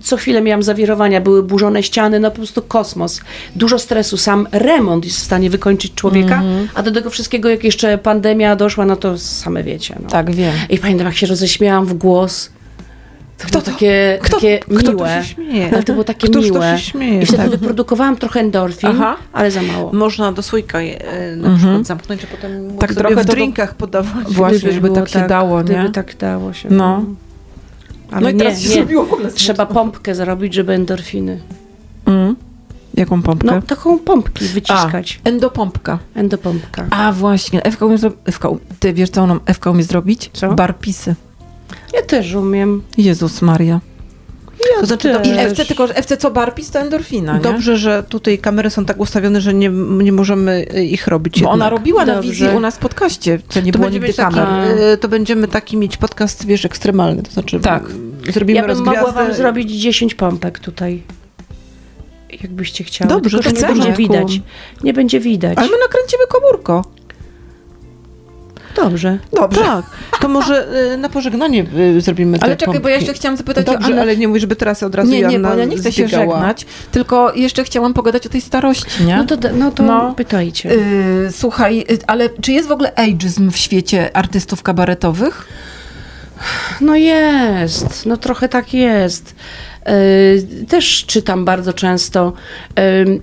co 0.01 0.17
chwilę 0.17 0.41
miałam 0.41 0.63
zawirowania, 0.63 1.21
były 1.21 1.43
burzone 1.43 1.83
ściany, 1.83 2.19
no 2.19 2.31
po 2.31 2.37
prostu 2.37 2.61
kosmos. 2.61 3.21
Dużo 3.55 3.79
stresu, 3.79 4.17
sam 4.17 4.47
remont 4.51 5.05
jest 5.05 5.17
w 5.17 5.23
stanie 5.23 5.49
wykończyć 5.49 5.93
człowieka, 5.95 6.35
Mhm. 6.35 6.67
a 6.75 6.83
do 6.83 6.91
tego 6.91 7.09
wszystkiego, 7.09 7.49
jak 7.49 7.63
jeszcze 7.63 7.97
pandemia 7.97 8.55
doszła, 8.55 8.85
no 8.85 8.95
to 8.95 9.17
same 9.17 9.63
wiecie. 9.63 9.95
No. 10.03 10.09
Tak, 10.09 10.31
wiem. 10.31 10.53
I 10.69 10.77
pamiętam, 10.77 11.07
jak 11.07 11.15
się 11.15 11.27
roześmiałam 11.27 11.85
w 11.85 11.93
głos. 11.93 12.49
To 13.39 13.47
było 13.47 13.61
to? 13.61 13.71
takie, 13.71 14.19
Kto- 14.21 14.35
takie 14.35 14.59
kto 14.59 14.83
to 14.83 14.91
miłe. 14.91 15.23
się 15.23 15.33
śmieje? 15.33 15.69
Ale 15.73 15.83
to 15.83 15.93
było 15.93 16.03
takie 16.03 16.27
Któż 16.27 16.47
to 16.47 16.53
miłe. 16.53 16.77
się 16.77 16.83
śmieje? 16.83 17.21
I 17.21 17.25
wtedy 17.25 17.43
Tak. 17.43 17.51
wyprodukowałam 17.51 18.17
trochę 18.17 18.39
endorfin, 18.39 18.89
Aha. 18.89 19.15
ale 19.33 19.51
za 19.51 19.61
mało. 19.61 19.93
Można 19.93 20.31
do 20.31 20.41
słoika 20.43 20.81
je, 20.81 21.01
e, 21.01 21.35
na 21.35 21.47
Mhm. 21.47 21.57
przykład 21.57 21.85
zamknąć, 21.87 22.23
a 22.23 22.27
potem 22.27 22.71
Tak 22.71 22.79
tak 22.79 22.93
trochę 22.97 23.15
w 23.15 23.17
to 23.17 23.23
do- 23.25 23.31
drinkach 23.33 23.75
podawać. 23.75 24.27
Właśnie, 24.33 24.71
żeby 24.71 24.81
było 24.87 24.95
tak 24.95 25.09
się 25.09 25.27
dało, 25.27 25.63
Gdyby 25.63 25.83
nie? 25.83 25.89
tak 25.89 26.17
dało 26.17 26.53
się. 26.53 26.69
No. 26.71 27.05
Ale 28.11 28.21
No 28.21 28.29
i 28.29 28.33
nie, 28.33 28.39
teraz 28.39 28.59
się 28.59 28.69
nie. 28.69 28.75
zrobiło 28.75 29.05
w 29.05 29.13
ogóle 29.13 29.31
Trzeba 29.31 29.65
pompkę 29.65 30.15
zrobić, 30.15 30.53
żeby 30.53 30.73
endorfiny. 30.73 31.39
Mm. 32.05 32.35
Jaką 32.93 33.21
pompkę? 33.21 33.47
No, 33.55 33.61
taką 33.61 33.99
pompki 33.99 34.45
wyciskać. 34.45 35.19
A, 35.25 35.29
endopompka. 35.29 35.99
Endopompka. 36.15 36.85
A 36.89 37.11
właśnie, 37.11 37.63
Ewka 37.63 37.85
umie 37.85 37.97
zrobić. 37.97 38.19
Ewka, 38.25 38.49
ty 38.79 38.93
wiesz, 38.93 39.09
co 39.09 39.21
ona, 39.23 39.39
Ewka 39.45 39.71
umie 39.71 39.83
zrobić? 39.83 40.29
Co? 40.33 40.53
Barpisy. 40.53 41.15
Ja 41.93 42.01
też 42.01 42.33
umiem. 42.33 42.83
Jezus 42.97 43.41
Maria. 43.41 43.79
To 44.79 44.85
znaczy, 44.85 45.13
też. 45.13 45.27
I 45.27 45.31
FC, 45.31 45.65
tylko 45.65 45.87
że 45.87 45.95
FC 45.95 46.17
co 46.17 46.31
barpis, 46.31 46.71
to 46.71 46.79
endorfina, 46.79 47.33
nie? 47.33 47.39
Dobrze, 47.39 47.77
że 47.77 48.03
tutaj 48.09 48.37
kamery 48.37 48.69
są 48.69 48.85
tak 48.85 48.99
ustawione, 48.99 49.41
że 49.41 49.53
nie, 49.53 49.69
nie 50.03 50.11
możemy 50.11 50.65
e, 50.73 50.83
ich 50.83 51.07
robić. 51.07 51.41
Bo 51.43 51.49
ona 51.49 51.65
jednak. 51.65 51.79
robiła 51.79 52.05
na 52.05 52.13
Dobrze. 52.15 52.29
wizji 52.29 52.47
u 52.47 52.59
nas 52.59 52.75
w 52.75 52.79
podcaście, 52.79 53.39
co 53.49 53.61
nie 53.61 53.71
to, 53.71 53.79
było 53.79 53.83
będzie 53.89 53.95
nigdy 53.99 54.07
mieć 54.07 54.15
taki, 54.17 54.35
kamer. 54.35 54.77
e, 54.79 54.97
to 54.97 55.07
będziemy 55.07 55.47
taki 55.47 55.77
mieć 55.77 55.97
podcast, 55.97 56.45
wiesz, 56.45 56.65
ekstremalny. 56.65 57.23
To 57.23 57.31
znaczy, 57.31 57.59
Tak. 57.59 57.83
zrobimy 58.29 58.59
Ja 58.59 58.67
bym 58.67 58.77
mogła 58.77 58.93
rozgwiazdę. 58.93 59.23
wam 59.25 59.33
zrobić 59.33 59.71
10 59.81 60.15
pompek 60.15 60.59
tutaj. 60.59 61.03
Jakbyście 62.41 62.83
chciały. 62.83 63.09
Dobrze, 63.09 63.39
Tylko, 63.39 63.55
że 63.59 63.65
to 63.65 63.73
nie 63.73 63.75
będzie 63.79 63.93
widać. 63.97 64.41
Nie 64.83 64.93
będzie 64.93 65.19
widać. 65.19 65.57
Ale 65.57 65.67
my 65.67 65.77
nakręcimy 65.87 66.23
komórko. 66.29 66.85
Dobrze. 68.75 69.17
Dobrze. 69.33 69.61
Tak, 69.61 69.85
to 70.21 70.27
może 70.29 70.67
e, 70.93 70.97
na 70.97 71.09
pożegnanie 71.09 71.65
e, 71.97 72.01
zrobimy 72.01 72.39
te 72.39 72.45
Ale 72.45 72.57
czekaj, 72.57 72.79
bo 72.79 72.89
ja 72.89 72.95
pompki. 72.95 73.05
jeszcze 73.07 73.13
chciałam 73.19 73.37
zapytać 73.37 73.67
o 73.67 73.71
Dobrze, 73.71 73.87
Annę. 73.87 74.01
ale 74.01 74.17
nie 74.17 74.27
mówisz, 74.27 74.41
żeby 74.41 74.55
teraz 74.55 74.83
od 74.83 74.95
razu 74.95 75.11
Nie, 75.11 75.17
nie, 75.17 75.23
Joanna 75.23 75.49
bo 75.51 75.57
ja 75.57 75.65
nie 75.65 75.77
chcę 75.77 75.91
się 75.91 76.07
zbiegała. 76.07 76.35
żegnać, 76.35 76.65
tylko 76.91 77.33
jeszcze 77.33 77.63
chciałam 77.63 77.93
pogadać 77.93 78.25
o 78.25 78.29
tej 78.29 78.41
starości, 78.41 79.03
nie? 79.05 79.17
No 79.17 79.25
to, 79.25 79.35
no 79.57 79.71
to 79.71 79.83
No. 79.83 80.13
pytajcie. 80.17 80.71
Y, 80.71 81.29
słuchaj, 81.31 81.85
y, 81.91 81.97
ale 82.07 82.29
czy 82.41 82.51
jest 82.51 82.67
w 82.67 82.71
ogóle 82.71 82.95
ageism 82.95 83.51
w 83.51 83.57
świecie 83.57 84.17
artystów 84.17 84.63
kabaretowych? 84.63 85.47
No 86.81 86.95
jest, 86.95 88.05
no 88.05 88.17
trochę 88.17 88.49
tak 88.49 88.73
jest. 88.73 89.35
Yy, 89.85 90.65
Też 90.65 91.05
czytam 91.05 91.45
bardzo 91.45 91.73
często. 91.73 92.33
yy, 92.77 93.21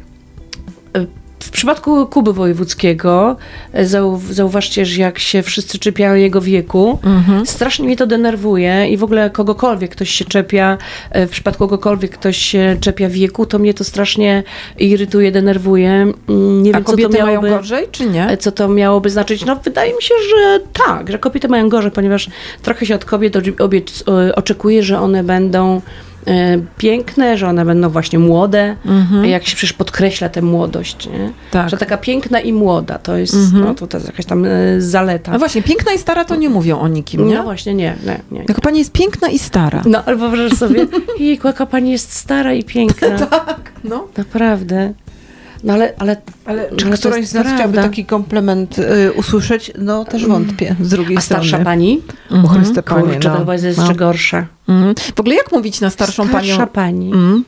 W 1.46 1.50
przypadku 1.50 2.06
Kuby 2.06 2.32
Wojewódzkiego 2.32 3.37
yy, 3.74 3.85
zau- 3.87 4.18
zauważcie, 4.32 4.87
że 4.87 5.00
jak 5.00 5.18
się 5.18 5.42
wszyscy 5.42 5.78
czepiają 5.78 6.14
jego 6.14 6.40
wieku, 6.40 6.98
strasznie 7.44 7.85
mnie 7.87 7.96
to 7.96 8.06
denerwuje 8.06 8.88
i 8.88 8.96
w 8.96 9.04
ogóle 9.04 9.30
kogokolwiek 9.30 9.90
ktoś 9.90 10.11
się 10.11 10.24
czepia, 10.24 10.78
yy, 11.14 11.26
w 11.26 11.30
przypadku 11.30 11.59
kogokolwiek 11.68 12.11
ktoś 12.12 12.37
się 12.37 12.76
czepia 12.80 13.09
wieku, 13.09 13.46
to 13.46 13.59
mnie 13.59 13.74
to 13.74 13.85
strasznie 13.85 14.42
irytuje, 14.78 15.32
denerwuje. 15.32 15.90
Mm, 16.28 16.62
Nie 16.62 16.70
A 16.70 16.74
wiem, 16.74 16.85
co 16.85 16.90
to 16.90 16.96
kobiety 16.96 17.12
mają 17.12 17.26
miałoby... 17.26 17.48
gorzej, 17.48 17.87
czy 17.92 18.06
nie? 18.06 18.37
Co 18.37 18.52
to 18.52 18.68
miałoby 18.68 19.11
znaczyć? 19.11 19.44
No 19.44 19.56
wydaje 19.56 19.94
mi 19.94 20.02
się, 20.02 20.14
że 20.30 20.61
tak, 20.87 21.11
że 21.11 21.18
kobiety 21.18 21.48
mają 21.48 21.68
gorzej, 21.68 21.90
ponieważ 21.90 22.30
trochę 22.62 22.87
się 22.87 22.94
od 22.94 23.04
kobiet 23.04 23.37
oczekuje, 24.35 24.82
że 24.82 25.00
one 25.00 25.24
będą 25.24 25.76
e, 25.76 25.80
piękne, 26.78 27.38
że 27.38 27.48
one 27.48 27.64
będą 27.64 27.88
właśnie 27.88 28.18
młode, 28.18 28.76
jak 29.22 29.46
się 29.46 29.56
przecież 29.56 29.72
podkreśla 29.72 30.28
tę 30.28 30.42
młodość, 30.42 31.06
nie? 31.06 31.32
Tak. 31.50 31.70
Że 31.70 31.76
taka 31.76 31.96
piękna 31.96 32.40
i 32.40 32.52
młoda, 32.52 32.98
to 32.98 33.16
jest, 33.16 33.36
no 33.52 33.74
to, 33.74 33.96
jest 33.96 34.06
jakaś 34.06 34.26
tam 34.26 34.44
e, 34.44 34.48
zaleta. 34.78 35.32
No 35.32 35.38
właśnie, 35.38 35.62
piękna 35.62 35.92
i 35.92 35.98
stara 35.98 36.24
to 36.24 36.36
nie 36.36 36.48
mówią 36.48 36.78
o 36.78 36.88
nikim, 36.88 37.28
nie? 37.28 37.34
No 37.34 37.42
właśnie, 37.42 37.74
nie, 37.74 37.96
nie, 38.06 38.20
nie. 38.30 38.44
Jako 38.48 38.60
pani 38.60 38.78
jest 38.78 38.92
piękna 38.92 39.28
i 39.28 39.38
stara. 39.38 39.82
No 39.86 40.04
albo 40.04 40.30
wyobraź 40.30 40.58
sobie, 40.58 40.86
jejku, 41.18 41.46
jaka 41.46 41.66
pani 41.66 41.90
jest 41.92 42.12
stara 42.12 42.54
i 42.54 42.64
piękna. 42.64 43.08
Tak, 43.46 43.72
no. 43.84 44.08
Naprawdę. 44.16 44.92
No 45.66 45.72
ale, 45.72 45.92
ale, 45.98 46.16
Ale 46.44 46.70
Czy 46.76 46.87
ale 46.87 46.98
to 46.98 47.09
któraś 47.09 47.26
z 47.26 47.35
nas 47.35 47.46
chciałaby 47.46 47.76
taki 47.76 48.05
komplement 48.05 48.79
y, 48.79 49.12
usłyszeć? 49.12 49.72
No 49.79 50.05
też 50.05 50.26
wątpię 50.26 50.76
z 50.81 50.88
drugiej 50.88 51.16
A 51.16 51.20
strony. 51.20 51.48
starsza 51.48 51.64
pani? 51.64 52.02
O 52.44 52.48
Chryste 52.48 52.83
Panie, 52.83 53.02
Kurczę, 53.02 53.18
to 53.20 53.29
no. 53.33 53.38
chyba 53.38 53.52
jest 53.55 53.64
No. 53.64 53.70
jeszcze 53.83 53.94
gorsze. 53.94 54.46
Mhm. 54.68 54.94
W 55.16 55.20
ogóle 55.20 55.35
jak 55.35 55.52
mówić 55.52 55.81
na 55.81 55.90
starszą 55.90 56.26
Starsza 56.29 56.57
panią? 56.57 56.66
pani. 56.66 57.12
Mm. 57.12 57.44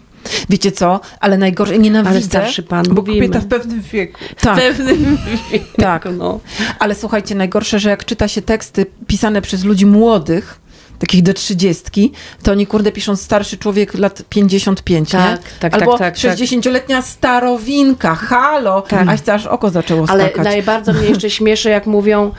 Wiecie 0.50 0.72
co? 0.72 1.00
Ale 1.20 1.38
najgorzej, 1.38 1.80
nienawidzę. 1.80 2.10
Ale 2.10 2.22
starszy 2.22 2.62
pan, 2.62 2.84
Bo 2.88 2.94
mówimy. 2.94 3.16
kobieta 3.16 3.40
w 3.40 3.46
pewnym 3.48 3.80
wieku. 3.92 4.20
Tak, 4.40 4.56
pewnym 4.56 5.18
wieku, 5.52 5.66
tak. 5.76 6.08
no. 6.18 6.40
Ale 6.78 6.94
słuchajcie, 6.94 7.34
najgorsze, 7.34 7.78
że 7.78 7.90
jak 7.90 8.04
czyta 8.04 8.28
się 8.28 8.42
teksty 8.42 8.86
pisane 9.06 9.42
przez 9.42 9.64
ludzi 9.64 9.86
młodych, 9.86 10.60
takich 10.98 11.22
do 11.22 11.34
trzydziestki, 11.34 12.12
to 12.42 12.52
oni 12.52 12.66
kurde 12.66 12.92
piszą 12.92 13.16
starszy 13.16 13.58
człowiek 13.58 13.94
lat 13.94 14.22
55, 14.28 15.10
Tak, 15.10 15.30
nie? 15.30 15.38
tak, 15.60 15.74
Albo 15.74 15.98
tak, 15.98 16.14
tak, 16.14 16.22
tak. 16.22 16.38
60-letnia 16.38 17.02
starowinka, 17.02 18.14
halo! 18.14 18.80
Tak. 18.82 19.08
Aż 19.08 19.28
aż 19.28 19.46
oko 19.46 19.70
zaczęło 19.70 20.04
Ale 20.08 20.24
skakać. 20.24 20.44
najbardziej 20.44 20.94
mnie 20.94 21.06
jeszcze 21.08 21.30
śmieszy, 21.38 21.70
jak 21.70 21.86
mówią, 21.86 22.32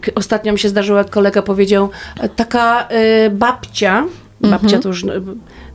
k- 0.00 0.12
ostatnio 0.14 0.52
mi 0.52 0.58
się 0.58 0.68
zdarzyło, 0.68 0.98
jak 0.98 1.10
kolega 1.10 1.42
powiedział, 1.42 1.90
e, 2.20 2.28
taka 2.28 2.88
e, 2.88 3.30
babcia, 3.30 4.04
babcia 4.40 4.78
to 4.78 4.88
już, 4.88 5.04
e, 5.04 5.06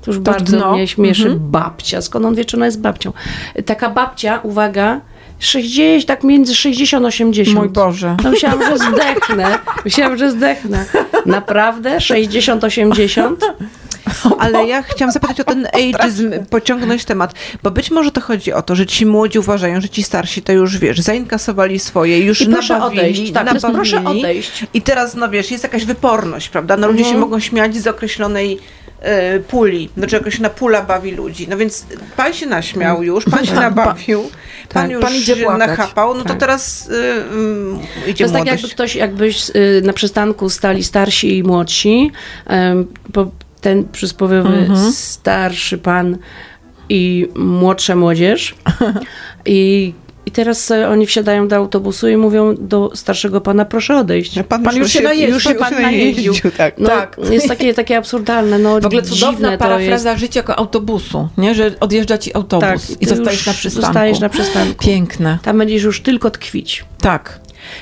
to 0.02 0.12
już 0.12 0.20
bardzo 0.20 0.58
dno. 0.58 0.74
mnie 0.74 0.88
śmieszy, 0.88 1.24
Mhm. 1.28 1.52
babcia, 1.52 2.02
skąd 2.02 2.26
on 2.26 2.36
wie, 2.36 2.46
czy 2.46 2.58
ona 2.58 2.66
jest 2.66 2.82
babcią. 2.82 3.14
Taka 3.66 3.90
babcia, 3.90 4.40
uwaga, 4.44 5.02
60, 5.40 6.06
tak 6.06 6.24
między 6.24 6.56
60 6.56 7.06
a 7.06 7.08
80. 7.08 7.58
Mój 7.60 7.70
Boże. 7.70 8.18
No 8.24 8.32
myślałam, 8.32 8.60
że 8.64 8.78
zdechnę. 8.78 9.60
Myślałam, 9.86 10.18
że 10.18 10.32
zdechnę. 10.32 10.86
Naprawdę? 11.26 11.98
60-80? 11.98 13.36
Ale 14.40 14.68
ja 14.68 14.84
chciałam 14.84 15.12
zapytać 15.12 15.40
o 15.40 15.44
ten 15.44 15.68
ageism, 15.96 16.32
pociągnąć 16.50 17.06
temat, 17.06 17.34
bo 17.64 17.72
być 17.72 17.92
może 17.92 18.12
to 18.12 18.22
chodzi 18.22 18.54
o 18.54 18.62
to, 18.62 18.76
że 18.76 18.86
ci 18.86 19.06
młodzi 19.06 19.40
uważają, 19.40 19.82
że 19.82 19.90
ci 19.90 20.04
starsi 20.04 20.42
to 20.42 20.52
już, 20.54 20.78
wiesz, 20.78 21.00
zainkasowali 21.00 21.80
swoje, 21.80 22.20
już 22.20 22.42
I 22.42 22.48
proszę 22.48 22.74
nabawili, 22.74 23.00
odejść. 23.02 23.32
Tak, 23.32 23.54
jest 23.54 23.64
nabawili. 23.66 23.92
proszę 23.92 24.10
odejść. 24.10 24.66
I 24.74 24.82
teraz, 24.82 25.16
no 25.16 25.30
wiesz, 25.30 25.52
jest 25.52 25.64
jakaś 25.64 25.86
wyporność, 25.86 26.50
prawda? 26.50 26.78
No 26.78 26.88
ludzie 26.88 27.00
Mhm. 27.00 27.16
się 27.16 27.20
mogą 27.20 27.40
śmiać 27.40 27.76
z 27.78 27.88
określonej 27.88 28.60
e, 29.02 29.40
puli, 29.40 29.90
znaczy 29.98 30.18
określona 30.20 30.50
pula 30.50 30.82
bawi 30.82 31.12
ludzi. 31.12 31.48
No 31.50 31.58
więc 31.58 31.86
pan 32.18 32.34
się 32.34 32.46
naśmiał 32.46 33.04
już, 33.04 33.26
pan 33.26 33.46
się 33.46 33.54
nabawił, 33.54 34.30
pan 34.70 34.84
tak, 34.84 34.92
już 34.92 35.02
pan 35.02 35.16
idzie 35.16 35.36
się 35.36 35.44
płakać. 35.44 35.68
nachapał, 35.68 36.14
no 36.14 36.22
to 36.24 36.30
Tak. 36.30 36.40
teraz 36.40 36.90
y, 36.90 36.92
To 38.04 38.10
idzie 38.10 38.24
jest 38.24 38.34
tak, 38.34 38.46
jakby 38.48 38.68
ktoś, 38.70 38.96
jakbyś 38.96 39.50
y, 39.50 39.82
na 39.86 39.94
przystanku 39.94 40.50
stali 40.50 40.84
starsi 40.84 41.38
i 41.38 41.44
młodsi, 41.44 42.12
ten 43.62 43.88
przysłowiowy 43.92 44.58
Mhm. 44.58 44.92
starszy 44.92 45.78
pan 45.78 46.18
i 46.90 47.28
młodsza 47.36 47.96
młodzież. 47.96 48.56
I, 49.46 49.94
I 50.28 50.32
teraz 50.32 50.72
e, 50.72 50.90
oni 50.90 51.06
wsiadają 51.06 51.48
do 51.48 51.56
autobusu 51.56 52.08
i 52.10 52.18
mówią 52.18 52.56
do 52.60 52.92
starszego 52.96 53.42
pana, 53.42 53.66
proszę 53.66 53.98
odejść. 53.98 54.36
No 54.36 54.44
Pan 54.44 54.76
już 54.78 54.92
się 54.92 55.02
najeździł, 55.02 55.34
już 55.34 55.44
się 55.44 55.56
pan 55.56 55.82
najeździł. 55.82 56.34
tak. 56.58 56.78
No, 56.78 56.88
Tak. 56.90 57.18
Jest 57.32 57.48
takie, 57.48 57.74
takie 57.74 57.98
absurdalne. 57.98 58.60
No, 58.60 58.80
W 58.82 58.86
ogóle 58.86 59.02
cudowna 59.02 59.58
parafraza 59.58 60.10
jest. 60.10 60.20
życia 60.22 60.40
jako 60.40 60.56
autobusu, 60.56 61.30
nie? 61.38 61.56
Że 61.56 61.76
odjeżdża 61.80 62.18
ci 62.18 62.36
autobus 62.36 62.92
i 63.02 63.06
ty 63.06 63.16
zostajesz 63.16 63.46
na 63.48 63.54
przystanku. 63.54 63.86
Zostajesz 63.86 64.20
na 64.20 64.30
przystanku. 64.30 64.86
Piękne. 64.86 65.38
Tam 65.44 65.58
będziesz 65.58 65.84
już 65.84 66.02
tylko 66.02 66.32
tkwić. 66.32 66.86
Tak. 67.02 67.40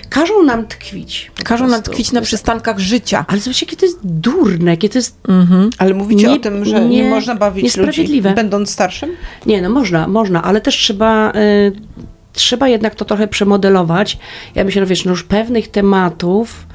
Każą 0.09 0.43
nam 0.43 0.67
tkwić. 0.67 1.31
Każą 1.43 1.67
nam 1.67 1.81
tkwić 1.81 2.11
na 2.11 2.21
przystankach 2.21 2.79
życia. 2.79 3.25
Ale 3.27 3.39
zobaczcie, 3.39 3.65
jakie 3.65 3.77
to 3.77 3.85
jest 3.85 3.99
durne, 4.03 4.71
jakie 4.71 4.89
to 4.89 4.97
jest 4.97 5.17
Mhm. 5.27 5.69
Ale 5.77 5.93
mówicie 5.93 6.27
Nie- 6.27 6.33
o 6.33 6.37
tym, 6.37 6.65
że 6.65 6.81
nie, 6.81 7.01
nie- 7.03 7.09
można 7.09 7.35
bawić 7.35 7.77
ludzi, 7.77 8.21
będąc 8.21 8.69
starszym? 8.69 9.09
Nie, 9.45 9.61
no 9.61 9.69
można, 9.69 10.07
można, 10.07 10.43
ale 10.43 10.61
też 10.61 10.75
trzeba, 10.77 11.31
y, 11.31 11.71
trzeba 12.35 12.67
jednak 12.67 12.95
to 12.95 13.05
trochę 13.05 13.27
przemodelować. 13.27 14.17
Ja 14.55 14.63
myślę, 14.63 14.81
że 14.81 14.85
wiesz, 14.85 15.05
no 15.05 15.11
już 15.11 15.23
pewnych 15.23 15.67
tematów, 15.71 16.67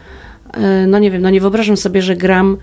y, 0.56 0.86
no 0.86 0.98
nie 0.98 1.10
wiem, 1.10 1.22
no 1.22 1.30
nie 1.30 1.40
wyobrażam 1.40 1.76
sobie, 1.76 2.02
że 2.02 2.16
gram 2.16 2.56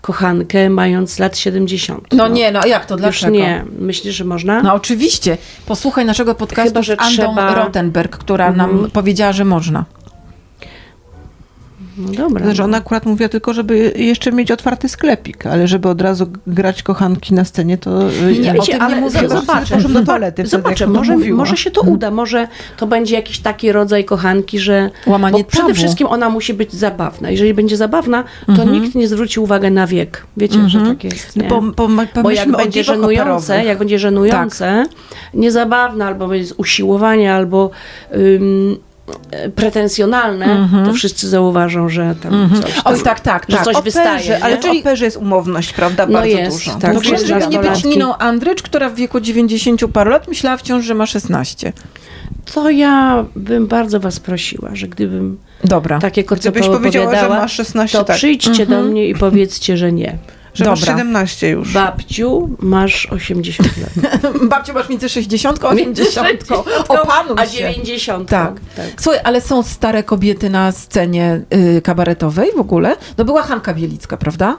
kochankę 0.00 0.70
mając 0.70 1.18
lat 1.18 1.38
70. 1.38 2.06
No 2.12 2.28
nie, 2.28 2.52
no 2.52 2.66
jak 2.66 2.86
to? 2.86 2.94
Już 2.94 3.00
Dlaczego? 3.00 3.32
nie. 3.32 3.64
Myślisz, 3.78 4.14
że 4.14 4.24
można? 4.24 4.62
No 4.62 4.74
oczywiście. 4.74 5.38
Posłuchaj 5.66 6.04
naszego 6.04 6.34
podcastu 6.34 6.68
Chyba, 6.70 6.82
że 6.82 6.96
z 6.96 7.00
Andą 7.00 7.10
trzeba- 7.34 7.54
Rottenberg, 7.54 8.16
która 8.18 8.52
nam 8.52 8.70
Mhm. 8.70 8.90
powiedziała, 8.90 9.32
że 9.32 9.44
można. 9.44 9.84
No 12.00 12.12
dobra. 12.12 12.54
Że 12.54 12.64
ona 12.64 12.76
akurat 12.76 13.06
mówiła 13.06 13.28
tylko, 13.28 13.54
żeby 13.54 13.92
jeszcze 13.96 14.32
mieć 14.32 14.50
otwarty 14.50 14.88
sklepik, 14.88 15.46
ale 15.46 15.68
żeby 15.68 15.88
od 15.88 16.02
razu 16.02 16.26
grać 16.46 16.82
kochanki 16.82 17.34
na 17.34 17.44
scenie, 17.44 17.78
to 17.78 18.02
nie, 18.32 18.38
nie, 18.38 18.52
wiecie, 18.52 18.78
ale 18.78 19.02
nie 19.02 19.10
zobaczę. 19.10 19.78
do 19.88 20.04
toalety. 20.04 20.46
Zobaczę, 20.46 20.86
może, 20.86 21.16
może 21.16 21.56
się 21.56 21.70
to 21.70 21.80
uda, 21.80 22.10
może 22.10 22.48
to 22.76 22.86
będzie 22.86 23.14
jakiś 23.14 23.38
taki 23.38 23.72
rodzaj 23.72 24.04
kochanki, 24.04 24.58
że 24.58 24.90
Łamanie 25.06 25.42
bo 25.42 25.44
przede 25.44 25.68
tabu. 25.68 25.74
wszystkim 25.74 26.06
ona 26.06 26.30
musi 26.30 26.54
być 26.54 26.72
zabawna. 26.72 27.30
Jeżeli 27.30 27.54
będzie 27.54 27.76
zabawna, 27.76 28.24
to 28.46 28.52
mhm. 28.52 28.72
nikt 28.72 28.94
nie 28.94 29.08
zwróci 29.08 29.40
uwagi 29.40 29.70
na 29.70 29.86
wiek. 29.86 30.26
Wiecie, 30.36 30.58
mhm. 30.58 30.70
że 30.70 30.90
tak 30.90 31.04
jest. 31.04 31.36
Nie? 31.36 31.48
Bo, 32.22 32.30
jak 32.30 32.52
będzie 32.52 32.84
żenujące, 32.84 33.64
jak 33.64 33.78
będzie 33.78 33.98
żenujące, 33.98 34.84
tak. 34.88 35.20
niezabawne, 35.34 36.06
albo 36.06 36.34
jest 36.34 36.54
usiłowanie, 36.56 37.34
albo 37.34 37.70
um, 38.10 38.76
pretensjonalne, 39.54 40.46
mm-hmm. 40.46 40.86
to 40.86 40.92
wszyscy 40.92 41.28
zauważą, 41.28 41.88
że 41.88 42.14
tam 42.22 42.32
mm-hmm. 42.32 42.62
coś, 42.62 42.82
tam, 42.82 42.98
tak, 43.00 43.20
tak, 43.20 43.46
że 43.48 43.56
tak. 43.56 43.64
coś 43.64 43.76
operze, 43.76 43.84
wystaje. 43.84 44.44
Ale 44.44 44.58
czyli... 44.58 44.78
w 44.78 44.80
operze 44.80 45.04
jest 45.04 45.16
umowność, 45.16 45.72
prawda, 45.72 46.06
no 46.06 46.12
bardzo 46.12 46.38
jest, 46.38 46.58
dużo. 46.58 46.78
Tak, 46.78 46.94
no 46.94 47.00
żeby 47.02 47.46
nie 47.46 47.58
być 47.58 47.84
Niną 47.84 48.16
Andrycz, 48.16 48.62
która 48.62 48.90
w 48.90 48.94
wieku 48.94 49.20
90 49.20 49.80
paru 49.92 50.10
lat 50.10 50.28
myślała 50.28 50.56
wciąż, 50.56 50.84
że 50.84 50.94
ma 50.94 51.06
16. 51.06 51.72
To 52.54 52.70
ja 52.70 53.24
bym 53.36 53.66
bardzo 53.66 54.00
was 54.00 54.20
prosiła, 54.20 54.70
że 54.72 54.88
gdybym 54.88 55.38
Dobra. 55.64 55.98
takie 55.98 56.24
Gdybyś 56.24 56.66
powiedziała, 56.66 57.20
że 57.20 57.28
masz 57.28 57.52
16, 57.52 57.98
to 57.98 58.04
tak. 58.04 58.16
przyjdźcie 58.16 58.50
mm-hmm. 58.50 58.68
do 58.68 58.74
mhm. 58.74 58.88
mnie 58.88 59.08
i 59.08 59.14
powiedzcie, 59.14 59.76
że 59.76 59.92
nie. 59.92 60.18
Że 60.54 60.64
Dobra. 60.64 60.80
masz 60.80 60.98
17 60.98 61.48
już. 61.48 61.72
Babciu, 61.72 62.56
masz 62.58 63.06
80 63.06 63.70
lat. 63.76 64.20
Babciu, 64.50 64.74
masz 64.74 64.88
między 64.88 65.08
60 65.08 65.64
a 65.64 65.68
80. 65.68 66.28
Opanuj 66.88 67.36
a 67.38 67.46
90. 67.46 68.28
Tak. 68.28 68.54
tak. 68.76 68.86
Słuchaj, 69.00 69.20
ale 69.24 69.40
są 69.40 69.62
stare 69.62 70.02
kobiety 70.02 70.50
na 70.50 70.72
scenie 70.72 71.40
y, 71.76 71.82
kabaretowej 71.82 72.50
w 72.56 72.60
ogóle? 72.60 72.96
No 73.18 73.24
była 73.24 73.42
Hanka 73.42 73.74
Bielicka, 73.74 74.16
prawda? 74.16 74.56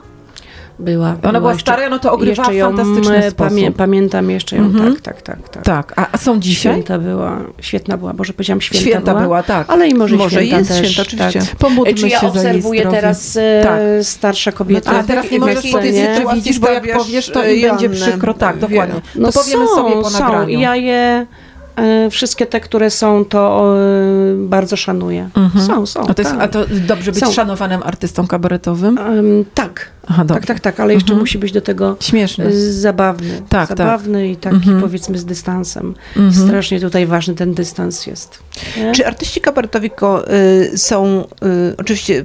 Była. 0.78 1.06
Ona 1.08 1.16
była, 1.18 1.32
była 1.32 1.58
stara, 1.58 1.88
no 1.88 1.98
to 1.98 2.12
ogrywała 2.12 2.50
w 2.50 2.58
fantastyczny 2.58 3.16
e, 3.16 3.30
sposób. 3.30 3.48
Pamię, 3.48 3.72
pamiętam 3.72 4.30
jeszcze 4.30 4.56
ją, 4.56 4.62
mhm. 4.62 4.96
tak, 4.96 5.02
tak, 5.02 5.22
tak, 5.22 5.48
tak. 5.48 5.64
Tak, 5.64 6.08
a, 6.12 6.18
są 6.18 6.40
dzisiaj? 6.40 6.72
Święta 6.72 6.98
była, 6.98 7.38
świetna 7.60 7.96
była, 7.96 8.12
może 8.12 8.32
powiedziałam 8.32 8.60
święta, 8.60 8.86
święta 8.86 9.12
była, 9.12 9.22
była, 9.22 9.42
tak. 9.42 9.70
Ale 9.70 9.88
i 9.88 9.94
może, 9.94 10.16
może 10.16 10.36
święta 10.36 10.58
jest 10.58 10.70
też. 10.70 10.92
Święta, 10.92 11.02
oczywiście. 11.02 11.40
Tak. 11.50 11.58
Pomódlmy 11.58 11.94
Czy 11.94 12.08
ja 12.08 12.20
się 12.20 12.26
obserwuję 12.26 12.86
teraz 12.86 13.36
e, 13.36 13.60
tak. 13.62 13.80
starsze 14.02 14.52
kobiety? 14.52 14.90
No, 14.92 14.98
a 14.98 15.02
teraz 15.02 15.30
nie 15.30 15.38
możesz 15.38 15.70
powiedzieć, 15.72 16.06
czy 16.16 16.34
widzisz, 16.34 16.58
bo 16.58 16.68
jak 16.68 16.92
powiesz, 16.92 17.30
to 17.30 17.44
im 17.44 17.68
będzie 17.68 17.90
przykro. 17.90 18.34
Tak, 18.34 18.58
dokładnie. 18.58 19.00
No 19.14 19.32
to 19.32 19.40
powiemy 19.40 19.68
sobie 19.68 20.02
po 20.02 20.10
nagraniu. 20.10 20.60
Ja 20.60 20.76
je 20.76 21.02
E, 21.02 21.26
wszystkie 22.10 22.46
te, 22.46 22.60
które 22.60 22.90
są, 22.90 23.24
to 23.24 23.74
bardzo 24.36 24.76
szanuję. 24.76 25.30
Mhm. 25.36 25.66
Są, 25.66 25.86
są. 25.86 26.00
A 26.00 26.14
to, 26.14 26.22
jest, 26.22 26.34
tak. 26.34 26.40
a 26.42 26.48
to 26.48 26.64
dobrze 26.86 27.12
być 27.12 27.24
są. 27.24 27.32
szanowanym 27.32 27.82
artystą 27.84 28.26
kabaretowym? 28.26 28.98
Um, 28.98 29.44
tak. 29.54 29.90
Aha, 30.06 30.24
tak, 30.24 30.46
tak, 30.46 30.60
tak, 30.60 30.80
ale 30.80 30.94
jeszcze 30.94 31.12
mhm. 31.12 31.20
musi 31.20 31.38
być 31.38 31.52
do 31.52 31.60
tego 31.60 31.96
śmieszny, 32.00 32.72
zabawny. 32.72 33.42
Tak, 33.48 33.68
tak. 33.68 33.78
zabawny 33.78 34.18
tak. 34.18 34.30
i 34.30 34.36
taki 34.36 34.56
mhm. 34.56 34.80
powiedzmy 34.80 35.18
z 35.18 35.24
dystansem. 35.24 35.94
Mhm. 36.16 36.46
Strasznie 36.46 36.80
tutaj 36.80 37.06
ważny 37.06 37.34
ten 37.34 37.54
dystans 37.54 38.06
jest. 38.06 38.38
Nie? 38.76 38.92
Czy 38.92 39.06
artyści 39.06 39.40
kabaretowi 39.40 39.90
y, 40.72 40.78
są 40.78 41.24
y, 41.44 41.74
oczywiście 41.78 42.24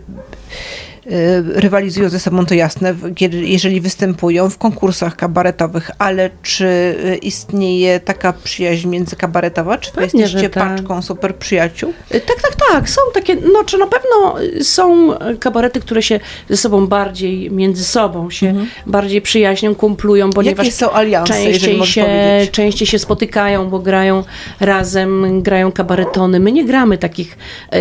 rywalizują 1.55 2.09
ze 2.09 2.19
sobą, 2.19 2.45
to 2.45 2.53
jasne, 2.53 2.95
jeżeli 3.31 3.81
występują 3.81 4.49
w 4.49 4.57
konkursach 4.57 5.15
kabaretowych, 5.15 5.91
ale 5.97 6.29
czy 6.41 6.65
y, 6.65 7.17
istnieje 7.21 7.99
taka 7.99 8.33
przyjaźń 8.33 8.87
międzykabaretowa? 8.87 9.77
Czy 9.77 9.91
Pewnie, 9.91 10.21
jesteście 10.21 10.49
tak. 10.49 10.75
paczką 10.75 11.01
super 11.01 11.35
przyjaciół? 11.35 11.93
Y, 12.15 12.21
tak, 12.21 12.41
tak, 12.41 12.55
tak. 12.71 12.89
Są 12.89 13.01
takie, 13.13 13.35
no 13.35 13.63
czy 13.63 13.77
na 13.77 13.87
pewno 13.87 14.35
są 14.61 15.09
kabarety, 15.39 15.79
które 15.79 16.01
się 16.01 16.19
ze 16.49 16.57
sobą 16.57 16.87
bardziej, 16.87 17.51
między 17.51 17.83
sobą 17.83 18.29
się 18.29 18.47
mhm. 18.47 18.67
bardziej 18.85 19.21
przyjaźnią, 19.21 19.75
kumplują, 19.75 20.29
ponieważ 20.29 20.65
Jakie 20.65 20.77
są 20.77 20.91
alianse, 20.91 21.33
częściej 21.33 21.85
się, 21.85 22.05
częściej 22.51 22.87
się 22.87 22.99
spotykają, 22.99 23.69
bo 23.69 23.79
grają 23.79 24.23
razem, 24.59 25.41
grają 25.43 25.71
kabaretony. 25.71 26.39
My 26.39 26.51
nie 26.51 26.65
gramy 26.65 26.97
takich 26.97 27.37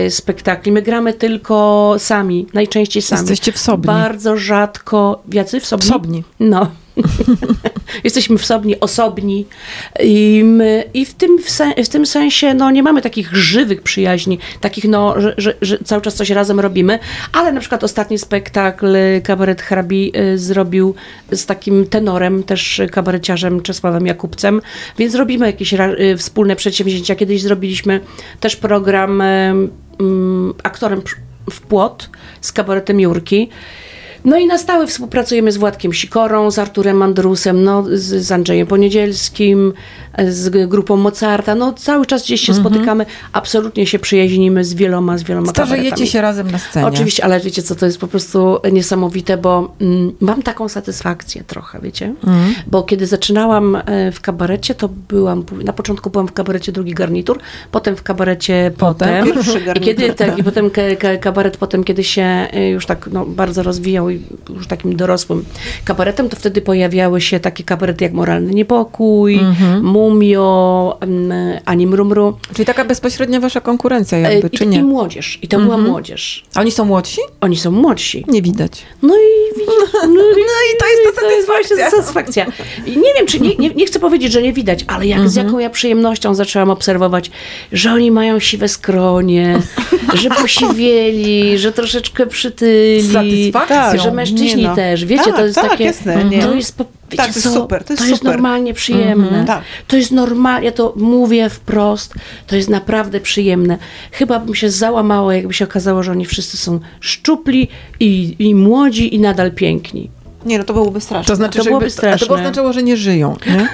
spektakli, 0.09 0.72
my 0.72 0.83
gramy 0.83 1.14
tylko 1.14 1.95
sami, 1.99 2.47
najczęściej 2.55 3.03
sami. 3.03 3.16
Jesteście 3.21 3.53
wsobni. 3.53 3.87
Bardzo 3.87 4.37
rzadko, 4.37 5.23
jacy 5.33 5.61
wsobni? 5.61 5.87
Wsobni. 5.87 6.25
No. 6.41 6.71
Jesteśmy 8.05 8.39
wsobni, 8.39 8.81
osobni 8.81 9.47
i, 10.01 10.43
my, 10.45 10.85
i 10.95 11.07
w, 11.07 11.14
tym, 11.14 11.39
w, 11.85 11.89
tym 11.89 12.07
sensie 12.07 12.55
no, 12.55 12.71
nie 12.71 12.83
mamy 12.83 13.03
takich 13.03 13.35
żywych 13.35 13.83
przyjaźni, 13.83 14.39
takich, 14.61 14.85
no, 14.85 15.21
że, 15.21 15.35
że, 15.39 15.55
że, 15.62 15.79
cały 15.79 16.03
czas 16.03 16.14
coś 16.14 16.31
razem 16.31 16.61
robimy, 16.61 16.99
ale 17.33 17.53
na 17.53 17.61
przykład 17.61 17.85
ostatni 17.85 18.19
spektakl 18.19 18.97
Kabaret 19.25 19.62
Hrabi 19.62 20.12
y, 20.19 20.39
zrobił 20.39 20.95
z 21.33 21.47
takim 21.47 21.87
tenorem, 21.87 22.43
też 22.43 22.83
kabareciarzem 22.93 23.62
Czesławem 23.62 24.07
Jakubcem, 24.07 24.61
więc 24.99 25.14
robimy 25.14 25.47
jakieś 25.47 25.75
y, 25.75 26.17
wspólne 26.17 26.57
przedsięwzięcia. 26.57 27.14
Kiedyś 27.14 27.43
zrobiliśmy 27.43 28.01
też 28.41 28.57
program 28.57 29.21
y, 29.21 29.69
aktorem 30.62 31.03
w 31.51 31.61
płot 31.61 32.11
z 32.40 32.53
kabaretem 32.53 33.01
Jurki. 33.01 33.51
No 34.27 34.39
i 34.39 34.47
na 34.47 34.59
stałe 34.59 34.87
współpracujemy 34.87 35.53
z 35.53 35.57
Władkiem 35.57 35.93
Sikorą, 35.93 36.51
z 36.51 36.59
Arturem 36.59 37.03
Andrusem, 37.03 37.64
no, 37.64 37.85
z, 37.93 38.03
z 38.03 38.33
Andrzejem 38.33 38.66
Poniedzielskim, 38.66 39.72
z 40.29 40.68
grupą 40.68 40.97
Mozarta. 40.97 41.55
No 41.55 41.72
cały 41.72 42.07
czas 42.07 42.24
gdzieś 42.24 42.41
się 42.41 42.53
-hmm. 42.53 42.61
spotykamy, 42.61 43.07
absolutnie 43.33 43.87
się 43.87 43.99
przyjaźnimy 43.99 44.64
z 44.64 44.74
wieloma, 44.74 45.18
z 45.18 45.22
wieloma 45.22 45.47
Starzejecie 45.47 46.07
się 46.07 46.20
razem 46.20 46.51
na 46.51 46.59
scenie. 46.59 46.87
Oczywiście, 46.87 47.24
ale 47.24 47.41
wiecie 47.41 47.62
co, 47.62 47.74
to 47.74 47.87
jest 47.87 47.99
po 47.99 48.09
prostu 48.09 48.59
niesamowite, 48.72 49.37
bo 49.37 49.74
mm, 49.81 50.12
mam 50.20 50.43
taką 50.43 50.68
satysfakcję 50.68 51.45
trochę, 51.47 51.81
wiecie? 51.83 52.14
Mm. 52.27 52.55
Bo 52.66 52.83
kiedy 52.83 53.07
zaczynałam 53.07 53.77
e, 53.77 54.12
w 54.12 54.20
kabarecie, 54.20 54.74
to 54.74 54.89
byłam, 54.89 55.45
na 55.64 55.72
początku 55.72 56.11
byłam 56.11 56.29
w 56.29 56.33
kabarecie 56.33 56.72
drugi 56.72 56.95
garnitur, 56.95 57.39
potem 57.72 57.97
w 57.97 58.03
kabarecie 58.03 58.72
potem. 58.79 59.27
potem. 59.27 59.77
I 59.77 59.81
kiedy 59.81 60.14
tak, 60.14 60.39
i 60.39 60.45
potem 60.45 60.70
kabaret 61.20 61.57
potem, 61.57 61.85
kiedy 61.85 62.05
się 62.05 62.22
e, 62.22 62.68
już 62.68 62.87
tak 62.87 63.09
no, 63.12 63.27
bardzo 63.27 63.62
rozwijał 63.62 64.11
i 64.11 64.16
już 64.55 64.67
takim 64.67 64.97
dorosłym 64.97 65.45
kabaretem, 65.85 66.29
to 66.29 66.37
wtedy 66.37 66.61
pojawiały 66.61 67.21
się 67.21 67.41
takie 67.41 67.64
kabarety 67.64 68.05
jak 68.05 68.12
Moralny 68.12 68.55
Niepokój, 68.55 69.39
-hmm. 69.39 69.83
Mumio, 69.83 70.99
Ani 71.64 71.87
Mrumru. 71.87 72.39
Czyli 72.55 72.67
taka 72.67 72.85
bezpośrednia 72.85 73.41
wasza 73.41 73.61
konkurencja 73.61 74.19
jakby, 74.19 74.49
I, 74.53 74.59
czy 74.59 74.67
nie? 74.67 74.79
I 74.79 74.83
młodzież. 74.83 75.39
I 75.43 75.49
to 75.49 75.59
była 75.59 75.75
mhm. 75.75 75.91
młodzież. 75.91 76.45
A 76.55 76.61
oni 76.61 76.71
są 76.71 76.85
młodsi? 76.85 77.21
Oni 77.41 77.57
są 77.57 77.71
młodsi. 77.71 78.25
Nie 78.29 78.43
widać. 78.43 78.83
No 79.03 79.14
i 79.17 79.59
widzisz, 79.59 79.93
no, 80.03 80.09
no, 80.09 80.23
i 80.75 80.79
to 80.79 80.87
jest 80.87 81.17
ta 81.17 81.21
satysfakcja. 81.21 81.77
To 81.77 81.83
jest 81.83 81.97
satysfakcja. 81.97 82.47
I 82.87 82.91
nie 82.91 83.14
wiem, 83.14 83.27
czy 83.27 83.41
nie, 83.41 83.57
nie, 83.57 83.71
nie, 83.71 83.87
chcę 83.87 83.99
powiedzieć, 83.99 84.33
że 84.33 84.43
nie 84.43 84.53
widać, 84.53 84.85
ale 84.87 85.07
jak, 85.07 85.29
z 85.29 85.39
mhm. 85.39 85.47
jaką 85.47 85.59
ja 85.59 85.71
przyjemnością 85.71 86.35
zaczęłam 86.35 86.71
obserwować, 86.71 87.31
że 87.73 87.93
oni 87.93 88.11
mają 88.11 88.39
siwe 88.39 88.69
skronie, 88.69 89.62
że 90.23 90.29
posiwieli, 90.29 91.59
że 91.59 91.73
troszeczkę 91.73 92.27
przytyli. 92.27 93.03
Z 93.03 93.12
satysfakcją. 93.12 93.77
Tak, 93.77 94.01
że 94.07 94.13
mężczyźni 94.13 94.63
no. 94.63 94.75
też. 94.75 95.05
Wiecie, 95.05 95.25
tak, 95.25 95.37
to 95.37 95.45
jest 95.45 95.55
tak, 95.55 95.71
takie... 95.71 95.85
Jasne, 95.85 96.25
nie. 96.25 96.43
To 96.43 96.55
jest 96.55 96.77
Wiecie 97.11 97.17
tak, 97.17 97.33
to 97.33 97.39
jest 97.39 97.43
co? 97.43 97.61
super. 97.61 97.85
To 97.85 97.93
jest, 97.93 98.03
to 98.03 98.09
jest 98.09 98.19
super. 98.19 98.33
normalnie 98.33 98.75
przyjemne. 98.75 99.29
Mm 99.29 99.45
-hmm, 99.45 99.47
tak. 99.47 99.63
To 99.87 99.97
jest 99.97 100.13
normalnie, 100.13 100.67
ja 100.67 100.73
to 100.73 100.93
mówię 100.97 101.51
wprost, 101.51 102.15
to 102.47 102.57
jest 102.57 102.69
naprawdę 102.69 103.21
przyjemne. 103.21 103.79
Chyba 104.13 104.39
bym 104.39 104.55
się 104.55 104.71
załamała, 104.71 105.35
jakby 105.35 105.55
się 105.55 105.65
okazało, 105.65 106.03
że 106.03 106.13
oni 106.13 106.25
wszyscy 106.27 106.57
są 106.57 106.81
szczupli 107.01 107.69
i, 108.01 108.37
i 108.39 108.55
młodzi 108.55 109.15
i 109.15 109.19
nadal 109.19 109.53
piękni. 109.53 110.11
Nie, 110.47 110.59
no 110.59 110.65
to 110.65 110.75
byłoby 110.75 111.01
straszne. 111.01 111.29
To 111.29 111.37
znaczy, 111.37 111.59
to 111.59 111.65
byłoby 111.65 111.91
straszne. 111.91 112.27
to 112.27 112.35
by 112.35 112.41
oznaczało, 112.41 112.73
że 112.73 112.83
nie 112.83 112.97
żyją. 112.97 113.37
Nie? 113.47 113.69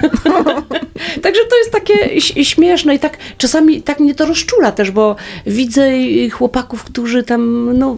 Także 1.23 1.41
to 1.49 1.57
jest 1.57 1.71
takie 1.71 2.21
śmieszne 2.21 2.95
i 2.95 2.99
tak 2.99 3.17
czasami 3.37 3.81
tak 3.81 3.99
mnie 3.99 4.15
to 4.15 4.25
rozczula 4.25 4.71
też, 4.71 4.91
bo 4.91 5.15
widzę 5.45 5.91
chłopaków, 6.31 6.83
którzy 6.83 7.23
tam, 7.23 7.71
no 7.77 7.97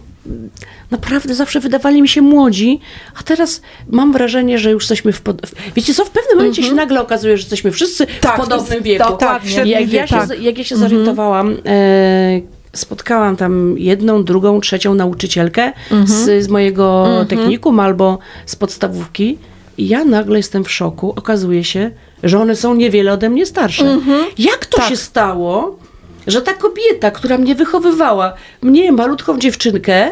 naprawdę 0.90 1.34
zawsze 1.34 1.60
wydawali 1.60 2.02
mi 2.02 2.08
się 2.08 2.22
młodzi, 2.22 2.80
a 3.20 3.22
teraz 3.22 3.62
mam 3.90 4.12
wrażenie, 4.12 4.58
że 4.58 4.70
już 4.70 4.82
jesteśmy 4.82 5.12
w... 5.12 5.20
Pod... 5.20 5.40
Wiecie 5.76 5.94
co, 5.94 6.04
w 6.04 6.10
pewnym 6.10 6.36
momencie 6.36 6.62
mm 6.62 6.70
-hmm. 6.70 6.74
się 6.74 6.76
nagle 6.76 7.00
okazuje, 7.00 7.36
że 7.36 7.40
jesteśmy 7.40 7.72
wszyscy 7.72 8.06
tak, 8.20 8.36
w 8.36 8.40
podobnym 8.40 8.82
wieku. 8.82 9.04
Tak, 9.04 9.18
tak, 9.18 9.66
jak, 9.66 9.92
ja 9.92 10.06
się, 10.06 10.16
tak. 10.16 10.42
jak 10.42 10.58
ja 10.58 10.64
się 10.64 10.76
zorientowałam, 10.76 11.46
mm 11.46 11.58
-hmm. 11.58 11.68
e, 11.68 12.76
spotkałam 12.78 13.36
tam 13.36 13.78
jedną, 13.78 14.24
drugą, 14.24 14.60
trzecią 14.60 14.94
nauczycielkę 14.94 15.72
mm 15.90 16.04
-hmm. 16.04 16.08
z, 16.08 16.44
z, 16.44 16.48
mojego 16.48 17.04
-hmm. 17.08 17.26
technikum 17.26 17.80
albo 17.80 18.18
z 18.46 18.56
podstawówki 18.56 19.38
i 19.78 19.88
ja 19.88 20.04
nagle 20.04 20.36
jestem 20.36 20.64
w 20.64 20.70
szoku. 20.70 21.12
Okazuje 21.16 21.64
się, 21.64 21.90
że 22.22 22.40
one 22.40 22.56
są 22.56 22.74
niewiele 22.74 23.12
ode 23.12 23.30
mnie 23.30 23.46
starsze. 23.46 23.98
Jak 24.38 24.66
to 24.66 24.76
tak. 24.76 24.88
się 24.88 24.96
stało, 24.96 25.78
że 26.26 26.42
ta 26.42 26.52
kobieta, 26.52 27.10
która 27.10 27.38
mnie 27.38 27.54
wychowywała, 27.54 28.32
mnie, 28.62 28.92
malutką 28.92 29.38
dziewczynkę, 29.38 30.10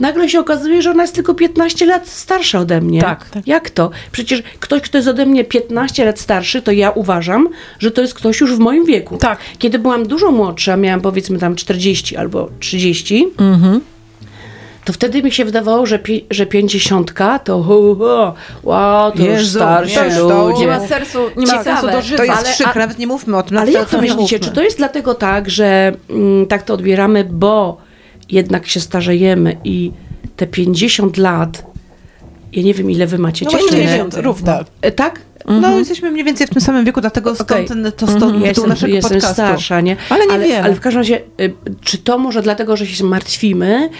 nagle 0.00 0.28
się 0.28 0.40
okazuje, 0.40 0.82
że 0.82 0.90
ona 0.90 1.02
jest 1.02 1.14
tylko 1.14 1.34
15 1.34 1.86
lat 1.86 2.08
starsza 2.08 2.58
ode 2.58 2.80
mnie. 2.80 3.00
Tak. 3.00 3.30
tak. 3.30 3.46
Jak 3.46 3.70
to? 3.70 3.90
Przecież 4.12 4.42
ktoś, 4.60 4.82
kto 4.82 4.98
jest 4.98 5.08
ode 5.08 5.26
mnie 5.26 5.44
15 5.44 6.04
lat 6.04 6.20
starszy, 6.20 6.62
to 6.62 6.72
ja 6.72 6.90
uważam, 6.90 7.48
że 7.78 7.90
to 7.90 8.00
jest 8.00 8.14
ktoś 8.14 8.40
już 8.40 8.54
w 8.54 8.58
moim 8.58 8.84
wieku. 8.84 9.16
Tak. 9.16 9.38
Kiedy 9.58 9.78
byłam 9.78 10.06
dużo 10.06 10.30
młodsza, 10.30 10.76
miałam 10.76 11.00
powiedzmy 11.00 11.38
tam 11.38 11.56
40 11.56 12.16
albo 12.16 12.48
30, 12.60 13.28
mhm 13.38 13.80
to 14.86 14.92
wtedy 14.92 15.22
mi 15.22 15.32
się 15.32 15.44
wydawało, 15.44 15.86
że, 15.86 15.98
pi, 15.98 16.24
że 16.30 16.46
pięćdziesiątka 16.46 17.38
to 17.38 17.62
hu, 17.62 17.94
hu, 17.96 18.04
wow, 18.62 19.12
to 19.12 19.18
już 19.18 19.28
Jezu, 19.28 19.58
starsi 19.58 19.96
nie, 19.96 20.10
to 20.16 20.48
ludzie. 20.48 20.60
Nie 20.60 20.66
ma 20.66 20.80
sensu, 20.86 21.18
nie 21.36 21.46
ma 21.46 21.64
sensu 21.64 21.86
do 21.86 22.02
życia. 22.02 22.16
To 22.16 22.24
jest 22.24 22.38
Ale- 22.38 22.48
przykre, 22.52 22.72
a- 22.72 22.78
nawet 22.78 22.98
nie 22.98 23.06
mówmy 23.06 23.36
o 23.36 23.42
tym. 23.42 23.58
Ale 23.58 23.72
jak 23.72 23.88
to 23.88 23.96
nie 24.02 24.14
myślicie, 24.14 24.38
czy 24.40 24.50
to 24.50 24.62
jest 24.62 24.78
dlatego 24.78 25.14
tak, 25.14 25.50
że 25.50 25.92
mm, 26.10 26.46
tak 26.46 26.62
to 26.62 26.74
odbieramy, 26.74 27.24
bo 27.30 27.76
jednak 28.30 28.66
się 28.66 28.80
starzejemy 28.80 29.56
i 29.64 29.92
te 30.36 30.46
50 30.46 31.16
lat, 31.16 31.62
ja 32.52 32.62
nie 32.62 32.74
wiem 32.74 32.90
ile 32.90 33.06
wy 33.06 33.18
macie 33.18 33.44
No 33.44 33.50
dziewczyny. 33.50 33.80
właśnie, 33.82 33.96
więcej. 33.96 34.22
równo. 34.22 34.52
E, 34.82 34.92
Tak? 34.92 35.20
No 35.60 35.78
jesteśmy 35.78 36.10
mniej 36.10 36.24
więcej 36.24 36.46
w 36.46 36.50
tym 36.50 36.62
samym 36.62 36.84
wieku, 36.84 37.00
dlatego 37.00 37.34
stąd 37.34 37.68
ten, 37.68 37.92
to 37.96 38.06
stąd 38.06 38.20
tytuł 38.24 38.40
Ja 38.40 38.48
jestem, 38.48 38.68
naszego 38.68 38.94
jestem 38.94 39.12
podcastu. 39.12 39.34
starsza, 39.34 39.80
nie? 39.80 39.96
Ale 40.10 40.24
ale, 40.30 40.38
niewiele. 40.38 40.62
ale 40.62 40.74
w 40.74 40.80
każdym 40.80 41.00
razie, 41.00 41.20
y, 41.40 41.54
czy 41.80 41.98
to 41.98 42.18
może 42.18 42.42
dlatego, 42.42 42.76
że 42.76 42.86
się 42.86 43.04
martwimy 43.04 43.90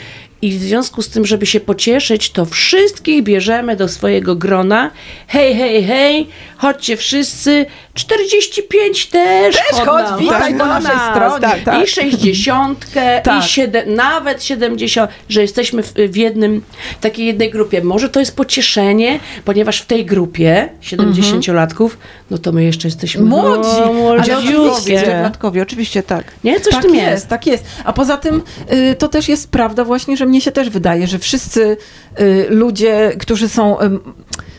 i 0.42 0.50
w 0.50 0.62
związku 0.62 1.02
z 1.02 1.08
tym, 1.08 1.26
żeby 1.26 1.46
się 1.46 1.60
pocieszyć, 1.60 2.30
to 2.30 2.44
wszystkich 2.44 3.22
bierzemy 3.22 3.76
do 3.76 3.88
swojego 3.88 4.36
grona. 4.36 4.90
Hej, 5.28 5.54
hej, 5.54 5.84
hej, 5.84 6.26
chodźcie 6.56 6.96
wszyscy. 6.96 7.66
45 7.96 9.06
też. 9.06 9.56
Też 9.56 9.80
chodź 9.86 10.06
witaj 10.20 10.42
chodź 10.42 10.60
po 10.60 10.66
naszej 10.66 10.96
nas. 10.96 11.10
stronie, 11.10 11.40
Tak, 11.40 11.62
tak. 11.64 11.84
I 11.84 11.86
60, 11.86 12.86
Tak. 13.22 13.44
i 13.44 13.48
siedem, 13.48 13.94
nawet 13.94 14.44
70, 14.44 15.10
że 15.28 15.42
jesteśmy 15.42 15.82
w, 15.82 15.92
w 15.92 16.16
jednym, 16.16 16.62
takiej 17.00 17.26
jednej 17.26 17.50
grupie. 17.50 17.82
Może 17.84 18.08
to 18.08 18.20
jest 18.20 18.36
pocieszenie, 18.36 19.20
ponieważ 19.44 19.80
w 19.80 19.86
tej 19.86 20.04
grupie 20.06 20.68
70-latków, 20.82 21.90
no 22.30 22.38
to 22.38 22.52
my 22.52 22.64
jeszcze 22.64 22.88
jesteśmy 22.88 23.22
Młodzi, 23.24 23.68
no, 23.68 23.84
ale 23.84 23.92
młodziutkie. 23.92 24.36
oczywiście. 24.72 25.62
Oczywiście 25.62 26.02
tak. 26.02 26.24
Nie? 26.44 26.60
Coś 26.60 26.72
tak 26.72 26.82
w 26.82 26.86
tym 26.86 26.94
jest, 26.94 27.10
jest. 27.10 27.28
tak 27.28 27.46
jest. 27.46 27.64
A 27.84 27.92
poza 27.92 28.16
tym 28.16 28.42
y, 28.72 28.94
to 28.94 29.08
też 29.08 29.28
jest 29.28 29.50
prawda 29.50 29.84
właśnie, 29.84 30.16
że 30.16 30.26
mnie 30.26 30.40
się 30.40 30.52
też 30.52 30.70
wydaje, 30.70 31.06
że 31.06 31.18
wszyscy 31.18 31.76
y, 32.20 32.46
ludzie, 32.50 33.12
którzy 33.18 33.48
są... 33.48 33.80
ym, 33.80 34.00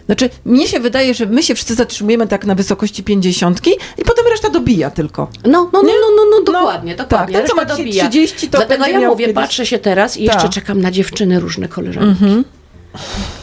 znaczy, 0.08 0.30
mnie 0.46 0.68
się 0.68 0.80
wydaje, 0.80 1.14
że 1.14 1.26
my 1.26 1.44
się 1.44 1.56
wszyscy 1.56 1.76
zatrzymujemy 1.76 2.28
tak 2.28 2.46
na 2.46 2.56
wysokości 2.56 3.04
pięćdziesiątki 3.04 3.72
i 3.98 4.04
potem 4.04 4.26
reszta 4.32 4.50
dobija 4.50 4.90
tylko. 4.90 5.30
No, 5.46 5.52
no, 5.52 5.70
no, 5.74 5.82
Nie? 5.84 5.94
no, 5.94 6.08
no, 6.18 6.24
no 6.32 6.38
No, 6.38 6.44
dokładnie, 6.60 6.96
tak, 6.96 7.08
dokładnie. 7.10 7.36
co 7.36 7.42
Reszta 7.42 7.56
ma 7.56 7.66
dzisiaj 7.66 7.78
dobija. 7.86 8.10
30, 8.10 8.48
to 8.50 8.58
Dlatego 8.58 8.86
ja 8.88 9.00
mówię, 9.10 9.26
kiedyś- 9.26 9.36
patrzę 9.36 9.66
się 9.66 9.80
teraz 9.80 10.18
i 10.18 10.24
jeszcze 10.24 10.42
Tak. 10.42 10.52
czekam 10.52 10.82
na 10.82 10.92
dziewczyny 10.92 11.40
różne 11.40 11.68
koleżanki. 11.68 12.10
Mhm. 12.10 12.44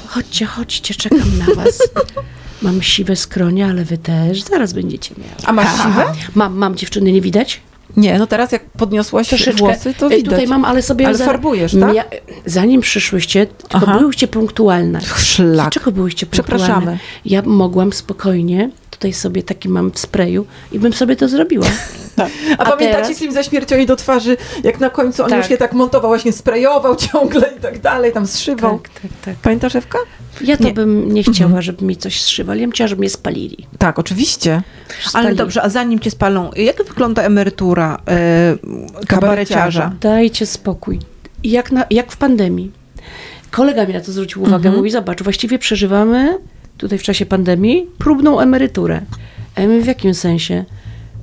Chodźcie, 0.06 0.46
chodźcie, 0.46 0.94
czekam 0.94 1.38
na 1.48 1.54
was. 1.54 1.78
Mam 2.62 2.82
siwe 2.82 3.16
skronie, 3.16 3.66
ale 3.66 3.84
wy 3.84 3.98
też 3.98 4.42
zaraz 4.42 4.72
będziecie 4.72 5.14
miały. 5.18 5.30
A 5.46 5.52
masz 5.52 5.76
siwe? 5.82 6.04
Mam, 6.34 6.54
mam 6.56 6.76
dziewczyny, 6.76 7.12
nie 7.12 7.20
widać? 7.20 7.60
Nie, 7.96 8.18
no 8.18 8.26
teraz 8.26 8.52
jak 8.52 8.64
podniosłaś 8.64 9.28
Troszeczkę. 9.28 9.58
włosy, 9.58 9.94
to 9.94 10.06
Ej, 10.10 10.16
widać. 10.16 10.32
Tutaj 10.34 10.46
mam, 10.46 10.64
ale 10.64 10.82
sobie... 10.82 11.06
Ale 11.06 11.18
farbujesz, 11.18 11.72
tak? 11.72 11.94
Mia- 11.94 12.04
Zanim 12.46 12.80
przyszłyście, 12.80 13.46
tylko 13.46 13.86
Aha. 13.86 13.98
byłyście 13.98 14.28
punktualne. 14.28 15.00
Szlak. 15.16 15.52
Dlaczego 15.54 15.92
byłyście 15.92 16.26
punktualne? 16.26 16.64
Przepraszamy. 16.64 16.98
Ja 17.24 17.42
mogłam 17.42 17.92
spokojnie, 17.92 18.70
tutaj 18.90 19.12
sobie 19.12 19.42
taki 19.42 19.68
mam 19.68 19.90
w 19.90 19.98
sprayu 19.98 20.46
i 20.72 20.78
bym 20.78 20.92
sobie 20.92 21.16
to 21.16 21.28
zrobiła. 21.28 21.66
A, 22.16 22.22
A 22.58 22.64
pamiętacie 22.70 23.02
teraz? 23.02 23.18
film 23.18 23.32
ze 23.32 23.44
śmiercią 23.44 23.76
jej 23.76 23.86
do 23.86 23.96
twarzy, 23.96 24.36
jak 24.64 24.80
na 24.80 24.90
końcu 24.90 25.22
on 25.24 25.30
Tak. 25.30 25.38
już 25.38 25.50
je 25.50 25.56
tak 25.56 25.72
montował, 25.72 26.10
właśnie 26.10 26.32
sprayował 26.32 26.96
ciągle 26.96 27.50
i 27.58 27.60
tak 27.60 27.78
dalej, 27.80 28.12
tam 28.12 28.26
zszywał. 28.26 28.78
Tak, 28.78 28.92
tak, 29.02 29.10
tak. 29.24 29.36
Pamiętasz 29.36 29.76
Ewka? 29.76 29.98
Ja 30.40 30.56
to 30.56 30.64
Nie. 30.64 30.72
bym 30.72 31.12
nie 31.12 31.22
chciała, 31.22 31.62
żeby 31.62 31.84
mi 31.84 31.96
coś 31.96 32.22
zszywali. 32.22 32.60
Ja 32.60 32.66
bym 32.66 32.72
chciała, 32.72 32.88
żeby 32.88 33.00
mnie 33.00 33.10
spalili. 33.10 33.66
Tak, 33.78 33.98
oczywiście. 33.98 34.52
Ale 34.52 34.62
Spalili. 35.08 35.36
dobrze, 35.36 35.62
a 35.62 35.68
zanim 35.68 36.00
cię 36.00 36.10
spalą, 36.10 36.50
jak 36.56 36.84
wygląda 36.84 37.22
emerytura 37.22 37.98
e, 38.08 38.56
kabareciarza? 39.08 39.92
Dajcie 40.00 40.46
spokój. 40.46 40.98
Jak, 41.44 41.72
na, 41.72 41.84
jak 41.90 42.12
w 42.12 42.16
pandemii. 42.16 42.72
Kolega 43.50 43.86
mi 43.86 43.92
na 43.94 44.00
to 44.00 44.12
zwrócił 44.12 44.42
uwagę. 44.42 44.56
Mhm. 44.56 44.74
Mówi, 44.76 44.90
zobacz, 44.90 45.22
właściwie 45.22 45.58
przeżywamy 45.58 46.38
tutaj 46.78 46.98
w 46.98 47.02
czasie 47.02 47.26
pandemii 47.26 47.86
próbną 47.98 48.40
emeryturę. 48.40 49.00
A 49.56 49.60
ja 49.60 49.68
mówię, 49.68 49.82
w 49.82 49.86
jakim 49.86 50.14
sensie? 50.14 50.64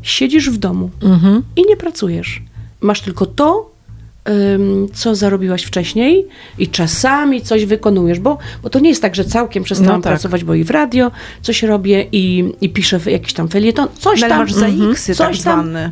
Siedzisz 0.01 0.49
w 0.49 0.57
domu 0.57 0.89
Mhm. 1.03 1.43
i 1.55 1.63
nie 1.69 1.77
pracujesz. 1.77 2.41
Masz 2.81 3.01
tylko 3.01 3.25
to, 3.25 3.71
co 4.93 5.15
zarobiłaś 5.15 5.63
wcześniej 5.63 6.27
i 6.57 6.67
czasami 6.67 7.41
coś 7.41 7.65
wykonujesz, 7.65 8.19
bo, 8.19 8.37
bo 8.63 8.69
to 8.69 8.79
nie 8.79 8.89
jest 8.89 9.01
tak, 9.01 9.15
że 9.15 9.25
całkiem 9.25 9.63
przestałam 9.63 9.95
No 9.95 10.01
tak. 10.03 10.11
pracować, 10.13 10.43
bo 10.43 10.53
i 10.53 10.63
w 10.63 10.69
radio 10.71 11.11
coś 11.41 11.63
robię 11.63 12.07
i, 12.11 12.53
i 12.61 12.69
piszę 12.69 12.99
jakiś 13.05 13.33
tam 13.33 13.47
felieton, 13.47 13.87
coś 13.99 14.19
No, 14.21 14.25
ale 14.25 14.29
tam. 14.35 14.39
masz 14.39 14.53
za 14.53 14.65
Mhm. 14.67 14.93
Tak 14.95 14.99
Coś 15.15 15.17
tam. 15.17 15.35
zwane. 15.37 15.91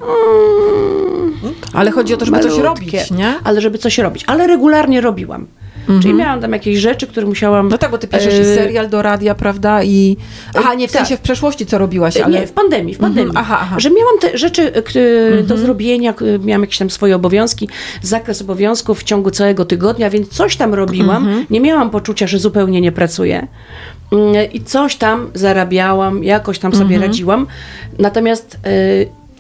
Ale 1.74 1.92
chodzi 1.92 2.14
o 2.14 2.18
to, 2.18 2.26
żeby 2.26 2.38
coś 2.40 2.46
malutkie. 2.58 2.64
robić, 2.98 3.12
nie? 3.12 3.34
Ale 3.44 3.62
żeby 3.62 3.78
coś 3.78 3.98
robić. 3.98 4.24
Ale 4.28 4.48
regularnie 4.48 5.02
robiłam. 5.02 5.48
Czyli 6.02 6.14
miałam 6.14 6.42
tam 6.42 6.54
jakieś 6.54 6.80
rzeczy, 6.80 7.08
które 7.08 7.26
musiałam... 7.28 7.70
No 7.70 7.78
tak, 7.78 7.92
bo 7.92 7.98
ty 7.98 8.08
piszesz 8.08 8.34
e, 8.34 8.42
i 8.42 8.46
serial 8.46 8.90
do 8.90 9.02
radia, 9.02 9.36
prawda? 9.36 9.84
I. 9.84 10.18
Aha, 10.56 10.74
nie 10.74 10.88
w 10.88 10.92
tak. 10.92 11.02
sensie 11.02 11.18
w 11.18 11.22
przeszłości, 11.22 11.66
co 11.66 11.78
robiłaś, 11.78 12.18
E, 12.18 12.26
ale. 12.26 12.40
Nie, 12.40 12.48
w 12.48 12.52
pandemii, 12.52 12.94
w 12.96 12.98
pandemii. 12.98 13.34
Aha, 13.36 13.58
aha. 13.62 13.80
Że 13.80 13.90
miałam 13.90 14.20
te 14.22 14.38
rzeczy 14.38 14.74
e, 14.74 14.82
k- 14.82 14.92
do 15.44 15.58
zrobienia, 15.58 16.14
miałam 16.44 16.62
jakieś 16.62 16.78
tam 16.78 16.90
swoje 16.90 17.16
obowiązki, 17.16 17.70
zakres 18.02 18.42
obowiązków 18.42 19.00
w 19.00 19.04
ciągu 19.04 19.32
całego 19.32 19.66
tygodnia, 19.66 20.10
więc 20.10 20.30
coś 20.30 20.56
tam 20.56 20.74
robiłam. 20.74 21.46
Nie 21.50 21.62
miałam 21.62 21.90
poczucia, 21.90 22.28
że 22.28 22.40
zupełnie 22.40 22.82
nie 22.82 22.92
pracuję. 22.92 23.48
Mm, 24.12 24.52
I 24.54 24.62
coś 24.62 24.96
tam 24.96 25.30
zarabiałam, 25.34 26.24
jakoś 26.24 26.60
tam 26.60 26.74
sobie 26.76 27.00
radziłam. 27.00 27.48
Natomiast 28.00 28.58
e, 28.66 28.70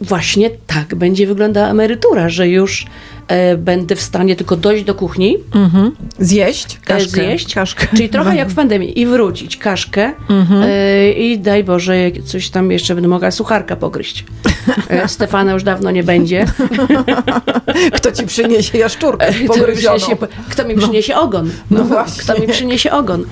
właśnie 0.01 0.49
tak 0.67 0.95
będzie 0.95 1.27
wyglądała 1.27 1.67
emerytura, 1.67 2.29
że 2.29 2.47
już 2.47 2.85
e, 3.27 3.57
będę 3.57 3.95
w 3.95 4.01
stanie 4.01 4.35
tylko 4.35 4.55
dojść 4.55 4.83
do 4.83 4.95
kuchni, 4.95 5.37
Mhm. 5.55 5.91
Zjeść. 6.19 6.75
e, 6.83 6.85
Kaszkę. 6.85 7.09
zjeść, 7.09 7.53
Kaszkę. 7.53 7.87
czyli 7.95 8.09
trochę 8.09 8.35
jak 8.35 8.49
w 8.49 8.55
pandemii 8.55 8.99
i 8.99 9.05
wrócić, 9.05 9.57
kaszkę 9.57 10.11
e, 10.63 11.11
i 11.11 11.39
daj 11.39 11.63
Boże, 11.63 11.95
coś 12.25 12.49
tam 12.49 12.71
jeszcze 12.71 12.95
będę 12.95 13.07
mogła 13.07 13.31
sucharka 13.31 13.75
pogryźć. 13.75 14.25
E, 14.89 15.07
Stefana 15.15 15.51
już 15.51 15.63
dawno 15.63 15.91
nie 15.91 16.03
będzie. 16.03 16.45
Kto 17.95 18.11
ci 18.11 18.25
przyniesie 18.25 18.77
jaszczurkę 18.77 19.25
Kto 19.31 19.39
mi 19.41 19.47
pogryzioną? 19.47 19.97
przyniesie, 19.97 20.17
kto 20.49 20.65
mi 20.67 20.75
przyniesie 20.75 21.15
ogon? 21.15 21.51
No 21.71 21.83
właśnie. 21.83 22.23
Kto 22.23 22.41
mi 22.41 22.47
przyniesie 22.47 22.91
ogon? 22.91 23.25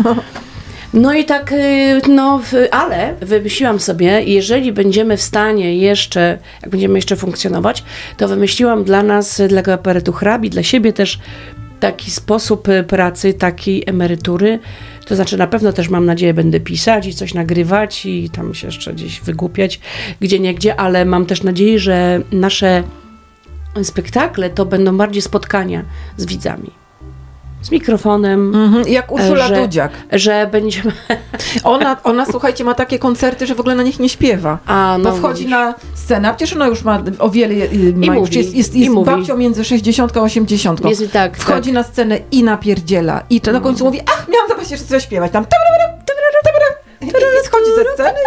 No 0.97 1.13
i 1.13 1.25
tak, 1.25 1.51
y, 1.51 2.01
no, 2.09 2.41
ale 2.71 3.13
wymyśliłam 3.21 3.79
sobie, 3.79 4.23
jeżeli 4.23 4.73
będziemy 4.73 5.17
w 5.17 5.21
stanie 5.21 5.77
jeszcze, 5.77 6.37
jak 6.61 6.71
będziemy 6.71 6.97
jeszcze 6.97 7.15
funkcjonować, 7.15 7.83
to 8.17 8.27
wymyśliłam 8.27 8.83
dla 8.83 9.03
nas, 9.03 9.41
dla 9.47 9.73
aparatu 9.73 10.11
hrabi, 10.13 10.49
dla 10.49 10.63
siebie 10.63 10.93
też 10.93 11.19
taki 11.79 12.11
sposób 12.11 12.67
y, 12.67 12.83
pracy, 12.83 13.33
takiej 13.33 13.83
emerytury. 13.87 14.59
To 15.05 15.15
znaczy 15.15 15.37
na 15.37 15.47
pewno 15.47 15.73
też 15.73 15.89
mam 15.89 16.05
nadzieję 16.05 16.33
będę 16.33 16.59
pisać 16.59 17.07
i 17.07 17.13
coś 17.13 17.33
nagrywać 17.33 18.05
i 18.05 18.29
tam 18.29 18.53
się 18.53 18.67
jeszcze 18.67 18.93
gdzieś 18.93 19.21
wygłupiać, 19.21 19.79
gdzie 20.19 20.39
nie 20.39 20.53
gdzie, 20.53 20.79
ale 20.79 21.05
mam 21.05 21.25
też 21.25 21.43
nadzieję, 21.43 21.79
że 21.79 22.21
nasze 22.31 22.83
spektakle 23.83 24.49
to 24.49 24.65
będą 24.65 24.97
bardziej 24.97 25.21
spotkania 25.21 25.83
z 26.17 26.25
widzami. 26.25 26.86
Z 27.61 27.71
mikrofonem, 27.71 28.55
Mhm. 28.55 28.87
Jak 28.87 29.11
Urszula 29.11 29.47
że- 29.47 29.55
Dudziak. 29.61 29.91
że 30.11 30.49
będziemy. 30.51 30.91
Ona, 31.63 31.97
ona, 32.03 32.25
słuchajcie, 32.25 32.63
ma 32.63 32.73
takie 32.73 32.99
koncerty, 32.99 33.47
że 33.47 33.55
w 33.55 33.59
ogóle 33.59 33.75
na 33.75 33.83
nich 33.83 33.99
nie 33.99 34.09
śpiewa. 34.09 34.57
A, 34.65 34.97
Bo 35.03 35.09
no, 35.09 35.15
wchodzi 35.15 35.33
widzisz. 35.39 35.51
na 35.51 35.73
scenę, 35.95 36.29
a 36.29 36.33
przecież 36.33 36.55
ona 36.55 36.67
już 36.67 36.83
ma 36.83 37.03
o 37.19 37.29
wiele, 37.29 37.53
y, 37.53 37.93
ma, 37.95 38.05
już 38.05 38.15
mówi, 38.15 38.37
jest, 38.37 38.55
jest, 38.55 38.75
i 38.75 38.79
jest 38.79 38.91
mówi. 38.93 39.11
babcią 39.11 39.37
między 39.37 39.63
60 39.65 40.17
a 40.17 40.21
80. 40.21 40.85
Jest 40.89 41.11
tak, 41.11 41.37
Wchodzi 41.37 41.69
tak. 41.69 41.73
na 41.73 41.83
scenę 41.83 42.19
i 42.31 42.43
napierdziela. 42.43 43.23
I 43.29 43.41
to 43.41 43.51
na 43.51 43.59
końcu 43.59 43.85
mówi, 43.85 43.99
ach, 44.05 44.27
miałam 44.33 44.47
zobaczyć 44.49 44.71
jeszcze 44.71 44.87
coś 44.87 45.03
śpiewać. 45.03 45.31
Tam 45.31 45.45
tabrara. 45.45 45.97
I, 47.01 47.05
I 47.07 47.45
schodzi 47.45 47.65
ze 47.75 47.93
sceny 47.93 48.19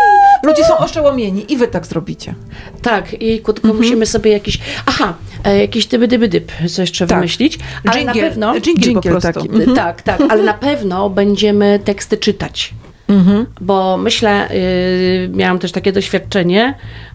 i 0.43 0.47
ludzie 0.47 0.65
są 0.65 0.79
oszołomieni. 0.79 1.53
I 1.53 1.57
wy 1.57 1.69
tak 1.69 1.87
zrobicie. 1.87 2.35
Tak, 2.83 3.13
i 3.23 3.37
tylko 3.37 3.53
Mhm. 3.53 3.77
musimy 3.77 4.07
sobie 4.07 4.31
jakiś. 4.33 4.59
Aha, 4.87 5.15
jakiś 5.49 5.87
dyby 5.87 6.09
dyby 6.09 6.29
dyb, 6.29 6.53
co 6.69 6.83
jeszcze 6.83 7.07
Tak. 7.07 7.19
wymyślić. 7.19 7.59
Ale 7.85 8.05
na 8.05 8.15
pewno. 8.15 8.61
dżingiel 8.61 8.95
po 8.95 9.01
prostu. 9.03 9.33
taki. 9.33 9.49
Mhm. 9.49 9.77
Tak, 9.81 10.03
tak, 10.03 10.21
ale 10.29 10.43
na 10.43 10.55
pewno 10.55 11.11
będziemy 11.11 11.81
teksty 11.85 12.17
czytać. 12.17 12.75
Mhm. 13.09 13.47
Bo 13.61 13.97
myślę, 13.97 14.51
y, 14.51 15.31
miałam 15.35 15.59
też 15.59 15.73
takie 15.73 15.93
doświadczenie, 15.93 16.75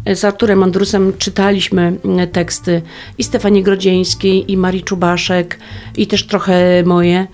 y, 0.09 0.15
z 0.15 0.25
Arturem 0.25 0.63
Andrusem 0.63 1.13
czytaliśmy 1.17 1.93
y, 2.23 2.27
teksty 2.27 2.81
i 3.17 3.23
Stefanii 3.23 3.63
Grodzieńskiej, 3.63 4.51
i 4.51 4.57
Marii 4.57 4.83
Czubaszek, 4.83 5.59
i 5.97 6.07
też 6.07 6.27
trochę 6.27 6.83
moje. 6.85 7.27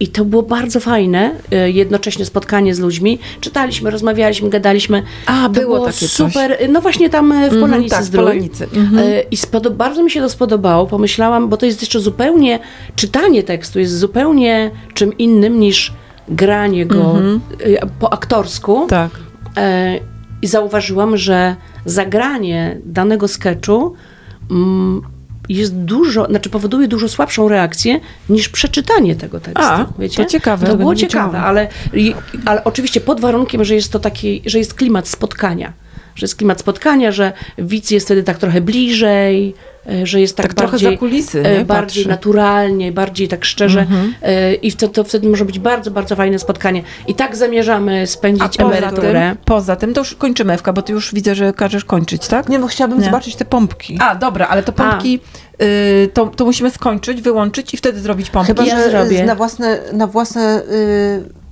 I 0.00 0.08
to 0.08 0.24
było 0.24 0.42
bardzo 0.42 0.80
fajne, 0.80 1.30
y, 1.66 1.70
jednocześnie 1.70 2.24
spotkanie 2.24 2.74
z 2.74 2.78
ludźmi. 2.78 3.18
Czytaliśmy, 3.40 3.90
rozmawialiśmy, 3.90 4.50
gadaliśmy. 4.50 5.02
A, 5.26 5.42
to 5.42 5.48
było 5.50 5.74
było 5.74 5.86
takie 5.86 5.98
coś. 6.08 6.10
super. 6.10 6.58
No 6.68 6.80
właśnie 6.80 7.10
tam 7.10 7.32
y, 7.32 7.50
w 7.50 7.60
Polanicy 7.60 7.90
tak, 7.90 8.02
w 8.02 8.04
Zdrój. 8.06 8.24
Polanicy. 8.24 8.68
Mhm. 8.74 8.98
Y, 9.08 9.24
I 9.30 9.36
spodo- 9.36 9.70
bardzo 9.70 10.02
mi 10.02 10.10
się 10.10 10.20
to 10.20 10.28
spodobało. 10.28 10.86
Pomyślałam, 10.86 11.48
bo 11.48 11.56
to 11.56 11.66
jest 11.66 11.80
jeszcze 11.80 12.00
zupełnie, 12.00 12.58
czytanie 12.96 13.42
tekstu 13.42 13.78
jest 13.80 13.98
zupełnie 13.98 14.70
czym 14.94 15.18
innym 15.18 15.60
niż 15.60 15.92
granie 16.28 16.86
go 16.86 17.14
y, 17.66 17.78
po 18.00 18.12
aktorsku. 18.12 18.86
Tak. 18.88 19.10
E, 19.56 19.98
I 20.42 20.46
zauważyłam, 20.46 21.16
że 21.16 21.56
zagranie 21.84 22.80
danego 22.84 23.28
sketchu 23.28 23.94
mm, 24.50 25.02
jest 25.48 25.74
dużo, 25.74 26.26
znaczy 26.26 26.50
powoduje 26.50 26.88
dużo 26.88 27.08
słabszą 27.08 27.48
reakcję 27.48 28.00
niż 28.28 28.48
przeczytanie 28.48 29.16
tego 29.16 29.40
tekstu. 29.40 29.62
A, 29.62 29.86
wiecie? 29.98 30.24
to 30.24 30.30
ciekawe. 30.30 30.66
To 30.66 30.76
było 30.76 30.94
ciekawe, 30.94 31.40
ale, 31.40 31.68
ale 32.44 32.64
oczywiście 32.64 33.00
pod 33.00 33.20
warunkiem, 33.20 33.64
że 33.64 33.74
jest 33.74 33.92
to 33.92 33.98
taki, 33.98 34.42
że 34.46 34.58
jest 34.58 34.74
klimat 34.74 35.08
spotkania. 35.08 35.72
Że 36.14 36.24
jest 36.24 36.36
klimat 36.36 36.60
spotkania, 36.60 37.12
że 37.12 37.32
widz 37.58 37.90
jest 37.90 38.06
wtedy 38.06 38.22
tak 38.22 38.38
trochę 38.38 38.60
bliżej, 38.60 39.54
e, 39.90 40.06
że 40.06 40.20
jest 40.20 40.36
tak, 40.36 40.46
Tak 40.46 40.54
trochę 40.54 40.70
bardziej, 40.72 40.90
za 40.92 40.98
kulisy, 40.98 41.42
e, 41.46 41.58
nie? 41.58 41.64
bardziej 41.64 42.04
Patrzy. 42.04 42.08
naturalnie, 42.08 42.92
bardziej 42.92 43.28
tak 43.28 43.44
szczerze 43.44 43.80
Mhm. 43.80 44.14
e, 44.22 44.54
i 44.54 44.70
wtedy, 44.70 44.92
to 44.92 45.04
wtedy 45.04 45.28
może 45.28 45.44
być 45.44 45.58
bardzo, 45.58 45.90
bardzo 45.90 46.16
fajne 46.16 46.38
spotkanie. 46.38 46.82
I 47.06 47.14
tak 47.14 47.36
zamierzamy 47.36 48.06
spędzić 48.06 48.56
poza 48.56 48.76
emeryturę. 48.76 49.30
tym, 49.34 49.44
poza 49.44 49.76
tym, 49.76 49.94
to 49.94 50.00
już 50.00 50.14
kończymy, 50.14 50.52
Ewka, 50.52 50.72
bo 50.72 50.82
ty 50.82 50.92
już 50.92 51.14
widzę, 51.14 51.34
że 51.34 51.52
każesz 51.52 51.84
kończyć, 51.84 52.28
tak? 52.28 52.48
Nie 52.48 52.58
no, 52.58 52.66
chciałabym 52.66 52.98
Nie. 52.98 53.04
zobaczyć 53.04 53.36
te 53.36 53.44
pompki. 53.44 53.98
A, 54.00 54.14
dobra, 54.14 54.48
ale 54.48 54.62
to 54.62 54.72
pompki, 54.72 55.20
y, 55.62 56.08
to, 56.14 56.26
to 56.26 56.44
musimy 56.44 56.70
skończyć, 56.70 57.22
wyłączyć 57.22 57.74
i 57.74 57.76
wtedy 57.76 58.00
zrobić 58.00 58.30
pompki. 58.30 58.46
Chyba, 58.48 58.64
Ja 58.64 58.76
że 58.84 58.90
zrobię. 58.90 59.24
na 59.24 59.34
własne, 59.34 59.78
na 59.92 60.06
własne 60.06 60.62
y, 60.62 61.44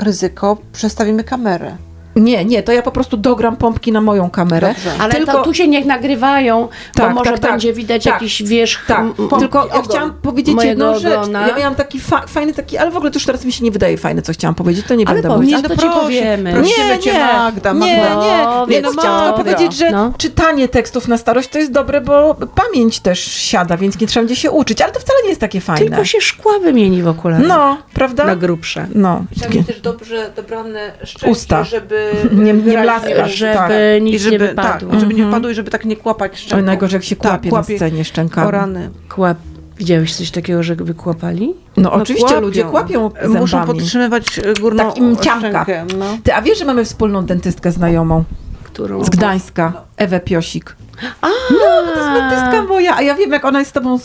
ryzyko 0.00 0.56
przestawimy 0.72 1.24
kamerę. 1.24 1.76
Nie, 2.18 2.44
nie, 2.44 2.62
to 2.62 2.72
ja 2.72 2.82
po 2.82 2.90
prostu 2.90 3.16
dogram 3.16 3.56
pompki 3.56 3.92
na 3.92 4.00
moją 4.00 4.30
kamerę. 4.30 4.68
Dobrze. 4.74 4.90
Ale 5.00 5.14
Tylko- 5.14 5.32
to 5.32 5.42
tu 5.42 5.54
się 5.54 5.68
niech 5.68 5.86
nagrywają, 5.86 6.68
Tak, 6.94 7.08
bo 7.08 7.14
może 7.14 7.30
tak, 7.30 7.40
tak. 7.40 7.50
będzie 7.50 7.72
widać 7.72 8.04
Tak. 8.04 8.12
jakiś 8.14 8.42
wierzch. 8.42 8.86
Tak, 8.86 9.02
tylko 9.38 9.68
ja 9.74 9.82
chciałam 9.82 10.12
powiedzieć 10.22 10.56
jedną 10.64 10.98
rzecz. 10.98 11.18
ogona. 11.18 11.48
Ja 11.48 11.56
miałam 11.56 11.74
taki 11.74 12.00
fa- 12.00 12.26
fajny 12.26 12.54
taki, 12.54 12.78
ale 12.78 12.90
w 12.90 12.96
ogóle 12.96 13.10
to 13.10 13.16
już 13.16 13.26
teraz 13.26 13.44
mi 13.44 13.52
się 13.52 13.64
nie 13.64 13.70
wydaje 13.70 13.98
fajne, 13.98 14.22
co 14.22 14.32
chciałam 14.32 14.54
powiedzieć, 14.54 14.86
to 14.86 14.94
nie 14.94 15.08
Ale 15.08 15.22
będę 15.22 15.36
mówić. 15.36 15.50
no 15.52 15.62
to 15.62 15.76
ci 15.76 15.86
prosi- 15.86 16.00
powiemy. 16.00 16.52
prosimy 16.52 16.88
Nie, 16.88 16.98
cię, 16.98 17.12
nie, 17.12 17.18
Magda, 17.18 17.72
nie, 17.72 17.78
Magda. 17.78 18.14
nie, 18.26 18.44
Powiedz, 18.60 18.82
Więc 18.84 18.96
chciałam 18.98 19.20
tylko 19.22 19.36
Magda. 19.38 19.52
powiedzieć, 19.54 19.78
że 19.78 19.90
No. 19.90 20.12
czytanie 20.18 20.68
tekstów 20.68 21.08
na 21.08 21.18
starość 21.18 21.48
to 21.48 21.58
jest 21.58 21.72
dobre, 21.72 22.00
bo 22.00 22.36
pamięć 22.54 23.00
też 23.00 23.18
siada, 23.24 23.76
więc 23.76 24.00
nie 24.00 24.06
trzeba 24.06 24.22
będzie 24.26 24.36
się 24.36 24.50
uczyć, 24.50 24.82
ale 24.82 24.92
to 24.92 25.00
wcale 25.00 25.18
nie 25.22 25.28
jest 25.28 25.40
takie 25.40 25.60
fajne. 25.60 25.86
Tylko 25.86 26.04
się 26.04 26.20
szkła 26.20 26.58
wymieni 26.58 27.02
w 27.02 27.08
okularach. 27.08 27.46
No, 27.48 27.78
prawda? 27.94 28.24
Na 28.24 28.36
grubsze. 28.36 28.86
No, 28.94 29.24
Trzeba 29.40 29.54
mieć 29.54 29.66
też 29.66 29.80
dobrze 29.80 30.30
dobrane 30.36 30.92
szczęki, 31.04 31.30
Usta. 31.32 31.64
żeby 31.64 32.07
Nie- 32.32 32.52
nie 32.52 32.78
blaskać, 32.82 33.34
Żeby 33.36 33.54
tak. 33.54 33.72
nic 34.00 34.14
I 34.14 34.18
żeby, 34.18 34.32
nie 34.32 34.38
wypadło. 34.38 34.90
Tak, 34.90 35.00
żeby 35.00 35.14
nie 35.14 35.20
Mhm. 35.22 35.28
wypadło 35.30 35.50
i 35.50 35.54
żeby 35.54 35.70
tak 35.70 35.84
nie 35.84 35.96
kłapać 35.96 36.38
szczęką. 36.38 36.56
Oj, 36.56 36.62
najgorzej 36.62 36.96
jak 36.96 37.04
się 37.04 37.16
Tak, 37.16 37.30
kłapie, 37.30 37.48
kłapie. 37.48 37.72
na 37.72 37.78
scenie 37.78 38.04
szczękami. 38.04 38.50
rany. 38.52 38.90
Kłap. 39.08 39.38
Widziałeś 39.78 40.14
coś 40.14 40.30
takiego, 40.30 40.62
że 40.62 40.74
wykłapali? 40.74 41.54
No, 41.76 41.82
No, 41.82 41.92
oczywiście 41.92 42.26
kłapią. 42.26 42.40
ludzie 42.40 42.64
kłapią 42.64 43.10
zębami. 43.22 43.40
Muszą 43.40 43.64
podtrzymywać 43.66 44.38
e, 44.38 44.54
górną 44.60 44.86
Tak 44.88 44.98
im 44.98 45.16
szczękę. 45.16 45.86
No. 45.98 46.04
Ty, 46.24 46.34
a 46.34 46.42
wiesz, 46.42 46.58
że 46.58 46.64
mamy 46.64 46.84
wspólną 46.84 47.24
dentystkę 47.26 47.72
znajomą 47.72 48.24
Którą? 48.64 49.04
z 49.04 49.10
Gdańska, 49.10 49.72
Ewę 49.96 50.20
Piosik. 50.20 50.76
A, 51.20 51.26
No, 51.50 51.58
To 51.94 52.00
jest 52.00 52.12
dentystka 52.20 52.62
moja, 52.62 52.96
a 52.96 53.02
ja 53.02 53.14
wiem, 53.14 53.30
jak 53.32 53.44
ona 53.44 53.58
jest 53.58 53.70
z 53.70 53.74
tobą 53.74 53.98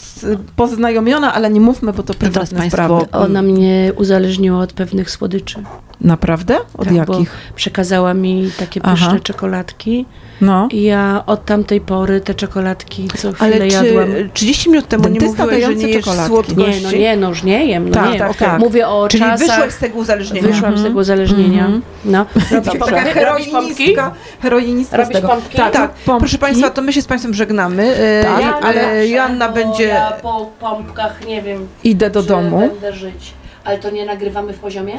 poznajomiona, 0.55 1.33
ale 1.33 1.49
nie 1.49 1.59
mówmy, 1.61 1.93
bo 1.93 2.03
to 2.03 2.13
teraz 2.13 2.33
prywatne 2.33 2.57
państwo- 2.59 3.01
sprawy. 3.05 3.25
Ona 3.25 3.41
mnie 3.41 3.91
uzależniła 3.95 4.59
od 4.59 4.73
pewnych 4.73 5.11
słodyczy. 5.11 5.63
Naprawdę? 6.01 6.57
Od 6.77 6.87
Tak, 6.87 7.05
bo 7.05 7.13
jakich? 7.13 7.31
Przekazała 7.55 8.13
mi 8.13 8.51
takie 8.59 8.81
Aha. 8.83 8.93
pyszne 8.95 9.19
czekoladki 9.19 10.05
No. 10.41 10.67
i 10.71 10.83
ja 10.83 11.23
od 11.27 11.45
tamtej 11.45 11.81
pory 11.81 12.21
te 12.21 12.33
czekoladki 12.35 13.07
co 13.17 13.31
chwilę 13.31 13.55
Ale 13.55 13.67
czy 13.67 13.75
jadłam. 13.85 14.07
30 14.33 14.69
minut 14.69 14.87
temu 14.87 15.07
nie 15.09 15.19
mówiłeś, 15.19 15.63
że 15.65 15.75
nie 15.75 15.87
jesz 15.87 15.97
czekoladki. 15.97 16.27
słodkości? 16.27 16.81
Nie, 16.81 16.81
no 16.81 16.91
nie, 16.91 17.17
no 17.17 17.29
już 17.29 17.43
nie 17.43 17.65
jem, 17.65 17.89
no 17.89 17.93
Tak, 17.95 18.13
nie. 18.13 18.19
tak, 18.19 18.37
tak. 18.37 18.59
Mówię 18.59 18.87
o 18.87 19.07
Czyli 19.07 19.23
czasach. 19.23 19.39
wyszłaś 19.47 19.71
z 19.73 19.77
tego 19.77 19.99
uzależnienia. 19.99 20.47
Wyszłam 20.47 20.77
z 20.77 20.83
tego 20.83 20.99
uzależnienia. 20.99 21.65
Mhm. 21.65 21.81
No. 22.05 22.25
Robisz 22.51 22.71
Taka 22.73 22.79
pompki? 22.79 23.19
Robisz 23.25 23.47
pompki? 23.47 23.75
heroinistka, 23.95 24.11
heroinistka 24.41 24.97
z 24.97 24.99
Robisz 24.99 25.15
tego. 25.15 25.27
pompki? 25.27 25.57
Tak, 25.57 25.73
Tak, 25.73 25.91
pompki. 25.91 26.19
proszę 26.19 26.37
Państwa, 26.37 26.69
to 26.69 26.81
my 26.81 26.93
się 26.93 27.01
z 27.01 27.05
Państwem 27.07 27.33
żegnamy, 27.33 27.95
e, 27.95 28.23
Tak, 28.23 28.41
ja- 28.41 28.59
ale 28.59 29.07
Joanna 29.07 29.49
będzie... 29.49 29.83
Ja 29.83 30.11
po 30.21 30.49
pompkach 30.59 31.27
nie 31.27 31.41
wiem, 31.41 31.67
Idę 31.83 32.09
do 32.09 32.23
domu. 32.23 32.59
będę 32.59 32.93
żyć. 32.93 33.33
Ale 33.63 33.77
to 33.77 33.89
nie 33.89 34.05
nagrywamy 34.05 34.53
w 34.53 34.59
poziomie? 34.59 34.93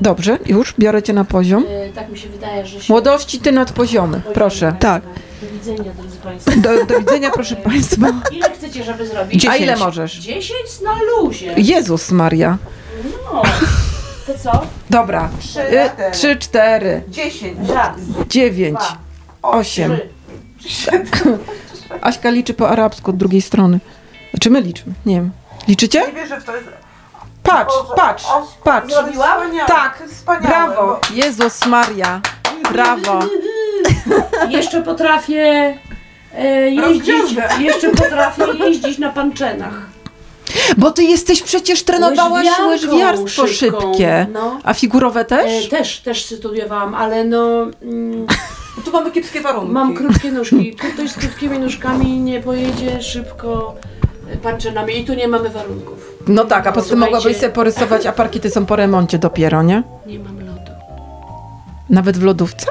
Dobrze, 0.00 0.38
już 0.46 0.74
biorę 0.78 1.02
cię 1.02 1.12
na 1.12 1.24
poziom. 1.24 1.64
Yy, 1.64 1.92
tak 1.94 2.08
mi 2.10 2.18
się 2.18 2.28
wydaje, 2.28 2.66
że 2.66 2.80
się... 2.80 2.92
Młodości, 2.92 3.38
ty 3.40 3.52
nad 3.52 3.72
poziomy, 3.72 4.20
proszę. 4.34 4.66
nagrywa. 4.66 4.80
Tak. 4.92 5.02
Do 5.42 5.48
widzenia, 5.52 5.92
drodzy 5.92 6.16
Państwo. 6.16 6.50
Do, 6.56 6.84
do 6.86 6.98
widzenia, 7.00 7.30
proszę 7.30 7.56
Państwa. 7.70 8.06
Ile 8.32 8.50
chcecie, 8.50 8.84
żeby 8.84 9.06
zrobić? 9.06 9.46
A 9.46 9.56
ile 9.56 9.66
Dziesięć. 9.66 9.80
możesz? 9.80 10.12
10 10.18 10.52
na 10.84 10.92
luzie. 11.02 11.54
Jezus 11.56 12.10
Maria. 12.10 12.58
No. 13.32 13.42
To 14.26 14.38
co? 14.38 14.66
Dobra. 14.90 15.28
Trzy, 15.40 15.60
Y, 15.60 15.64
cztery. 15.64 16.12
Trzy, 16.12 16.36
cztery, 16.36 17.02
10. 17.08 17.68
Raz, 17.68 17.96
dziewięć, 18.28 18.78
dwa, 18.78 18.96
osiem. 19.42 19.96
trzy. 20.64 20.90
Aśka 22.00 22.30
liczy 22.30 22.54
po 22.54 22.68
arabsku 22.68 23.10
od 23.10 23.16
drugiej 23.16 23.42
strony. 23.42 23.80
Czy 24.40 24.50
my 24.50 24.60
liczymy? 24.60 24.94
Nie 25.06 25.14
wiem. 25.14 25.30
Liczycie? 25.68 26.00
Nie 26.06 26.12
wierzę 26.12 26.40
w 26.40 26.44
to. 26.44 26.56
Jest... 26.56 26.68
Patrz, 27.44 27.74
patrz, 27.96 28.24
patrz. 28.64 28.92
Zrobiłam? 28.94 29.40
Tak, 29.66 30.02
Wspaniałe. 30.12 30.46
brawo. 30.48 31.00
Jezus 31.14 31.66
Maria. 31.66 32.20
Brawo. 32.72 33.18
Jeszcze 34.50 34.82
potrafię 34.82 35.74
e, 36.34 36.70
jeździć, 36.70 37.36
jeszcze 37.58 37.88
potrafię 37.90 38.44
jeździć 38.58 38.98
na 38.98 39.10
panczenach. 39.10 39.74
Bo 40.76 40.90
ty 40.90 41.02
jesteś 41.04 41.42
przecież 41.42 41.82
trenowałaś 41.82 42.46
Łyżwiarką 42.46 42.68
łyżwiarstwo 42.68 43.46
szybką. 43.46 43.80
szybkie. 43.80 44.26
No. 44.32 44.58
A 44.64 44.74
figurowe 44.74 45.20
E, 45.20 45.24
też? 45.24 45.68
też, 45.68 46.00
też 46.00 46.24
studiowałam, 46.24 46.94
ale 46.94 47.24
no 47.24 47.62
mm, 47.82 48.26
Tu 48.84 48.92
mamy 48.92 49.10
kiepskie 49.10 49.40
warunki. 49.40 49.72
mam 49.72 49.94
krótkie 49.94 50.32
nóżki. 50.32 50.76
Ktoś 50.94 51.10
z 51.10 51.14
krótkimi 51.16 51.58
nóżkami 51.58 52.20
nie 52.20 52.40
pojedzie 52.40 53.02
szybko 53.02 53.74
panczenami 54.42 54.98
i 54.98 55.04
tu 55.04 55.14
nie 55.14 55.28
mamy 55.28 55.50
warunków. 55.50 56.10
No 56.28 56.44
tak, 56.44 56.66
a 56.66 56.72
tym 56.72 56.82
Słuchajcie. 56.82 57.04
mogłabyś 57.12 57.36
sobie 57.36 57.52
porysować, 57.52 58.06
a 58.06 58.12
parkiety 58.12 58.50
są 58.50 58.66
po 58.66 58.76
remoncie 58.76 59.18
dopiero, 59.18 59.62
nie? 59.62 59.82
Nie 60.06 60.18
mam 60.18 60.38
lodu. 60.46 60.72
Nawet 61.90 62.16
w 62.18 62.22
lodówce? 62.22 62.66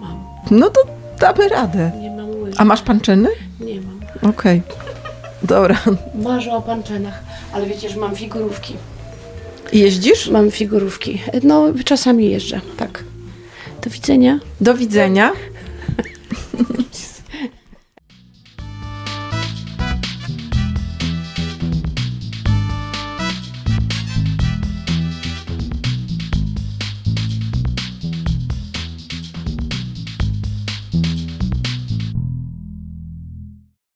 Mam. 0.00 0.24
No 0.50 0.70
to 0.70 0.80
damy 1.20 1.48
radę. 1.48 1.90
Nie 2.00 2.10
mam 2.10 2.30
łyżek. 2.30 2.60
A 2.60 2.64
masz 2.64 2.82
panczyny? 2.82 3.28
Nie 3.60 3.80
mam. 3.80 4.30
Okej. 4.30 4.62
Dobra. 5.42 5.76
Marzę 6.14 6.52
o 6.52 6.62
panczenach, 6.62 7.22
ale 7.52 7.66
wiecie, 7.66 7.88
że 7.88 7.96
mam 8.00 8.16
figurówki. 8.16 8.74
Jeździsz? 9.72 10.28
Mam 10.30 10.50
figurówki. 10.50 11.22
No, 11.42 11.64
czasami 11.84 12.30
jeżdżę, 12.30 12.60
tak. 12.76 13.04
Do 13.84 13.90
widzenia. 13.90 14.38
Do 14.60 14.74
widzenia. 14.74 15.32